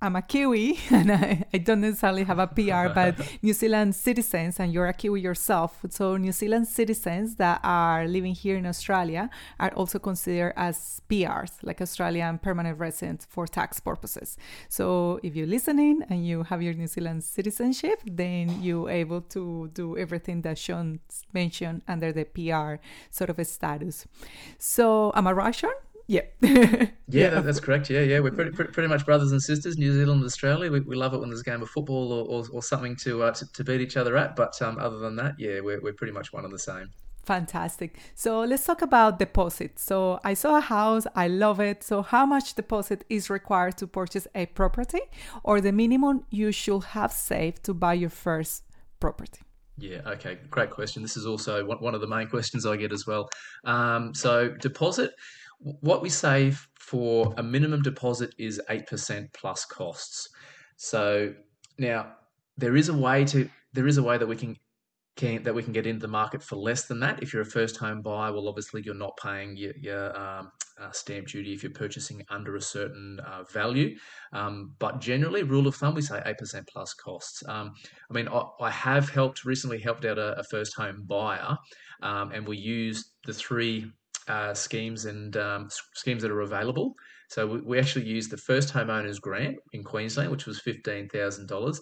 I'm 0.05 0.17
a 0.17 0.23
Kiwi 0.23 0.79
and 0.91 1.11
I, 1.11 1.47
I, 1.55 1.57
don't 1.57 1.81
necessarily 1.81 2.25
have 2.25 2.39
a 2.39 2.47
PR, 2.47 2.93
but 2.93 3.15
New 3.43 3.55
Zealand 3.55 3.95
citizens, 3.95 4.61
and 4.61 4.71
you're 4.71 4.87
a 4.87 4.93
Kiwi 4.93 5.23
yourself. 5.23 5.79
So, 5.89 6.19
New 6.19 6.33
Zealand 6.33 6.69
citizens 6.69 7.37
that 7.37 7.61
are 7.65 8.07
living 8.07 8.35
here 8.35 8.59
in 8.59 8.67
Australia 8.67 9.31
are 9.59 9.71
also 9.71 9.99
considered 9.99 10.53
as 10.57 11.01
PRs, 11.09 11.53
like 11.63 11.81
Australian 11.81 12.37
permanent 12.37 12.79
residents 12.79 13.27
for 13.31 13.47
tax 13.47 13.81
purposes. 13.81 14.37
So, 14.69 15.21
if 15.23 15.35
you're 15.35 15.47
listening 15.47 16.03
and 16.11 16.27
you 16.27 16.43
have 16.43 16.61
your 16.61 16.75
New 16.75 16.87
Zealand 16.87 17.25
citizenship, 17.25 18.03
then 18.05 18.63
you're 18.63 18.91
able 18.91 19.23
to 19.23 19.71
do 19.73 19.97
everything 19.97 20.43
that 20.43 20.59
Sean 20.59 21.01
mentioned 21.33 21.81
under 21.89 22.13
the 22.13 22.25
PR 22.27 22.85
sort 23.11 23.31
of 23.31 23.39
a 23.39 23.45
status. 23.47 24.07
So, 24.59 25.13
I'm 25.15 25.27
a 25.27 25.53
Sean? 25.55 25.73
Yeah. 26.07 26.21
yeah. 27.09 27.31
That, 27.31 27.45
that's 27.45 27.61
correct. 27.61 27.89
Yeah, 27.89 28.01
yeah. 28.01 28.21
We're 28.21 28.31
pretty, 28.31 28.51
pretty 28.51 28.89
much 28.89 29.07
brothers 29.07 29.33
and 29.33 29.43
sisters, 29.43 29.79
New 29.79 29.93
Zealand 29.93 30.19
and 30.19 30.25
Australia. 30.25 30.71
We, 30.71 30.81
we 30.81 30.97
love 30.97 31.15
it 31.15 31.19
when 31.19 31.31
there's 31.31 31.41
a 31.41 31.45
game 31.45 31.63
of 31.63 31.71
football 31.71 32.13
or, 32.13 32.27
or, 32.29 32.45
or 32.53 32.63
something 32.63 32.95
to, 32.97 33.23
uh, 33.23 33.31
to, 33.33 33.53
to 33.53 33.65
beat 33.65 33.81
each 33.81 33.97
other 33.97 34.15
at. 34.17 34.37
But 34.37 34.61
um, 34.61 34.79
other 34.79 34.99
than 34.99 35.17
that, 35.17 35.35
yeah, 35.39 35.61
we're, 35.61 35.81
we're 35.81 35.95
pretty 35.95 36.13
much 36.13 36.33
one 36.33 36.45
and 36.45 36.53
the 36.53 36.59
same. 36.59 36.91
Fantastic. 37.25 37.97
So 38.15 38.41
let's 38.41 38.67
talk 38.67 38.83
about 38.83 39.19
deposit. 39.19 39.79
So 39.79 40.21
I 40.25 40.35
saw 40.35 40.59
a 40.59 40.61
house, 40.61 41.07
I 41.15 41.29
love 41.29 41.59
it. 41.59 41.83
So 41.83 42.03
how 42.03 42.27
much 42.27 42.55
deposit 42.55 43.05
is 43.09 43.31
required 43.31 43.79
to 43.79 43.87
purchase 43.87 44.27
a 44.35 44.47
property 44.47 45.01
or 45.43 45.61
the 45.61 45.73
minimum 45.73 46.25
you 46.31 46.53
should 46.53 46.85
have 46.85 47.13
saved 47.13 47.65
to 47.65 47.75
buy 47.75 47.95
your 47.95 48.11
first 48.11 48.65
property? 49.01 49.41
Yeah, 49.77 50.03
okay, 50.07 50.39
great 50.51 50.71
question. 50.71 51.03
This 51.03 51.17
is 51.17 51.27
also 51.27 51.65
one 51.65 51.95
of 51.97 52.01
the 52.01 52.07
main 52.07 52.29
questions 52.29 52.65
I 52.65 52.77
get 52.77 52.93
as 52.93 53.07
well. 53.09 53.29
Um, 53.65 54.15
so, 54.15 54.51
deposit, 54.51 55.11
what 55.65 56.03
we 56.03 56.11
save 56.11 56.69
for 56.79 57.33
a 57.39 57.43
minimum 57.43 57.83
deposit 57.83 58.35
is 58.39 58.61
8% 58.69 59.33
plus 59.33 59.65
costs. 59.65 60.29
So 60.77 61.35
now 61.79 62.13
there 62.59 62.77
is 62.77 62.91
a 62.91 62.95
way 62.95 63.25
to 63.25 63.49
there 63.73 63.89
is 63.89 63.99
a 63.99 64.03
way 64.03 64.19
that 64.19 64.27
we 64.27 64.37
can, 64.37 64.57
can 65.17 65.43
that 65.43 65.55
we 65.55 65.63
can 65.63 65.73
get 65.73 65.87
into 65.87 66.01
the 66.01 66.09
market 66.09 66.43
for 66.43 66.57
less 66.57 66.85
than 66.85 67.01
that. 67.01 67.23
If 67.23 67.33
you're 67.33 67.43
a 67.43 67.47
first 67.47 67.77
home 67.77 68.03
buyer, 68.03 68.33
well, 68.33 68.47
obviously 68.47 68.83
you're 68.85 68.95
not 68.95 69.17
paying 69.21 69.57
your, 69.57 69.73
your 69.81 70.17
um, 70.17 70.53
uh, 70.81 70.93
stamp 70.93 71.29
duty 71.29 71.55
if 71.55 71.63
you're 71.63 71.73
purchasing 71.73 72.23
under 72.29 72.57
a 72.57 72.61
certain 72.61 73.19
uh, 73.27 73.45
value. 73.53 73.97
Um, 74.33 74.75
but 74.79 75.01
generally, 75.01 75.43
rule 75.43 75.67
of 75.67 75.75
thumb, 75.75 75.95
we 75.95 76.03
say 76.03 76.23
8% 76.25 76.69
plus 76.69 76.95
costs. 76.95 77.43
Um, 77.49 77.73
I 78.11 78.15
mean, 78.15 78.29
I, 78.29 78.43
I, 78.61 78.71
have 78.71 79.09
helped 79.09 79.45
recently 79.45 79.81
helped 79.81 80.05
out 80.05 80.19
a, 80.19 80.39
a 80.39 80.45
first 80.45 80.75
home 80.77 81.05
buyer, 81.09 81.57
um, 82.03 82.33
and 82.33 82.47
we 82.47 82.59
used 82.59 83.07
the 83.25 83.35
three 83.35 83.91
uh, 84.29 84.55
schemes 84.55 85.05
and 85.05 85.37
um, 85.37 85.69
schemes 85.95 86.23
that 86.23 86.31
are 86.31 86.43
available. 86.43 86.95
So 87.29 87.47
we, 87.47 87.61
we 87.61 87.79
actually 87.79 88.07
used 88.07 88.31
the 88.31 88.37
first 88.37 88.73
homeowners 88.73 89.21
grant 89.21 89.57
in 89.73 89.83
Queensland, 89.83 90.31
which 90.31 90.47
was 90.47 90.61
fifteen 90.61 91.09
thousand 91.09 91.51
uh, 91.51 91.55
dollars. 91.55 91.81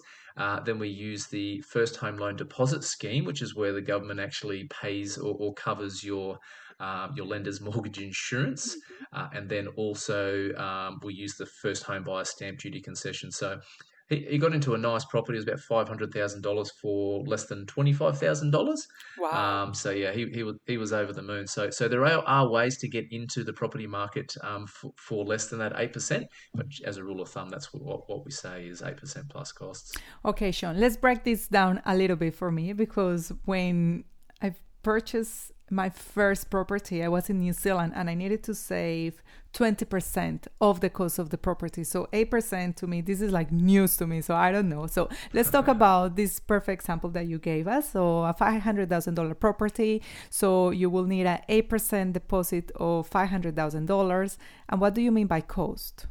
Then 0.65 0.79
we 0.79 0.89
used 0.89 1.31
the 1.31 1.61
first 1.61 1.95
home 1.97 2.17
loan 2.17 2.35
deposit 2.35 2.83
scheme, 2.83 3.25
which 3.25 3.41
is 3.41 3.55
where 3.55 3.73
the 3.73 3.81
government 3.81 4.19
actually 4.19 4.65
pays 4.65 5.17
or, 5.17 5.35
or 5.39 5.53
covers 5.53 6.03
your 6.03 6.39
um, 6.79 7.13
your 7.15 7.25
lender's 7.25 7.61
mortgage 7.67 7.99
insurance, 7.99 8.75
mm-hmm. 8.75 9.19
uh, 9.19 9.29
and 9.33 9.49
then 9.49 9.67
also 9.75 10.53
um, 10.55 10.99
we 11.03 11.13
use 11.13 11.35
the 11.35 11.45
first 11.45 11.83
home 11.83 12.03
buyer 12.03 12.25
stamp 12.25 12.59
duty 12.59 12.81
concession. 12.81 13.31
So 13.31 13.59
he, 14.09 14.25
he 14.29 14.37
got 14.37 14.53
into 14.53 14.73
a 14.73 14.77
nice 14.77 15.05
property. 15.05 15.37
It 15.37 15.39
was 15.39 15.47
about 15.47 15.59
five 15.61 15.87
hundred 15.87 16.13
thousand 16.13 16.41
dollars 16.41 16.71
for 16.81 17.23
less 17.23 17.45
than 17.45 17.65
twenty 17.65 17.93
five 17.93 18.17
thousand 18.17 18.51
dollars. 18.51 18.87
Wow! 19.17 19.63
Um, 19.63 19.73
so 19.73 19.91
yeah, 19.91 20.11
he, 20.11 20.27
he 20.33 20.43
was 20.43 20.55
he 20.65 20.77
was 20.77 20.93
over 20.93 21.13
the 21.13 21.21
moon. 21.21 21.47
So 21.47 21.69
so 21.69 21.87
there 21.87 22.05
are, 22.05 22.23
are 22.25 22.49
ways 22.49 22.77
to 22.79 22.87
get 22.89 23.05
into 23.11 23.43
the 23.43 23.53
property 23.53 23.87
market 23.87 24.35
um, 24.43 24.67
for, 24.67 24.91
for 24.97 25.25
less 25.25 25.47
than 25.47 25.59
that 25.59 25.73
eight 25.77 25.93
percent. 25.93 26.27
But 26.53 26.67
as 26.85 26.97
a 26.97 27.03
rule 27.03 27.21
of 27.21 27.29
thumb, 27.29 27.49
that's 27.49 27.73
what 27.73 28.09
what 28.09 28.25
we 28.25 28.31
say 28.31 28.67
is 28.67 28.81
eight 28.81 28.97
percent 28.97 29.29
plus 29.29 29.51
costs. 29.51 29.97
Okay, 30.25 30.51
Sean, 30.51 30.79
let's 30.79 30.97
break 30.97 31.23
this 31.23 31.47
down 31.47 31.81
a 31.85 31.95
little 31.95 32.17
bit 32.17 32.35
for 32.35 32.51
me 32.51 32.73
because 32.73 33.31
when 33.45 34.03
I've 34.41 34.59
purchased 34.83 35.52
my 35.69 35.89
first 35.89 36.49
property, 36.49 37.03
I 37.03 37.07
was 37.07 37.29
in 37.29 37.39
New 37.39 37.53
Zealand 37.53 37.93
and 37.95 38.09
I 38.09 38.13
needed 38.13 38.43
to 38.43 38.55
save 38.55 39.21
20% 39.53 40.47
of 40.59 40.79
the 40.81 40.89
cost 40.89 41.19
of 41.19 41.29
the 41.29 41.37
property. 41.37 41.83
So 41.83 42.07
8% 42.11 42.75
to 42.77 42.87
me, 42.87 43.01
this 43.01 43.21
is 43.21 43.31
like 43.31 43.51
news 43.51 43.97
to 43.97 44.07
me. 44.07 44.21
So 44.21 44.35
I 44.35 44.51
don't 44.51 44.69
know. 44.69 44.87
So 44.87 45.09
let's 45.33 45.49
talk 45.49 45.67
about 45.77 46.15
this 46.15 46.39
perfect 46.39 46.81
example 46.81 47.09
that 47.11 47.27
you 47.27 47.39
gave 47.39 47.67
us. 47.67 47.91
So 47.91 48.23
a 48.23 48.33
$500,000 48.33 49.39
property. 49.39 50.01
So 50.29 50.71
you 50.71 50.89
will 50.89 51.05
need 51.05 51.25
an 51.27 51.39
8% 51.47 52.13
deposit 52.13 52.71
of 52.75 53.09
$500,000. 53.09 54.37
And 54.69 54.81
what 54.81 54.93
do 54.93 55.01
you 55.01 55.11
mean 55.11 55.27
by 55.27 55.41
cost? 55.41 56.07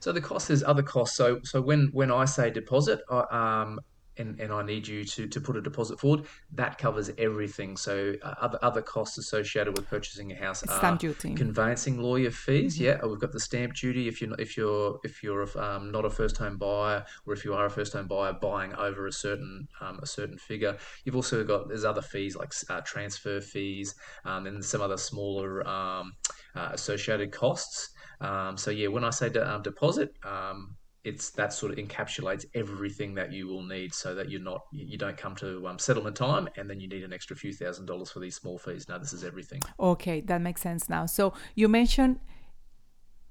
So 0.00 0.12
the 0.12 0.20
cost 0.20 0.50
is 0.50 0.62
other 0.62 0.82
costs. 0.82 1.16
So 1.16 1.40
so 1.42 1.60
when 1.60 1.88
when 1.92 2.10
I 2.10 2.24
say 2.24 2.50
deposit, 2.50 3.00
um, 3.10 3.80
and, 4.18 4.38
and 4.40 4.52
I 4.52 4.62
need 4.62 4.86
you 4.86 5.04
to, 5.04 5.26
to 5.26 5.40
put 5.40 5.56
a 5.56 5.60
deposit 5.60 5.98
forward, 5.98 6.26
that 6.52 6.78
covers 6.78 7.10
everything. 7.18 7.76
So 7.76 8.14
uh, 8.22 8.34
other 8.40 8.58
other 8.62 8.82
costs 8.82 9.18
associated 9.18 9.76
with 9.76 9.88
purchasing 9.88 10.32
a 10.32 10.34
house 10.34 10.60
stamp 10.60 11.00
duty, 11.00 11.34
conveyancing 11.34 11.98
lawyer 11.98 12.30
fees. 12.30 12.76
Mm-hmm. 12.76 12.84
Yeah, 12.84 13.06
we've 13.06 13.20
got 13.20 13.32
the 13.32 13.40
stamp 13.40 13.74
duty 13.74 14.08
if 14.08 14.20
you're 14.20 14.38
if 14.38 14.56
you're 14.56 15.00
if 15.04 15.22
you're 15.22 15.46
um, 15.58 15.90
not 15.90 16.04
a 16.04 16.10
first 16.10 16.36
home 16.36 16.56
buyer 16.56 17.04
or 17.26 17.32
if 17.32 17.44
you 17.44 17.54
are 17.54 17.66
a 17.66 17.70
first 17.70 17.92
home 17.92 18.06
buyer 18.06 18.32
buying 18.32 18.74
over 18.74 19.06
a 19.06 19.12
certain 19.12 19.68
um, 19.80 19.98
a 20.02 20.06
certain 20.06 20.38
figure. 20.38 20.76
You've 21.04 21.16
also 21.16 21.44
got 21.44 21.68
there's 21.68 21.84
other 21.84 22.02
fees 22.02 22.36
like 22.36 22.52
uh, 22.68 22.80
transfer 22.82 23.40
fees 23.40 23.94
um, 24.24 24.46
and 24.46 24.64
some 24.64 24.80
other 24.80 24.96
smaller 24.96 25.66
um, 25.66 26.12
uh, 26.54 26.70
associated 26.72 27.32
costs. 27.32 27.90
Um, 28.20 28.56
so 28.56 28.70
yeah, 28.70 28.88
when 28.88 29.04
I 29.04 29.10
say 29.10 29.28
de- 29.28 29.48
um, 29.48 29.62
deposit, 29.62 30.12
um, 30.24 30.76
it's 31.08 31.30
that 31.30 31.52
sort 31.52 31.72
of 31.72 31.78
encapsulates 31.78 32.44
everything 32.54 33.14
that 33.14 33.32
you 33.32 33.46
will 33.46 33.62
need 33.62 33.94
so 33.94 34.14
that 34.14 34.28
you're 34.30 34.48
not 34.52 34.60
you 34.70 34.98
don't 34.98 35.16
come 35.16 35.34
to 35.36 35.66
um, 35.66 35.78
settlement 35.78 36.14
time 36.14 36.48
and 36.56 36.68
then 36.68 36.78
you 36.78 36.88
need 36.88 37.02
an 37.02 37.12
extra 37.12 37.34
few 37.34 37.52
thousand 37.52 37.86
dollars 37.86 38.10
for 38.10 38.20
these 38.20 38.36
small 38.36 38.58
fees. 38.58 38.86
Now 38.88 38.98
this 38.98 39.12
is 39.12 39.24
everything. 39.24 39.62
Okay 39.80 40.20
that 40.20 40.40
makes 40.40 40.60
sense 40.60 40.88
now. 40.88 41.06
So 41.06 41.32
you 41.54 41.66
mentioned 41.68 42.20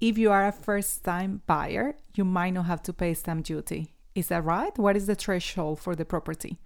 if 0.01 0.17
you 0.17 0.31
are 0.31 0.47
a 0.47 0.51
first 0.51 1.03
time 1.03 1.41
buyer 1.45 1.95
you 2.15 2.25
might 2.25 2.53
not 2.57 2.65
have 2.65 2.81
to 2.83 2.93
pay 2.93 3.13
stamp 3.13 3.45
duty. 3.45 3.93
Is 4.15 4.27
that 4.29 4.43
right? 4.43 4.75
What 4.77 4.97
is 4.97 5.05
the 5.05 5.15
threshold 5.15 5.79
for 5.79 5.95
the 5.95 6.05
property 6.05 6.59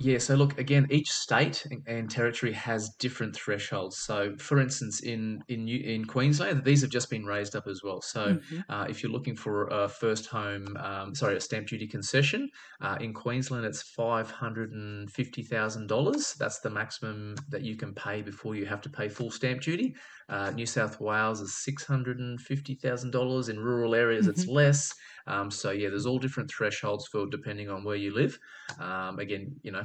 yeah, 0.00 0.16
so 0.16 0.34
look 0.34 0.58
again. 0.58 0.86
Each 0.90 1.10
state 1.10 1.66
and 1.86 2.10
territory 2.10 2.52
has 2.52 2.88
different 2.98 3.36
thresholds. 3.36 3.98
So, 3.98 4.34
for 4.38 4.58
instance, 4.58 5.00
in 5.00 5.44
in 5.48 5.68
in 5.68 6.06
Queensland, 6.06 6.64
these 6.64 6.80
have 6.80 6.90
just 6.90 7.10
been 7.10 7.26
raised 7.26 7.54
up 7.54 7.66
as 7.66 7.82
well. 7.84 8.00
So, 8.00 8.34
mm-hmm. 8.34 8.60
uh, 8.72 8.86
if 8.88 9.02
you're 9.02 9.12
looking 9.12 9.36
for 9.36 9.68
a 9.68 9.88
first 9.88 10.26
home, 10.26 10.74
um, 10.78 11.14
sorry, 11.14 11.36
a 11.36 11.40
stamp 11.40 11.68
duty 11.68 11.86
concession 11.86 12.48
uh, 12.80 12.96
in 13.00 13.12
Queensland, 13.12 13.66
it's 13.66 13.82
five 13.82 14.30
hundred 14.30 14.72
and 14.72 15.10
fifty 15.10 15.42
thousand 15.42 15.86
dollars. 15.86 16.34
That's 16.38 16.60
the 16.60 16.70
maximum 16.70 17.36
that 17.50 17.62
you 17.62 17.76
can 17.76 17.92
pay 17.92 18.22
before 18.22 18.54
you 18.54 18.64
have 18.64 18.80
to 18.82 18.88
pay 18.88 19.08
full 19.08 19.30
stamp 19.30 19.60
duty. 19.60 19.94
Uh, 20.30 20.50
New 20.52 20.66
South 20.66 21.00
Wales 21.00 21.40
is 21.40 21.58
six 21.58 21.84
hundred 21.84 22.20
and 22.20 22.40
fifty 22.40 22.76
thousand 22.76 23.10
dollars. 23.10 23.48
In 23.48 23.58
rural 23.58 23.94
areas, 23.94 24.26
mm-hmm. 24.26 24.40
it's 24.40 24.46
less. 24.46 24.94
Um, 25.26 25.50
so 25.50 25.72
yeah, 25.72 25.88
there's 25.88 26.06
all 26.06 26.18
different 26.20 26.50
thresholds 26.50 27.06
for 27.08 27.26
depending 27.26 27.68
on 27.68 27.82
where 27.84 27.96
you 27.96 28.14
live. 28.14 28.38
Um, 28.78 29.18
again, 29.18 29.56
you 29.62 29.72
know, 29.72 29.84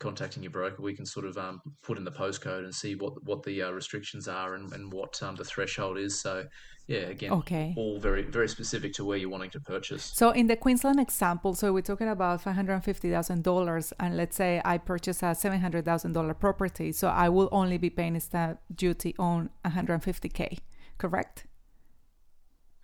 contacting 0.00 0.42
your 0.42 0.52
broker, 0.52 0.82
we 0.82 0.94
can 0.94 1.06
sort 1.06 1.24
of 1.24 1.38
um, 1.38 1.60
put 1.82 1.98
in 1.98 2.04
the 2.04 2.10
postcode 2.10 2.64
and 2.64 2.74
see 2.74 2.96
what 2.96 3.22
what 3.24 3.42
the 3.44 3.62
uh, 3.62 3.70
restrictions 3.70 4.28
are 4.28 4.54
and, 4.54 4.72
and 4.72 4.92
what 4.92 5.22
um, 5.22 5.36
the 5.36 5.44
threshold 5.44 5.98
is. 5.98 6.20
So, 6.20 6.44
yeah, 6.86 6.98
again, 6.98 7.32
okay. 7.32 7.74
all 7.76 7.98
very 7.98 8.22
very 8.22 8.48
specific 8.48 8.92
to 8.94 9.04
where 9.04 9.18
you're 9.18 9.28
wanting 9.28 9.50
to 9.50 9.60
purchase. 9.60 10.04
So, 10.04 10.30
in 10.30 10.46
the 10.46 10.54
Queensland 10.54 11.00
example, 11.00 11.54
so 11.54 11.72
we're 11.72 11.82
talking 11.82 12.08
about 12.08 12.42
five 12.42 12.54
hundred 12.54 12.80
fifty 12.84 13.10
thousand 13.10 13.42
dollars, 13.42 13.92
and 13.98 14.16
let's 14.16 14.36
say 14.36 14.62
I 14.64 14.78
purchase 14.78 15.22
a 15.22 15.34
seven 15.34 15.60
hundred 15.60 15.84
thousand 15.84 16.12
dollar 16.12 16.34
property, 16.34 16.92
so 16.92 17.08
I 17.08 17.28
will 17.28 17.48
only 17.50 17.76
be 17.76 17.90
paying 17.90 18.18
stamp 18.20 18.60
duty 18.72 19.14
on 19.18 19.50
one 19.62 19.72
hundred 19.72 20.00
fifty 20.04 20.28
k, 20.28 20.58
correct? 20.96 21.46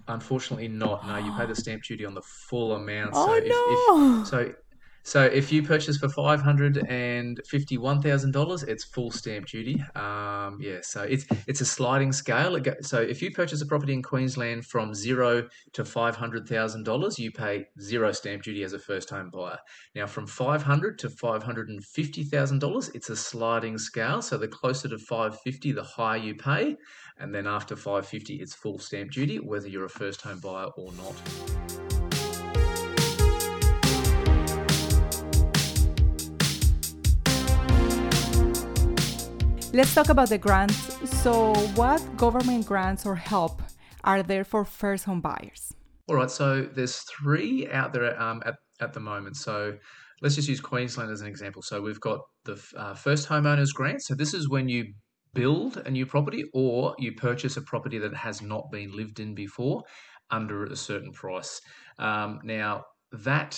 Unfortunately, 0.09 0.67
not. 0.67 1.07
No, 1.07 1.19
you 1.19 1.33
pay 1.39 1.47
the 1.47 1.55
stamp 1.55 1.85
duty 1.85 2.05
on 2.05 2.15
the 2.15 2.23
full 2.23 2.75
amount. 2.75 3.13
Oh 3.15 3.39
so 3.39 3.47
no! 3.47 4.21
If, 4.23 4.27
so 4.27 4.55
so 5.05 5.25
if 5.25 5.51
you 5.51 5.63
purchase 5.63 5.99
for 5.99 6.09
five 6.09 6.41
hundred 6.41 6.77
and 6.89 7.41
fifty-one 7.47 8.01
thousand 8.03 8.33
dollars, 8.33 8.63
it's 8.63 8.85
full 8.85 9.11
stamp 9.11 9.47
duty. 9.47 9.83
Um, 9.95 10.59
yeah, 10.61 10.79
so 10.83 11.03
it's 11.03 11.27
it's 11.47 11.61
a 11.61 11.65
sliding 11.67 12.13
scale. 12.13 12.59
So 12.83 13.01
if 13.01 13.21
you 13.21 13.31
purchase 13.31 13.61
a 13.63 13.67
property 13.67 13.93
in 13.93 14.03
Queensland 14.03 14.67
from 14.67 14.95
zero 14.95 15.49
to 15.73 15.85
five 15.85 16.17
hundred 16.17 16.49
thousand 16.49 16.85
dollars, 16.85 17.19
you 17.19 17.31
pay 17.33 17.67
zero 17.81 18.13
stamp 18.13 18.43
duty 18.43 18.63
as 18.63 18.73
a 18.73 18.79
first-home 18.79 19.31
buyer. 19.31 19.59
Now, 19.95 20.07
from 20.07 20.27
five 20.27 20.63
hundred 20.63 20.99
to 21.01 21.11
five 21.11 21.43
hundred 21.43 21.69
and 21.69 21.85
fifty 21.85 22.23
thousand 22.23 22.61
dollars, 22.61 22.91
it's 22.95 23.11
a 23.11 23.17
sliding 23.17 23.79
scale. 23.79 24.23
So 24.23 24.39
the 24.39 24.49
closer 24.49 24.89
to 24.89 24.99
five 24.99 25.41
fifty, 25.41 25.73
the 25.73 25.83
higher 25.83 26.19
you 26.19 26.35
pay, 26.35 26.77
and 27.19 27.35
then 27.35 27.47
after 27.47 27.77
five 27.77 28.07
fifty, 28.07 28.37
it's 28.37 28.55
full 28.55 28.79
stamp 28.79 29.11
duty, 29.11 29.39
whether 29.39 29.69
you're 29.69 29.85
a 29.85 29.91
first-home 29.91 30.39
buyer 30.41 30.67
or 30.77 30.93
not. 30.93 31.82
Let's 39.75 39.95
talk 39.95 40.11
about 40.11 40.29
the 40.29 40.37
grants. 40.37 40.77
So, 41.23 41.55
what 41.75 42.03
government 42.19 42.67
grants 42.67 43.07
or 43.07 43.15
help 43.15 43.63
are 44.05 44.23
there 44.23 44.45
for 44.45 44.67
first 44.67 45.07
home 45.07 45.23
buyers? 45.23 45.73
All 46.09 46.17
right, 46.17 46.31
so 46.31 46.65
there's 46.65 46.99
three 46.99 47.67
out 47.71 47.95
there 47.95 48.21
um, 48.21 48.43
at, 48.45 48.57
at 48.81 48.93
the 48.93 49.01
moment. 49.01 49.39
So, 49.39 49.79
let's 50.21 50.35
just 50.35 50.47
use 50.47 50.61
Queensland 50.61 51.11
as 51.11 51.23
an 51.23 51.27
example. 51.27 51.63
So, 51.63 51.81
we've 51.81 52.01
got 52.01 52.21
the 52.45 52.63
uh, 52.77 52.93
first 52.93 53.27
homeowners 53.27 53.73
grant. 53.73 54.03
So, 54.03 54.15
this 54.15 54.35
is 54.35 54.47
when 54.47 54.69
you 54.69 54.93
build 55.33 55.79
a 55.87 55.91
new 55.91 56.05
property 56.05 56.45
or 56.53 56.95
you 56.99 57.13
purchase 57.13 57.57
a 57.57 57.63
property 57.63 57.97
that 57.97 58.15
has 58.15 58.43
not 58.43 58.71
been 58.71 58.95
lived 58.95 59.21
in 59.21 59.35
before 59.35 59.85
under 60.31 60.65
a 60.65 60.77
certain 60.77 61.13
price. 61.13 61.63
Um, 61.99 62.41
now, 62.45 62.85
that 63.13 63.55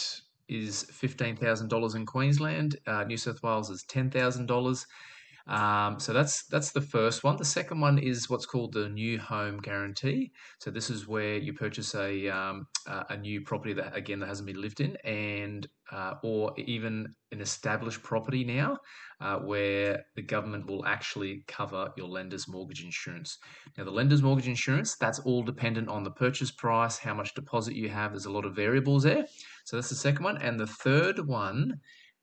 is 0.49 0.85
$15,000 0.93 1.97
in 1.97 2.07
Queensland. 2.07 2.77
Uh, 2.87 3.03
New 3.03 3.17
South 3.17 3.43
Wales 3.43 3.69
is 3.69 3.85
$10,000. 3.91 4.85
Um, 5.47 6.01
so 6.01 6.15
that's 6.15 6.47
that's 6.47 6.73
the 6.73 6.81
first 6.81 7.23
one. 7.23 7.37
The 7.37 7.45
second 7.45 7.81
one 7.81 7.99
is 7.99 8.31
what's 8.31 8.47
called 8.47 8.73
the 8.73 8.89
new 8.89 9.19
home 9.19 9.59
guarantee. 9.59 10.33
So 10.59 10.71
this 10.71 10.89
is 10.89 11.07
where 11.07 11.37
you 11.37 11.53
purchase 11.53 11.95
a 11.95 12.29
um, 12.29 12.67
a 12.87 13.17
new 13.17 13.43
property 13.43 13.75
that 13.75 13.95
again 13.95 14.21
that 14.21 14.29
hasn't 14.29 14.47
been 14.47 14.61
lived 14.61 14.81
in, 14.81 14.97
and 15.05 15.69
uh, 15.93 16.15
or 16.23 16.55
even 16.59 17.15
an 17.31 17.43
established 17.43 18.03
property 18.03 18.43
now, 18.43 18.79
uh, 19.21 19.37
where 19.37 20.05
the 20.17 20.23
government 20.23 20.67
will 20.67 20.87
actually 20.87 21.45
cover 21.47 21.91
your 21.99 22.09
lender's 22.09 22.49
mortgage 22.49 22.83
insurance. 22.83 23.39
Now 23.77 23.85
the 23.85 23.91
lender's 23.91 24.23
mortgage 24.23 24.49
insurance 24.49 24.97
that's 24.97 25.19
all 25.19 25.43
dependent 25.43 25.89
on 25.89 26.05
the 26.05 26.11
purchase 26.11 26.51
price, 26.51 26.97
how 26.97 27.13
much 27.13 27.35
deposit 27.35 27.75
you 27.75 27.91
have. 27.91 28.13
There's 28.13 28.25
a 28.25 28.33
lot 28.33 28.47
of 28.47 28.57
variables 28.57 29.03
there. 29.03 29.27
So 29.65 29.77
that's 29.77 29.91
the 29.91 29.95
second 29.95 30.25
one, 30.25 30.39
and 30.39 30.59
the 30.59 30.67
third 30.67 31.27
one 31.27 31.81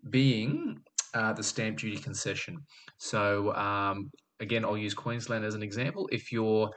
being 0.10 0.80
uh, 1.14 1.34
the 1.34 1.44
stamp 1.44 1.78
duty 1.78 1.98
concession. 1.98 2.58
So 2.98 3.54
um, 3.56 4.10
again, 4.40 4.66
I'll 4.66 4.78
use 4.78 4.94
Queensland 4.94 5.46
as 5.46 5.56
an 5.56 5.64
example. 5.64 6.08
If 6.12 6.32
you're 6.32 6.70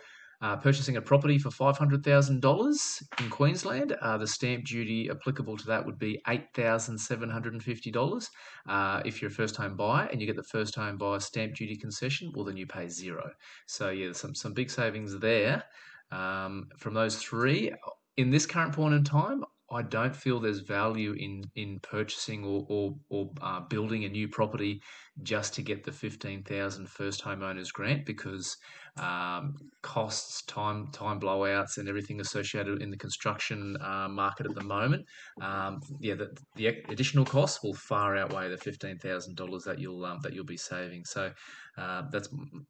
Uh, 0.43 0.57
purchasing 0.57 0.97
a 0.97 1.01
property 1.01 1.39
for 1.39 1.51
$500,000 1.51 3.03
in 3.21 3.31
Queensland, 3.31 3.93
uh, 4.03 4.19
the 4.19 4.27
stamp 4.27 4.65
duty 4.67 5.09
applicable 5.09 5.57
to 5.57 5.65
that 5.67 5.87
would 5.87 5.97
be 5.99 6.21
$8,750. 6.27 8.29
Uh, 8.69 9.01
if 9.07 9.23
you're 9.23 9.31
a 9.31 9.35
first 9.35 9.57
home 9.57 9.77
buyer 9.77 10.07
and 10.11 10.21
you 10.21 10.27
get 10.27 10.35
the 10.37 10.43
first 10.43 10.75
home 10.75 10.99
buyer 10.99 11.21
stamp 11.21 11.55
duty 11.55 11.77
concession, 11.77 12.31
well, 12.35 12.45
then 12.45 12.57
you 12.59 12.67
pay 12.67 12.89
zero. 12.89 13.31
So, 13.67 13.89
yeah, 13.91 14.13
some, 14.13 14.35
some 14.35 14.53
big 14.53 14.71
savings 14.71 15.17
there. 15.19 15.65
Um, 16.11 16.69
from 16.79 16.93
those 16.95 17.17
three, 17.17 17.73
in 18.17 18.31
this 18.31 18.45
current 18.45 18.75
point 18.75 18.95
in 18.95 19.05
time, 19.05 19.45
I 19.75 19.83
don't 19.83 20.15
feel 20.15 20.39
there's 20.39 20.61
value 20.61 21.15
in 21.19 21.43
in 21.57 21.81
purchasing 21.81 22.45
or 22.45 22.65
or, 22.69 22.95
or 23.11 23.31
uh, 23.43 23.61
building 23.61 24.05
a 24.05 24.09
new 24.09 24.29
property 24.29 24.81
just 25.23 25.55
to 25.55 25.63
get 25.63 25.85
the 25.85 25.93
15,000 25.93 26.89
first 26.89 27.23
homeowners 27.23 27.73
grant 27.73 28.05
because 28.05 28.57
um, 28.97 29.55
costs, 29.83 30.43
time 30.45 30.89
time 30.93 31.21
blowouts, 31.21 31.79
and 31.79 31.89
everything 31.89 32.21
associated 32.21 32.83
in 32.83 32.91
the 32.91 32.97
construction 32.97 33.77
uh, 33.81 34.09
market 34.09 34.47
at 34.47 34.55
the 34.55 34.65
moment. 34.65 35.05
Um, 35.41 35.81
yeah, 36.01 36.15
the, 36.15 36.37
the 36.55 36.67
additional 36.89 37.25
costs 37.25 37.63
will 37.63 37.75
far 37.75 38.17
outweigh 38.17 38.49
the 38.49 38.59
fifteen 38.59 38.99
thousand 38.99 39.37
dollars 39.37 39.65
that 39.65 39.79
you'll 39.79 40.05
um, 40.05 40.21
that 40.23 40.33
you'll 40.33 40.45
be 40.45 40.57
saving. 40.57 41.05
So 41.05 41.33
uh, 41.77 42.03
that's 42.13 42.29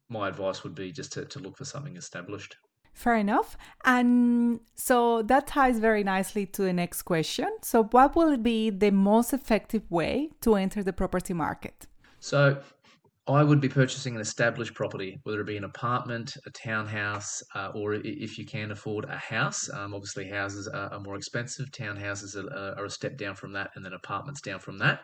my 0.09 0.27
advice 0.27 0.63
would 0.63 0.75
be 0.75 0.91
just 0.91 1.13
to, 1.13 1.25
to 1.25 1.39
look 1.39 1.57
for 1.57 1.65
something 1.65 1.95
established. 1.97 2.55
Fair 2.95 3.17
enough. 3.17 3.57
And 3.83 4.61
so 4.75 5.21
that 5.23 5.47
ties 5.47 5.79
very 5.79 6.03
nicely 6.03 6.45
to 6.47 6.61
the 6.61 6.71
next 6.71 7.01
question. 7.03 7.49
So, 7.61 7.83
what 7.83 8.15
will 8.15 8.37
be 8.37 8.69
the 8.69 8.89
most 8.89 9.33
effective 9.33 9.91
way 9.91 10.31
to 10.41 10.55
enter 10.55 10.81
the 10.81 10.93
property 10.93 11.33
market? 11.33 11.87
So, 12.21 12.57
I 13.27 13.43
would 13.43 13.59
be 13.59 13.67
purchasing 13.67 14.15
an 14.15 14.21
established 14.21 14.75
property, 14.75 15.19
whether 15.23 15.41
it 15.41 15.47
be 15.47 15.57
an 15.57 15.65
apartment, 15.65 16.37
a 16.45 16.51
townhouse, 16.51 17.43
uh, 17.53 17.71
or 17.75 17.95
if 17.95 18.37
you 18.37 18.45
can 18.45 18.71
afford 18.71 19.05
a 19.05 19.17
house. 19.17 19.69
Um, 19.69 19.93
obviously, 19.93 20.29
houses 20.29 20.67
are, 20.67 20.93
are, 20.93 20.99
more 20.99 21.15
expensive. 21.15 21.71
Townhouses 21.71 22.37
are, 22.37 22.79
are, 22.79 22.85
a 22.85 22.89
step 22.89 23.17
down 23.17 23.35
from 23.35 23.51
that, 23.53 23.71
and 23.75 23.83
then 23.83 23.93
apartments 23.93 24.41
down 24.41 24.59
from 24.59 24.77
that. 24.77 25.01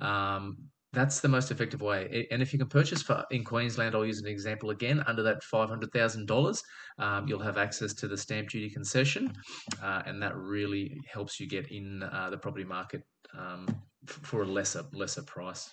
Um, 0.00 0.56
that's 0.92 1.20
the 1.20 1.28
most 1.28 1.50
effective 1.50 1.80
way. 1.80 2.26
And 2.30 2.40
if 2.40 2.52
you 2.52 2.58
can 2.58 2.68
purchase 2.68 3.02
for 3.02 3.24
in 3.30 3.44
Queensland, 3.44 3.94
I'll 3.94 4.06
use 4.06 4.20
an 4.20 4.26
example 4.26 4.70
again. 4.70 5.02
Under 5.06 5.22
that 5.22 5.42
five 5.42 5.68
hundred 5.68 5.92
thousand 5.92 6.22
um, 6.22 6.26
dollars, 6.26 6.62
you'll 7.26 7.42
have 7.42 7.58
access 7.58 7.92
to 7.94 8.08
the 8.08 8.16
stamp 8.16 8.48
duty 8.48 8.70
concession, 8.70 9.32
uh, 9.82 10.02
and 10.06 10.22
that 10.22 10.34
really 10.36 10.96
helps 11.12 11.38
you 11.38 11.48
get 11.48 11.70
in 11.70 12.02
uh, 12.02 12.30
the 12.30 12.38
property 12.38 12.64
market 12.64 13.02
um, 13.38 13.66
for 14.06 14.42
a 14.42 14.46
lesser 14.46 14.84
lesser 14.92 15.22
price. 15.22 15.70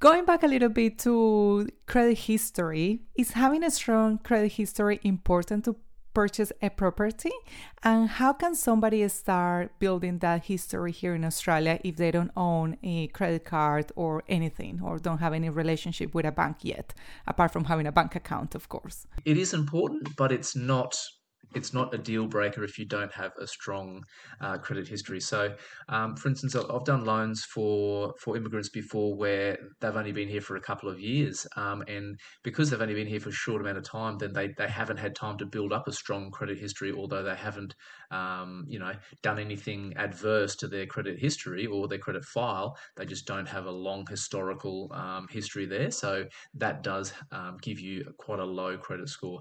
Going 0.00 0.24
back 0.24 0.42
a 0.42 0.46
little 0.46 0.68
bit 0.68 0.98
to 1.00 1.68
credit 1.86 2.18
history, 2.18 3.02
is 3.16 3.32
having 3.32 3.64
a 3.64 3.70
strong 3.70 4.18
credit 4.18 4.52
history 4.52 5.00
important 5.02 5.64
to 5.64 5.76
purchase 6.18 6.50
a 6.60 6.68
property? 6.68 7.30
And 7.84 8.08
how 8.08 8.32
can 8.32 8.52
somebody 8.56 9.06
start 9.08 9.78
building 9.78 10.18
that 10.18 10.46
history 10.52 10.90
here 10.90 11.14
in 11.14 11.24
Australia 11.24 11.78
if 11.84 11.94
they 11.94 12.10
don't 12.10 12.32
own 12.36 12.76
a 12.82 13.06
credit 13.18 13.44
card 13.44 13.86
or 13.94 14.24
anything 14.28 14.80
or 14.82 14.98
don't 14.98 15.18
have 15.18 15.32
any 15.32 15.48
relationship 15.48 16.08
with 16.16 16.26
a 16.26 16.32
bank 16.32 16.56
yet 16.62 16.92
apart 17.28 17.52
from 17.52 17.64
having 17.66 17.86
a 17.86 17.92
bank 17.92 18.16
account 18.16 18.56
of 18.56 18.68
course? 18.68 19.06
It 19.24 19.36
is 19.44 19.54
important 19.54 20.16
but 20.16 20.32
it's 20.32 20.56
not 20.56 20.92
it's 21.54 21.72
not 21.72 21.94
a 21.94 21.98
deal 21.98 22.26
breaker 22.26 22.62
if 22.64 22.78
you 22.78 22.84
don't 22.84 23.12
have 23.12 23.32
a 23.40 23.46
strong 23.46 24.02
uh, 24.40 24.58
credit 24.58 24.86
history. 24.86 25.20
So, 25.20 25.54
um, 25.88 26.16
for 26.16 26.28
instance, 26.28 26.54
I've 26.54 26.84
done 26.84 27.04
loans 27.04 27.44
for 27.44 28.14
for 28.20 28.36
immigrants 28.36 28.68
before 28.68 29.16
where 29.16 29.58
they've 29.80 29.96
only 29.96 30.12
been 30.12 30.28
here 30.28 30.40
for 30.40 30.56
a 30.56 30.60
couple 30.60 30.88
of 30.88 31.00
years, 31.00 31.46
um, 31.56 31.82
and 31.88 32.18
because 32.42 32.70
they've 32.70 32.80
only 32.80 32.94
been 32.94 33.06
here 33.06 33.20
for 33.20 33.30
a 33.30 33.32
short 33.32 33.60
amount 33.60 33.78
of 33.78 33.84
time, 33.84 34.18
then 34.18 34.32
they 34.32 34.48
they 34.58 34.68
haven't 34.68 34.98
had 34.98 35.14
time 35.14 35.38
to 35.38 35.46
build 35.46 35.72
up 35.72 35.88
a 35.88 35.92
strong 35.92 36.30
credit 36.30 36.58
history, 36.58 36.92
although 36.92 37.22
they 37.22 37.36
haven't, 37.36 37.74
um, 38.10 38.64
you 38.68 38.78
know, 38.78 38.92
done 39.22 39.38
anything 39.38 39.94
adverse 39.96 40.54
to 40.56 40.68
their 40.68 40.86
credit 40.86 41.18
history 41.18 41.66
or 41.66 41.88
their 41.88 41.98
credit 41.98 42.24
file. 42.24 42.76
They 42.96 43.06
just 43.06 43.26
don't 43.26 43.48
have 43.48 43.66
a 43.66 43.70
long 43.70 44.06
historical 44.08 44.90
um, 44.92 45.26
history 45.30 45.66
there, 45.66 45.90
so 45.90 46.26
that 46.54 46.82
does 46.82 47.12
um, 47.32 47.56
give 47.62 47.80
you 47.80 48.04
quite 48.18 48.38
a 48.40 48.44
low 48.44 48.76
credit 48.76 49.08
score. 49.08 49.40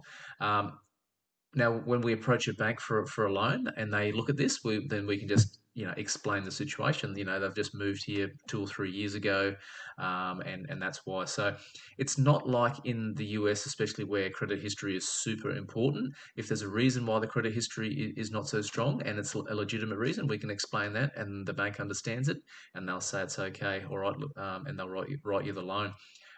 Now, 1.55 1.71
when 1.71 2.01
we 2.01 2.13
approach 2.13 2.47
a 2.47 2.53
bank 2.53 2.79
for 2.79 3.05
for 3.05 3.25
a 3.25 3.33
loan 3.33 3.67
and 3.77 3.93
they 3.93 4.11
look 4.11 4.29
at 4.29 4.37
this, 4.37 4.63
we, 4.63 4.85
then 4.87 5.07
we 5.07 5.17
can 5.17 5.27
just 5.27 5.59
you 5.73 5.85
know 5.85 5.93
explain 5.95 6.43
the 6.43 6.51
situation. 6.51 7.15
You 7.17 7.25
know, 7.25 7.39
they've 7.39 7.55
just 7.55 7.73
moved 7.73 8.03
here 8.03 8.31
two 8.47 8.61
or 8.63 8.67
three 8.67 8.91
years 8.91 9.15
ago, 9.15 9.55
um, 9.97 10.41
and 10.41 10.65
and 10.69 10.81
that's 10.81 11.01
why. 11.05 11.25
So 11.25 11.55
it's 11.97 12.17
not 12.17 12.49
like 12.49 12.75
in 12.85 13.13
the 13.15 13.25
US, 13.39 13.65
especially 13.65 14.03
where 14.03 14.29
credit 14.29 14.59
history 14.61 14.97
is 14.97 15.07
super 15.07 15.51
important. 15.51 16.13
If 16.35 16.47
there's 16.47 16.63
a 16.63 16.67
reason 16.67 17.05
why 17.05 17.19
the 17.19 17.27
credit 17.27 17.53
history 17.53 18.13
is 18.17 18.31
not 18.31 18.47
so 18.47 18.61
strong 18.61 19.01
and 19.03 19.17
it's 19.17 19.33
a 19.33 19.55
legitimate 19.55 19.97
reason, 19.99 20.27
we 20.27 20.37
can 20.39 20.49
explain 20.49 20.93
that, 20.93 21.15
and 21.15 21.47
the 21.47 21.53
bank 21.53 21.79
understands 21.79 22.27
it, 22.27 22.37
and 22.75 22.87
they'll 22.87 22.99
say 22.99 23.21
it's 23.21 23.39
okay, 23.39 23.83
all 23.89 23.99
right, 23.99 24.15
um, 24.35 24.65
and 24.67 24.77
they'll 24.77 24.89
write 24.89 25.09
you, 25.09 25.17
write 25.23 25.45
you 25.45 25.53
the 25.53 25.61
loan. 25.61 25.93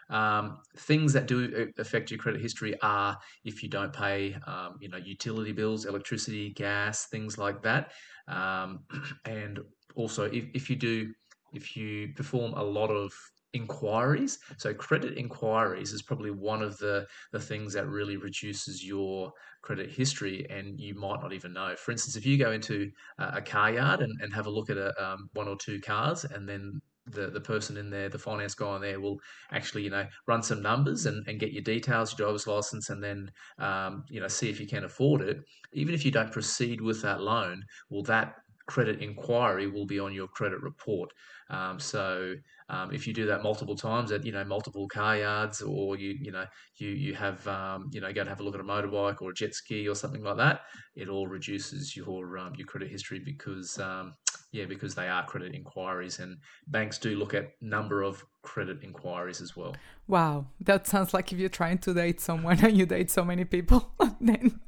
Um, 0.10 0.60
things 0.78 1.14
that 1.14 1.28
do 1.28 1.72
affect 1.78 2.10
your 2.12 2.18
credit 2.18 2.42
history 2.42 2.80
are 2.82 3.18
if 3.44 3.62
you 3.62 3.70
don't 3.70 3.94
pay, 3.94 4.36
um, 4.48 4.78
you 4.82 4.90
know, 4.90 4.98
utility 4.98 5.52
bills, 5.52 5.86
electricity, 5.86 6.52
gas, 6.54 7.08
things 7.08 7.38
like 7.38 7.62
that, 7.64 7.92
um, 8.28 8.86
and 9.26 9.60
also 9.96 10.26
if, 10.26 10.46
if 10.54 10.70
you 10.70 10.76
do, 10.76 11.14
if 11.54 11.76
you 11.76 12.14
perform 12.16 12.54
a 12.54 12.64
lot 12.64 12.90
of 12.90 13.12
inquiries. 13.54 14.38
So 14.58 14.74
credit 14.74 15.18
inquiries 15.18 15.92
is 15.92 16.04
probably 16.04 16.32
one 16.32 16.62
of 16.62 16.78
the 16.78 17.08
the 17.32 17.40
things 17.40 17.74
that 17.74 17.88
really 17.88 18.18
reduces 18.18 18.86
your 18.86 19.32
credit 19.62 19.90
history, 19.92 20.46
and 20.50 20.80
you 20.80 20.94
might 20.96 21.22
not 21.22 21.34
even 21.34 21.54
know. 21.54 21.76
For 21.76 21.92
instance, 21.92 22.16
if 22.16 22.26
you 22.26 22.38
go 22.38 22.52
into 22.52 22.92
a 23.18 23.42
car 23.42 23.72
yard 23.72 24.02
and, 24.02 24.14
and 24.22 24.34
have 24.34 24.46
a 24.46 24.52
look 24.52 24.70
at 24.70 24.78
a, 24.78 24.94
um, 25.04 25.30
one 25.34 25.48
or 25.48 25.58
two 25.58 25.80
cars, 25.82 26.26
and 26.26 26.48
then 26.48 26.80
the, 27.12 27.28
the 27.28 27.42
person 27.42 27.78
in 27.78 27.90
there, 27.90 28.10
the 28.10 28.20
finance 28.20 28.56
guy 28.56 28.76
in 28.76 28.82
there, 28.82 29.00
will 29.00 29.18
actually 29.52 29.84
you 29.84 29.90
know 29.90 30.06
run 30.28 30.44
some 30.44 30.62
numbers 30.62 31.06
and, 31.06 31.28
and 31.28 31.40
get 31.40 31.54
your 31.54 31.64
details, 31.64 32.12
your 32.12 32.28
driver's 32.28 32.48
license, 32.48 32.90
and 32.90 33.04
then 33.04 33.32
um, 33.60 34.04
you 34.10 34.20
know 34.20 34.28
see 34.28 34.50
if 34.50 34.60
you 34.60 34.68
can 34.68 34.84
afford 34.84 35.22
it. 35.22 35.38
Even 35.74 35.94
if 35.94 36.06
you 36.06 36.12
don't 36.12 36.32
proceed 36.32 36.82
with 36.82 37.02
that 37.02 37.22
loan, 37.22 37.64
well, 37.90 38.04
that 38.04 38.36
credit 38.70 39.02
inquiry 39.02 39.66
will 39.66 39.88
be 39.88 40.00
on 40.00 40.14
your 40.14 40.28
credit 40.28 40.62
report. 40.62 41.10
Um, 41.50 41.80
so 41.80 42.36
um, 42.70 42.94
if 42.94 43.08
you 43.08 43.14
do 43.14 43.26
that 43.26 43.42
multiple 43.42 43.76
times 43.76 44.12
at 44.12 44.24
you 44.24 44.32
know 44.32 44.46
multiple 44.46 44.88
car 44.88 45.18
yards, 45.18 45.62
or 45.64 45.98
you 45.98 46.16
you 46.22 46.32
know 46.32 46.46
you 46.78 46.90
you 46.90 47.16
have 47.16 47.46
um, 47.48 47.90
you 47.92 48.00
know 48.00 48.14
go 48.14 48.22
and 48.22 48.30
have 48.30 48.40
a 48.40 48.44
look 48.44 48.54
at 48.54 48.62
a 48.62 48.64
motorbike 48.64 49.22
or 49.22 49.32
a 49.32 49.34
jet 49.34 49.56
ski 49.56 49.88
or 49.88 49.96
something 49.96 50.24
like 50.24 50.38
that, 50.38 50.62
it 50.96 51.10
all 51.10 51.28
reduces 51.28 51.96
your 51.96 52.38
um, 52.38 52.54
your 52.56 52.68
credit 52.68 52.92
history 52.92 53.20
because 53.26 53.80
um, 53.80 54.14
yeah 54.52 54.66
because 54.66 54.96
they 54.96 55.08
are 55.08 55.26
credit 55.26 55.54
inquiries 55.54 56.20
and 56.20 56.38
banks 56.68 56.98
do 56.98 57.16
look 57.16 57.34
at 57.34 57.54
number 57.62 58.02
of 58.02 58.26
credit 58.42 58.80
inquiries 58.84 59.42
as 59.42 59.56
well. 59.56 59.76
Wow, 60.08 60.46
that 60.62 60.88
sounds 60.88 61.14
like 61.14 61.32
if 61.32 61.40
you're 61.40 61.50
trying 61.50 61.78
to 61.80 61.94
date 61.94 62.20
someone 62.20 62.60
and 62.66 62.78
you 62.78 62.86
date 62.86 63.12
so 63.12 63.24
many 63.24 63.46
people, 63.46 63.92
then 64.22 64.60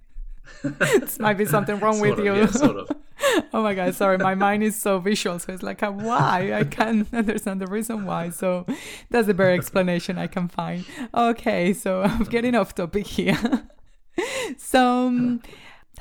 this 0.64 1.20
might 1.20 1.38
be 1.38 1.46
something 1.46 1.80
wrong 1.80 2.00
with 2.00 2.20
of, 2.20 2.26
you. 2.26 2.36
Yeah, 2.36 2.48
sort 2.48 2.78
of. 2.78 2.90
oh 3.54 3.64
my 3.64 3.74
god, 3.74 3.96
sorry, 3.96 4.18
my 4.18 4.36
mind 4.36 4.64
is 4.64 4.76
so 4.80 5.00
visual, 5.00 5.40
so 5.40 5.54
it's 5.54 5.64
like 5.64 5.82
a 5.82 5.92
why. 5.92 6.54
I 6.54 6.64
can't 6.64 7.08
understand 7.14 7.62
the 7.62 7.68
reason 7.68 8.06
why. 8.06 8.30
So 8.30 8.66
that's 9.10 9.28
the 9.28 9.34
very 9.34 9.54
explanation 9.56 10.18
I 10.18 10.28
can 10.28 10.48
find. 10.48 10.86
Okay, 11.14 11.74
so 11.74 12.02
I'm 12.04 12.24
getting 12.24 12.56
off 12.56 12.76
topic 12.76 13.08
here. 13.08 13.68
so 14.58 15.08
um, 15.08 15.42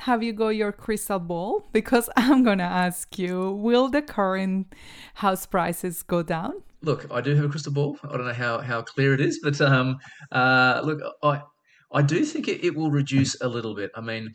have 0.01 0.23
you 0.23 0.33
got 0.33 0.49
your 0.49 0.71
crystal 0.71 1.19
ball? 1.19 1.67
Because 1.71 2.09
I'm 2.17 2.43
gonna 2.43 2.63
ask 2.63 3.17
you, 3.17 3.51
will 3.51 3.89
the 3.89 4.01
current 4.01 4.73
house 5.15 5.45
prices 5.45 6.03
go 6.03 6.23
down? 6.23 6.53
Look, 6.81 7.05
I 7.11 7.21
do 7.21 7.35
have 7.35 7.45
a 7.45 7.49
crystal 7.49 7.71
ball. 7.71 7.97
I 8.03 8.17
don't 8.17 8.25
know 8.25 8.33
how, 8.33 8.59
how 8.59 8.81
clear 8.81 9.13
it 9.13 9.21
is, 9.21 9.39
but 9.43 9.61
um, 9.61 9.97
uh, 10.31 10.81
look, 10.83 10.99
I 11.21 11.41
I 11.93 12.01
do 12.01 12.23
think 12.23 12.47
it, 12.47 12.63
it 12.63 12.75
will 12.75 12.89
reduce 12.89 13.39
a 13.41 13.47
little 13.47 13.75
bit. 13.75 13.91
I 13.95 14.01
mean, 14.01 14.29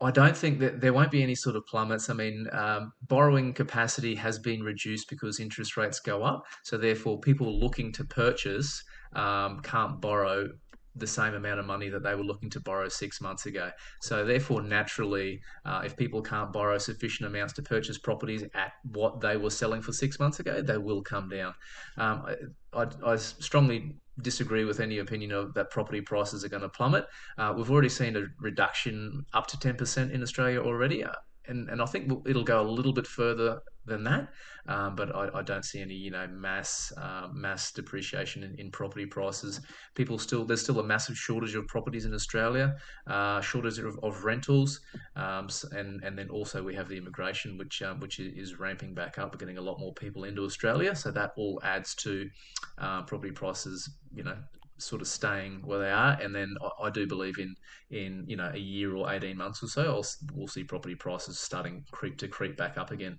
I 0.00 0.10
don't 0.10 0.36
think 0.36 0.58
that 0.58 0.80
there 0.80 0.92
won't 0.92 1.10
be 1.10 1.22
any 1.22 1.34
sort 1.34 1.56
of 1.56 1.62
plummets. 1.66 2.10
I 2.10 2.14
mean, 2.14 2.46
um, 2.52 2.92
borrowing 3.02 3.52
capacity 3.52 4.14
has 4.16 4.38
been 4.38 4.62
reduced 4.62 5.08
because 5.08 5.38
interest 5.38 5.76
rates 5.76 6.00
go 6.00 6.22
up. 6.22 6.42
So, 6.64 6.76
therefore, 6.76 7.20
people 7.20 7.60
looking 7.60 7.92
to 7.92 8.04
purchase 8.04 8.82
um, 9.14 9.60
can't 9.60 10.00
borrow 10.00 10.48
the 10.96 11.06
same 11.06 11.34
amount 11.34 11.60
of 11.60 11.66
money 11.66 11.88
that 11.88 12.02
they 12.02 12.14
were 12.14 12.22
looking 12.22 12.50
to 12.50 12.60
borrow 12.60 12.88
six 12.88 13.20
months 13.20 13.46
ago. 13.46 13.70
So, 14.00 14.24
therefore, 14.24 14.62
naturally, 14.62 15.40
uh, 15.64 15.82
if 15.84 15.96
people 15.96 16.22
can't 16.22 16.52
borrow 16.52 16.78
sufficient 16.78 17.28
amounts 17.28 17.52
to 17.54 17.62
purchase 17.62 17.98
properties 17.98 18.44
at 18.54 18.72
what 18.92 19.20
they 19.20 19.36
were 19.36 19.50
selling 19.50 19.82
for 19.82 19.92
six 19.92 20.18
months 20.18 20.40
ago, 20.40 20.62
they 20.62 20.78
will 20.78 21.02
come 21.02 21.28
down. 21.28 21.54
Um, 21.96 22.26
I, 22.72 22.86
I, 23.04 23.16
strongly 23.16 23.96
disagree 24.22 24.64
with 24.64 24.80
any 24.80 24.98
opinion 24.98 25.32
of 25.32 25.54
that 25.54 25.70
property 25.70 26.00
prices 26.00 26.44
are 26.44 26.48
going 26.48 26.62
to 26.62 26.68
plummet. 26.68 27.06
Uh, 27.38 27.52
we've 27.56 27.70
already 27.70 27.88
seen 27.88 28.16
a 28.16 28.24
reduction 28.40 29.24
up 29.32 29.46
to 29.48 29.56
10% 29.56 30.12
in 30.12 30.22
Australia 30.22 30.60
already. 30.60 31.04
And 31.48 31.68
and 31.68 31.82
I 31.82 31.86
think 31.86 32.10
it'll 32.26 32.44
go 32.44 32.60
a 32.60 32.68
little 32.68 32.92
bit 32.92 33.06
further 33.06 33.60
than 33.86 34.04
that. 34.04 34.28
Um, 34.66 34.96
but 34.96 35.14
I, 35.14 35.28
I, 35.34 35.42
don't 35.42 35.64
see 35.64 35.82
any, 35.82 35.92
you 35.92 36.10
know, 36.10 36.26
mass 36.26 36.90
uh, 36.96 37.28
mass 37.34 37.70
depreciation 37.70 38.42
in, 38.42 38.54
in, 38.54 38.70
property 38.70 39.04
prices. 39.04 39.60
People 39.94 40.18
still 40.18 40.46
there's 40.46 40.62
still 40.62 40.80
a 40.80 40.82
massive 40.82 41.18
shortage 41.18 41.54
of 41.54 41.66
properties 41.66 42.06
in 42.06 42.14
Australia, 42.14 42.76
uh, 43.06 43.42
shortage 43.42 43.78
of, 43.78 43.98
of 44.02 44.24
rentals, 44.24 44.80
um, 45.16 45.48
and 45.72 46.02
and 46.02 46.18
then 46.18 46.30
also 46.30 46.62
we 46.62 46.74
have 46.74 46.88
the 46.88 46.96
immigration, 46.96 47.58
which 47.58 47.82
um, 47.82 48.00
which 48.00 48.18
is 48.20 48.58
ramping 48.58 48.94
back 48.94 49.18
up. 49.18 49.34
We're 49.34 49.38
getting 49.38 49.58
a 49.58 49.62
lot 49.62 49.78
more 49.78 49.92
people 49.92 50.24
into 50.24 50.44
Australia, 50.44 50.96
so 50.96 51.10
that 51.10 51.32
all 51.36 51.60
adds 51.62 51.94
to 51.96 52.30
uh, 52.78 53.02
property 53.02 53.32
prices, 53.32 53.90
you 54.14 54.24
know, 54.24 54.36
sort 54.84 55.02
of 55.02 55.08
staying 55.08 55.62
where 55.64 55.78
they 55.78 55.90
are. 55.90 56.18
And 56.20 56.34
then 56.34 56.54
I, 56.62 56.86
I, 56.86 56.90
do 56.90 57.06
believe 57.06 57.38
in 57.38 57.54
in 57.90 58.24
you 58.26 58.36
know 58.36 58.50
a 58.52 58.58
year 58.58 58.94
or 58.94 59.12
eighteen 59.12 59.36
months 59.36 59.62
or 59.62 59.68
so, 59.68 59.82
I'll, 59.82 60.06
we'll 60.34 60.48
see 60.48 60.64
property 60.64 60.94
prices 60.94 61.38
starting 61.38 61.84
creep 61.90 62.18
to 62.18 62.28
creep 62.28 62.56
back 62.56 62.76
up 62.78 62.90
again. 62.90 63.18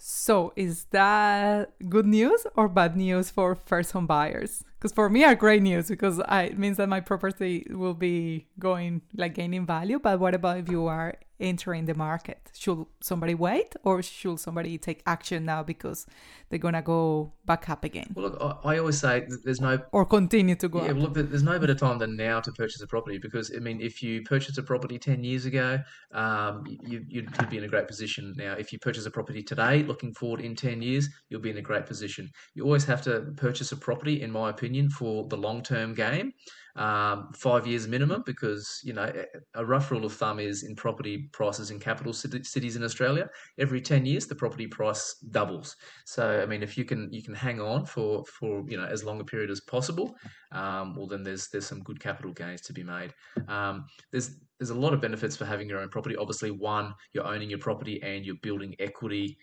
So, 0.00 0.52
is 0.54 0.84
that 0.92 1.72
good 1.88 2.06
news 2.06 2.46
or 2.54 2.68
bad 2.68 2.96
news 2.96 3.30
for 3.30 3.56
first 3.56 3.90
home 3.90 4.06
buyers? 4.06 4.62
Because 4.78 4.92
for 4.92 5.10
me, 5.10 5.24
are 5.24 5.34
great 5.34 5.60
news 5.60 5.88
because 5.88 6.20
I, 6.20 6.42
it 6.44 6.58
means 6.58 6.76
that 6.76 6.88
my 6.88 7.00
property 7.00 7.66
will 7.68 7.94
be 7.94 8.46
going 8.60 9.02
like 9.16 9.34
gaining 9.34 9.66
value. 9.66 9.98
But 9.98 10.20
what 10.20 10.34
about 10.34 10.58
if 10.58 10.68
you 10.68 10.86
are 10.86 11.16
entering 11.40 11.84
the 11.86 11.94
market? 11.94 12.50
Should 12.54 12.86
somebody 13.00 13.34
wait 13.34 13.74
or 13.84 14.02
should 14.02 14.40
somebody 14.40 14.78
take 14.78 15.02
action 15.06 15.44
now 15.44 15.62
because 15.62 16.06
they're 16.48 16.58
gonna 16.58 16.82
go 16.82 17.32
back 17.44 17.68
up 17.68 17.84
again? 17.84 18.12
Well, 18.14 18.30
look, 18.30 18.60
I 18.64 18.78
always 18.78 18.98
say 18.98 19.26
there's 19.44 19.60
no 19.60 19.80
or 19.92 20.04
continue 20.04 20.54
to 20.56 20.68
go. 20.68 20.84
Yeah, 20.84 20.92
look, 20.92 21.14
there's 21.14 21.42
no 21.42 21.58
better 21.58 21.74
time 21.74 21.98
than 21.98 22.16
now 22.16 22.40
to 22.40 22.52
purchase 22.52 22.80
a 22.82 22.86
property 22.86 23.18
because 23.18 23.52
I 23.54 23.60
mean, 23.60 23.80
if 23.80 24.02
you 24.02 24.22
purchase 24.22 24.58
a 24.58 24.62
property 24.62 24.98
ten 24.98 25.24
years 25.24 25.44
ago, 25.46 25.78
um, 26.12 26.64
you, 26.66 27.04
you'd, 27.08 27.36
you'd 27.36 27.50
be 27.50 27.58
in 27.58 27.64
a 27.64 27.68
great 27.68 27.86
position. 27.86 28.34
Now, 28.36 28.54
if 28.54 28.72
you 28.72 28.78
purchase 28.78 29.06
a 29.06 29.10
property 29.10 29.42
today, 29.42 29.82
looking 29.82 30.12
forward 30.14 30.40
in 30.40 30.54
ten 30.54 30.82
years, 30.82 31.08
you'll 31.28 31.40
be 31.40 31.50
in 31.50 31.58
a 31.58 31.62
great 31.62 31.86
position. 31.86 32.30
You 32.54 32.64
always 32.64 32.84
have 32.84 33.02
to 33.02 33.32
purchase 33.36 33.72
a 33.72 33.76
property, 33.76 34.22
in 34.22 34.30
my 34.30 34.50
opinion, 34.50 34.90
for 34.90 35.26
the 35.28 35.36
long 35.36 35.62
term 35.62 35.94
game 35.94 36.32
um, 36.78 37.32
five 37.34 37.66
years 37.66 37.88
minimum 37.88 38.22
because 38.24 38.80
you 38.84 38.92
know 38.92 39.12
a 39.54 39.64
rough 39.64 39.90
rule 39.90 40.04
of 40.04 40.12
thumb 40.12 40.38
is 40.38 40.62
in 40.62 40.76
property 40.76 41.28
prices 41.32 41.70
in 41.70 41.80
capital 41.80 42.12
cities 42.12 42.76
in 42.76 42.84
Australia 42.84 43.28
every 43.58 43.80
10 43.80 44.06
years 44.06 44.26
the 44.26 44.34
property 44.34 44.66
price 44.66 45.16
doubles. 45.30 45.76
So 46.06 46.40
I 46.40 46.46
mean 46.46 46.62
if 46.62 46.78
you 46.78 46.84
can 46.84 47.12
you 47.12 47.22
can 47.22 47.34
hang 47.34 47.60
on 47.60 47.84
for 47.84 48.24
for 48.26 48.64
you 48.68 48.76
know 48.76 48.86
as 48.86 49.02
long 49.02 49.20
a 49.20 49.24
period 49.24 49.50
as 49.50 49.60
possible 49.60 50.14
um, 50.52 50.94
well 50.94 51.08
then 51.08 51.24
there's 51.24 51.48
there's 51.48 51.66
some 51.66 51.82
good 51.82 51.98
capital 51.98 52.32
gains 52.32 52.60
to 52.62 52.72
be 52.72 52.84
made. 52.84 53.12
Um, 53.48 53.86
there's 54.12 54.36
there's 54.58 54.70
a 54.70 54.74
lot 54.74 54.92
of 54.92 55.00
benefits 55.00 55.36
for 55.36 55.44
having 55.44 55.68
your 55.68 55.80
own 55.80 55.88
property. 55.88 56.16
Obviously 56.16 56.52
one 56.52 56.94
you're 57.12 57.26
owning 57.26 57.50
your 57.50 57.58
property 57.58 58.00
and 58.02 58.24
you're 58.24 58.36
building 58.42 58.74
equity 58.78 59.36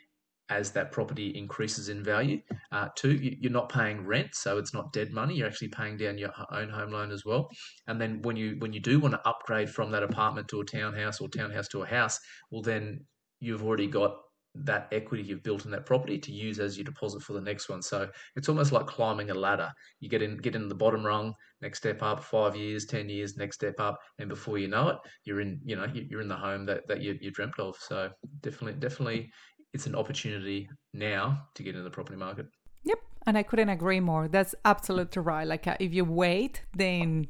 as 0.50 0.72
that 0.72 0.92
property 0.92 1.30
increases 1.30 1.90
in 1.90 2.04
value. 2.04 2.40
Uh, 2.72 2.90
two, 2.96 3.14
you're 3.14 3.52
not 3.52 3.70
paying 3.70 4.06
rent, 4.06 4.30
so 4.34 4.58
it's 4.58 4.74
not 4.74 4.94
dead 4.94 5.12
money. 5.12 5.36
You're 5.36 5.48
actually 5.48 5.70
paying 5.70 5.98
down 5.98 6.18
your 6.18 6.32
own 6.52 6.70
home 6.70 6.92
loan 6.92 7.12
as 7.12 7.26
well. 7.26 7.50
And 7.88 8.00
then 8.00 8.22
when 8.22 8.36
you 8.36 8.56
when 8.60 8.74
you 8.74 8.80
do 8.80 9.00
want 9.00 9.14
to 9.14 9.28
upgrade 9.28 9.70
from 9.70 9.92
that 9.92 10.04
apartment 10.04 10.48
to 10.50 10.62
a 10.62 10.66
townhouse 10.66 11.20
or 11.20 11.30
townhouse 11.30 11.68
to 11.70 11.84
a 11.84 11.88
house, 11.88 12.20
well 12.52 12.62
then 12.62 13.06
you've 13.40 13.64
already 13.64 13.88
got 13.88 14.18
that 14.64 14.88
equity 14.92 15.22
you've 15.24 15.44
built 15.44 15.66
in 15.66 15.72
that 15.72 15.86
property 15.86 16.18
to 16.18 16.32
use 16.32 16.60
as 16.60 16.78
your 16.78 16.86
deposit 16.86 17.22
for 17.22 17.34
the 17.34 17.42
next 17.42 17.68
one. 17.68 17.82
So 17.82 18.08
it's 18.36 18.48
almost 18.48 18.72
like 18.72 18.88
climbing 18.88 19.30
a 19.30 19.34
ladder. 19.34 19.70
You 20.00 20.10
get 20.10 20.22
in 20.22 20.38
get 20.38 20.56
in 20.56 20.70
the 20.70 20.76
bottom 20.76 21.06
rung, 21.06 21.34
next 21.62 21.80
step 21.80 22.02
up, 22.02 22.24
five 22.24 22.56
years, 22.56 22.86
ten 22.86 23.10
years, 23.10 23.36
next 23.36 23.56
step 23.56 23.80
up, 23.80 24.00
and 24.20 24.30
before 24.30 24.58
you 24.58 24.68
know 24.68 24.90
it, 24.90 24.98
you're 25.26 25.42
in 25.42 25.60
you 25.66 25.76
know 25.76 25.88
you're 25.94 26.22
in 26.22 26.30
the 26.30 26.36
home 26.36 26.66
that, 26.68 26.88
that 26.88 27.02
you, 27.02 27.18
you 27.20 27.32
dreamt 27.32 27.60
of. 27.60 27.76
So 27.80 28.10
definitely 28.42 28.80
definitely 28.80 29.32
it's 29.76 29.86
an 29.86 29.96
opportunity 29.96 30.70
now 30.94 31.46
to 31.54 31.62
get 31.62 31.72
into 31.76 31.84
the 31.84 31.90
property 31.90 32.18
market. 32.18 32.48
Yep, 32.86 33.00
and 33.28 33.38
I 33.38 33.44
couldn't 33.44 33.70
agree 33.70 34.00
more. 34.00 34.30
That's 34.30 34.56
absolutely 34.64 35.22
right. 35.22 35.46
Like 35.46 35.68
uh, 35.68 35.76
if 35.82 35.94
you 35.94 36.06
wait, 36.06 36.64
then 36.74 37.28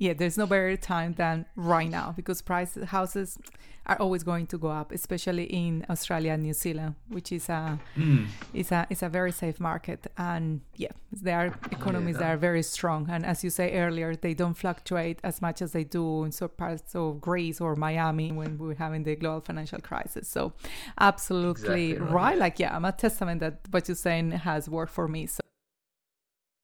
yeah, 0.00 0.14
there's 0.14 0.38
no 0.38 0.46
better 0.46 0.76
time 0.78 1.12
than 1.12 1.44
right 1.56 1.90
now 1.90 2.14
because 2.16 2.40
prices 2.40 2.88
houses 2.88 3.38
are 3.84 4.00
always 4.00 4.22
going 4.22 4.46
to 4.46 4.56
go 4.56 4.68
up, 4.68 4.92
especially 4.92 5.44
in 5.44 5.84
Australia 5.90 6.32
and 6.32 6.42
New 6.42 6.54
Zealand, 6.54 6.94
which 7.08 7.30
is 7.32 7.50
a 7.50 7.78
mm. 7.94 8.26
is 8.54 8.72
a 8.72 8.86
is 8.88 9.02
a 9.02 9.10
very 9.10 9.30
safe 9.30 9.60
market. 9.60 10.06
And 10.16 10.62
yeah, 10.76 10.92
there 11.12 11.38
are 11.38 11.46
economies 11.70 12.14
yeah, 12.14 12.20
that 12.20 12.34
are 12.34 12.36
very 12.38 12.62
strong. 12.62 13.10
And 13.10 13.26
as 13.26 13.44
you 13.44 13.50
say 13.50 13.74
earlier, 13.74 14.16
they 14.16 14.32
don't 14.32 14.54
fluctuate 14.54 15.20
as 15.22 15.42
much 15.42 15.60
as 15.60 15.72
they 15.72 15.84
do 15.84 16.24
in 16.24 16.32
some 16.32 16.48
parts 16.48 16.94
of 16.94 17.20
Greece 17.20 17.60
or 17.60 17.76
Miami 17.76 18.32
when 18.32 18.56
we 18.56 18.68
were 18.68 18.74
having 18.86 19.02
the 19.02 19.16
global 19.16 19.42
financial 19.42 19.80
crisis. 19.80 20.26
So 20.28 20.54
absolutely 20.98 21.90
exactly 21.90 21.98
right. 21.98 22.12
right. 22.12 22.38
Like 22.38 22.58
yeah, 22.58 22.74
I'm 22.74 22.86
a 22.86 22.92
testament 22.92 23.40
that 23.40 23.60
what 23.70 23.86
you're 23.86 23.96
saying 23.96 24.30
has 24.30 24.66
worked 24.66 24.92
for 24.92 25.08
me. 25.08 25.26
So 25.26 25.40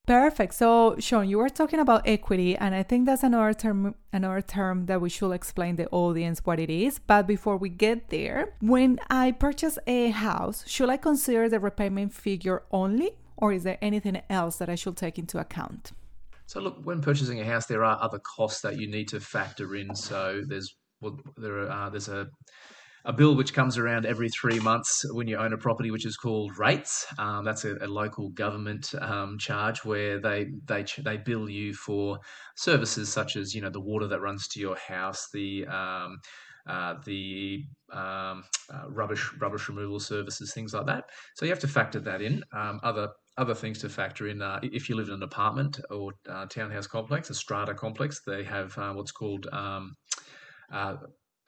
Perfect. 0.06 0.54
So, 0.54 0.94
Sean, 1.00 1.28
you 1.28 1.38
were 1.38 1.48
talking 1.48 1.80
about 1.80 2.06
equity, 2.06 2.56
and 2.56 2.76
I 2.76 2.84
think 2.84 3.06
that's 3.06 3.24
another 3.24 3.52
term, 3.52 3.96
another 4.12 4.40
term 4.40 4.86
that 4.86 5.00
we 5.00 5.08
should 5.08 5.32
explain 5.32 5.74
the 5.74 5.88
audience 5.88 6.40
what 6.44 6.60
it 6.60 6.70
is. 6.70 7.00
But 7.00 7.26
before 7.26 7.56
we 7.56 7.70
get 7.70 8.08
there, 8.10 8.54
when 8.60 9.00
I 9.10 9.32
purchase 9.32 9.78
a 9.88 10.10
house, 10.10 10.62
should 10.68 10.90
I 10.90 10.96
consider 10.96 11.48
the 11.48 11.58
repayment 11.58 12.14
figure 12.14 12.62
only, 12.70 13.18
or 13.36 13.52
is 13.52 13.64
there 13.64 13.78
anything 13.82 14.22
else 14.30 14.58
that 14.58 14.68
I 14.68 14.76
should 14.76 14.96
take 14.96 15.18
into 15.18 15.40
account? 15.40 15.90
So, 16.46 16.60
look, 16.60 16.76
when 16.84 17.00
purchasing 17.00 17.40
a 17.40 17.44
house, 17.44 17.66
there 17.66 17.84
are 17.84 17.98
other 18.00 18.20
costs 18.20 18.60
that 18.60 18.78
you 18.78 18.88
need 18.88 19.08
to 19.08 19.18
factor 19.18 19.74
in. 19.74 19.92
So, 19.96 20.42
there's 20.46 20.76
well, 21.00 21.18
there 21.36 21.58
are 21.58 21.68
uh, 21.68 21.90
there's 21.90 22.08
a 22.08 22.28
a 23.06 23.12
bill 23.12 23.36
which 23.36 23.54
comes 23.54 23.78
around 23.78 24.04
every 24.04 24.28
three 24.28 24.58
months 24.58 25.04
when 25.12 25.28
you 25.28 25.36
own 25.36 25.52
a 25.52 25.56
property, 25.56 25.92
which 25.92 26.04
is 26.04 26.16
called 26.16 26.58
rates. 26.58 27.06
Um, 27.18 27.44
that's 27.44 27.64
a, 27.64 27.76
a, 27.80 27.86
local 27.86 28.30
government 28.30 28.92
um, 29.00 29.38
charge 29.38 29.84
where 29.84 30.18
they 30.18 30.48
they 30.66 30.84
they 30.98 31.16
bill 31.16 31.48
you 31.48 31.72
for 31.72 32.18
services 32.56 33.12
such 33.12 33.36
as 33.36 33.54
you 33.54 33.60
know 33.60 33.70
the 33.70 33.80
water 33.80 34.08
that 34.08 34.20
runs 34.20 34.48
to 34.48 34.60
your 34.60 34.76
house, 34.76 35.28
the 35.32 35.66
um, 35.68 36.18
uh, 36.66 36.94
the 37.04 37.64
um, 37.92 38.42
uh, 38.74 38.88
rubbish 38.88 39.30
rubbish 39.38 39.68
removal 39.68 40.00
services, 40.00 40.52
things 40.52 40.74
like 40.74 40.86
that. 40.86 41.04
So 41.36 41.46
you 41.46 41.52
have 41.52 41.60
to 41.60 41.68
factor 41.68 42.00
that 42.00 42.20
in. 42.20 42.42
Um, 42.52 42.80
other 42.82 43.10
other 43.38 43.54
things 43.54 43.78
to 43.82 43.88
factor 43.88 44.26
in 44.26 44.42
uh, 44.42 44.58
if 44.64 44.88
you 44.88 44.96
live 44.96 45.08
in 45.08 45.14
an 45.14 45.22
apartment 45.22 45.78
or 45.90 46.10
uh, 46.28 46.46
townhouse 46.46 46.88
complex, 46.88 47.30
a 47.30 47.34
strata 47.34 47.72
complex, 47.72 48.20
they 48.26 48.42
have 48.42 48.76
uh, 48.76 48.92
what's 48.94 49.12
called 49.12 49.46
um, 49.52 49.94
uh, 50.72 50.96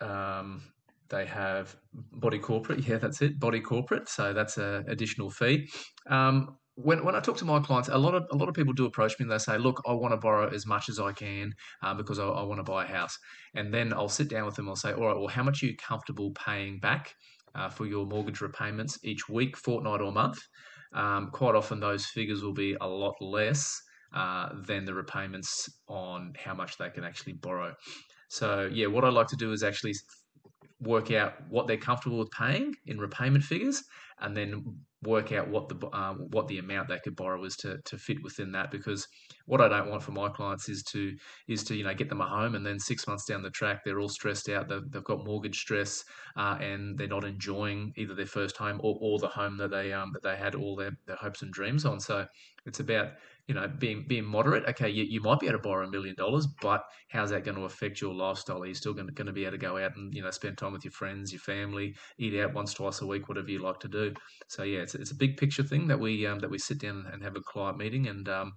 um, 0.00 0.62
they 1.10 1.26
have 1.26 1.76
body 1.94 2.38
corporate. 2.38 2.80
Yeah, 2.86 2.98
that's 2.98 3.22
it, 3.22 3.38
body 3.38 3.60
corporate. 3.60 4.08
So 4.08 4.32
that's 4.32 4.58
an 4.58 4.84
additional 4.88 5.30
fee. 5.30 5.68
Um, 6.08 6.58
when, 6.74 7.04
when 7.04 7.16
I 7.16 7.20
talk 7.20 7.36
to 7.38 7.44
my 7.44 7.58
clients, 7.58 7.88
a 7.88 7.98
lot 7.98 8.14
of 8.14 8.24
a 8.30 8.36
lot 8.36 8.48
of 8.48 8.54
people 8.54 8.72
do 8.72 8.86
approach 8.86 9.18
me 9.18 9.24
and 9.24 9.32
they 9.32 9.38
say, 9.38 9.58
"Look, 9.58 9.82
I 9.86 9.92
want 9.92 10.12
to 10.12 10.16
borrow 10.16 10.48
as 10.48 10.64
much 10.64 10.88
as 10.88 11.00
I 11.00 11.12
can 11.12 11.52
um, 11.82 11.96
because 11.96 12.18
I, 12.20 12.26
I, 12.26 12.42
want 12.44 12.60
to 12.60 12.62
buy 12.62 12.84
a 12.84 12.86
house." 12.86 13.18
And 13.54 13.74
then 13.74 13.92
I'll 13.92 14.08
sit 14.08 14.28
down 14.28 14.46
with 14.46 14.54
them. 14.54 14.68
I'll 14.68 14.76
say, 14.76 14.92
"All 14.92 15.06
right, 15.06 15.16
well, 15.16 15.26
how 15.26 15.42
much 15.42 15.62
are 15.62 15.66
you 15.66 15.76
comfortable 15.76 16.30
paying 16.32 16.78
back 16.78 17.14
uh, 17.54 17.68
for 17.68 17.84
your 17.86 18.06
mortgage 18.06 18.40
repayments 18.40 18.98
each 19.02 19.28
week, 19.28 19.56
fortnight, 19.56 20.00
or 20.00 20.12
month?" 20.12 20.38
Um, 20.92 21.30
quite 21.32 21.56
often, 21.56 21.80
those 21.80 22.06
figures 22.06 22.42
will 22.42 22.54
be 22.54 22.76
a 22.80 22.86
lot 22.86 23.16
less 23.20 23.82
uh, 24.14 24.50
than 24.66 24.84
the 24.84 24.94
repayments 24.94 25.68
on 25.88 26.32
how 26.42 26.54
much 26.54 26.78
they 26.78 26.90
can 26.90 27.04
actually 27.04 27.34
borrow. 27.34 27.74
So, 28.28 28.70
yeah, 28.72 28.86
what 28.86 29.04
I 29.04 29.08
like 29.08 29.26
to 29.28 29.36
do 29.36 29.52
is 29.52 29.62
actually 29.62 29.94
work 30.80 31.10
out 31.10 31.34
what 31.48 31.66
they're 31.66 31.76
comfortable 31.76 32.18
with 32.18 32.30
paying 32.30 32.74
in 32.86 32.98
repayment 32.98 33.44
figures, 33.44 33.82
and 34.20 34.36
then 34.36 34.64
work 35.02 35.30
out 35.32 35.48
what 35.48 35.68
the 35.68 35.88
um, 35.96 36.26
what 36.30 36.48
the 36.48 36.58
amount 36.58 36.88
they 36.88 36.98
could 36.98 37.16
borrow 37.16 37.44
is 37.44 37.56
to 37.56 37.78
to 37.84 37.98
fit 37.98 38.18
within 38.22 38.52
that. 38.52 38.70
Because 38.70 39.06
what 39.46 39.60
I 39.60 39.68
don't 39.68 39.88
want 39.88 40.02
for 40.02 40.12
my 40.12 40.28
clients 40.28 40.68
is 40.68 40.82
to 40.84 41.14
is 41.48 41.64
to 41.64 41.76
you 41.76 41.84
know 41.84 41.94
get 41.94 42.08
them 42.08 42.20
a 42.20 42.26
home 42.26 42.54
and 42.54 42.64
then 42.64 42.78
six 42.78 43.06
months 43.06 43.24
down 43.24 43.42
the 43.42 43.50
track 43.50 43.82
they're 43.84 44.00
all 44.00 44.08
stressed 44.08 44.48
out. 44.48 44.68
They've, 44.68 44.90
they've 44.90 45.04
got 45.04 45.24
mortgage 45.24 45.58
stress 45.58 46.04
uh, 46.36 46.58
and 46.60 46.98
they're 46.98 47.08
not 47.08 47.24
enjoying 47.24 47.92
either 47.96 48.14
their 48.14 48.26
first 48.26 48.56
home 48.56 48.80
or, 48.82 48.98
or 49.00 49.18
the 49.18 49.28
home 49.28 49.56
that 49.58 49.70
they 49.70 49.92
um 49.92 50.12
that 50.12 50.22
they 50.22 50.36
had 50.36 50.54
all 50.54 50.76
their, 50.76 50.92
their 51.06 51.16
hopes 51.16 51.42
and 51.42 51.52
dreams 51.52 51.84
on. 51.84 52.00
So 52.00 52.26
it's 52.66 52.80
about 52.80 53.12
you 53.48 53.54
know, 53.54 53.66
being 53.66 54.04
being 54.06 54.24
moderate. 54.24 54.68
Okay, 54.68 54.90
you, 54.90 55.04
you 55.04 55.22
might 55.22 55.40
be 55.40 55.46
able 55.46 55.58
to 55.58 55.62
borrow 55.62 55.86
a 55.86 55.90
million 55.90 56.14
dollars, 56.16 56.46
but 56.60 56.82
how's 57.08 57.30
that 57.30 57.44
going 57.44 57.56
to 57.56 57.64
affect 57.64 58.00
your 58.00 58.14
lifestyle? 58.14 58.62
Are 58.62 58.66
you 58.66 58.74
still 58.74 58.92
going 58.92 59.06
to, 59.06 59.12
going 59.12 59.26
to 59.26 59.32
be 59.32 59.42
able 59.42 59.52
to 59.52 59.58
go 59.58 59.78
out 59.78 59.96
and 59.96 60.14
you 60.14 60.22
know 60.22 60.30
spend 60.30 60.58
time 60.58 60.72
with 60.72 60.84
your 60.84 60.92
friends, 60.92 61.32
your 61.32 61.40
family, 61.40 61.96
eat 62.18 62.38
out 62.38 62.52
once 62.52 62.74
twice 62.74 63.00
a 63.00 63.06
week, 63.06 63.28
whatever 63.28 63.50
you 63.50 63.60
like 63.60 63.80
to 63.80 63.88
do? 63.88 64.12
So 64.48 64.62
yeah, 64.62 64.80
it's, 64.80 64.94
it's 64.94 65.10
a 65.10 65.16
big 65.16 65.38
picture 65.38 65.62
thing 65.62 65.88
that 65.88 65.98
we 65.98 66.26
um, 66.26 66.38
that 66.40 66.50
we 66.50 66.58
sit 66.58 66.80
down 66.80 67.06
and 67.10 67.22
have 67.22 67.36
a 67.36 67.40
client 67.40 67.78
meeting 67.78 68.06
and 68.06 68.28
um, 68.28 68.52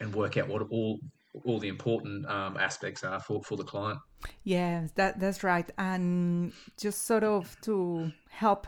and 0.00 0.14
work 0.14 0.38
out 0.38 0.48
what 0.48 0.62
all 0.70 0.98
all 1.44 1.60
the 1.60 1.68
important 1.68 2.26
um, 2.26 2.56
aspects 2.56 3.04
are 3.04 3.20
for, 3.20 3.40
for 3.42 3.56
the 3.56 3.64
client. 3.64 4.00
Yeah, 4.44 4.88
that 4.96 5.20
that's 5.20 5.44
right. 5.44 5.70
And 5.78 6.52
just 6.78 7.06
sort 7.06 7.24
of 7.24 7.56
to 7.62 8.12
help 8.30 8.66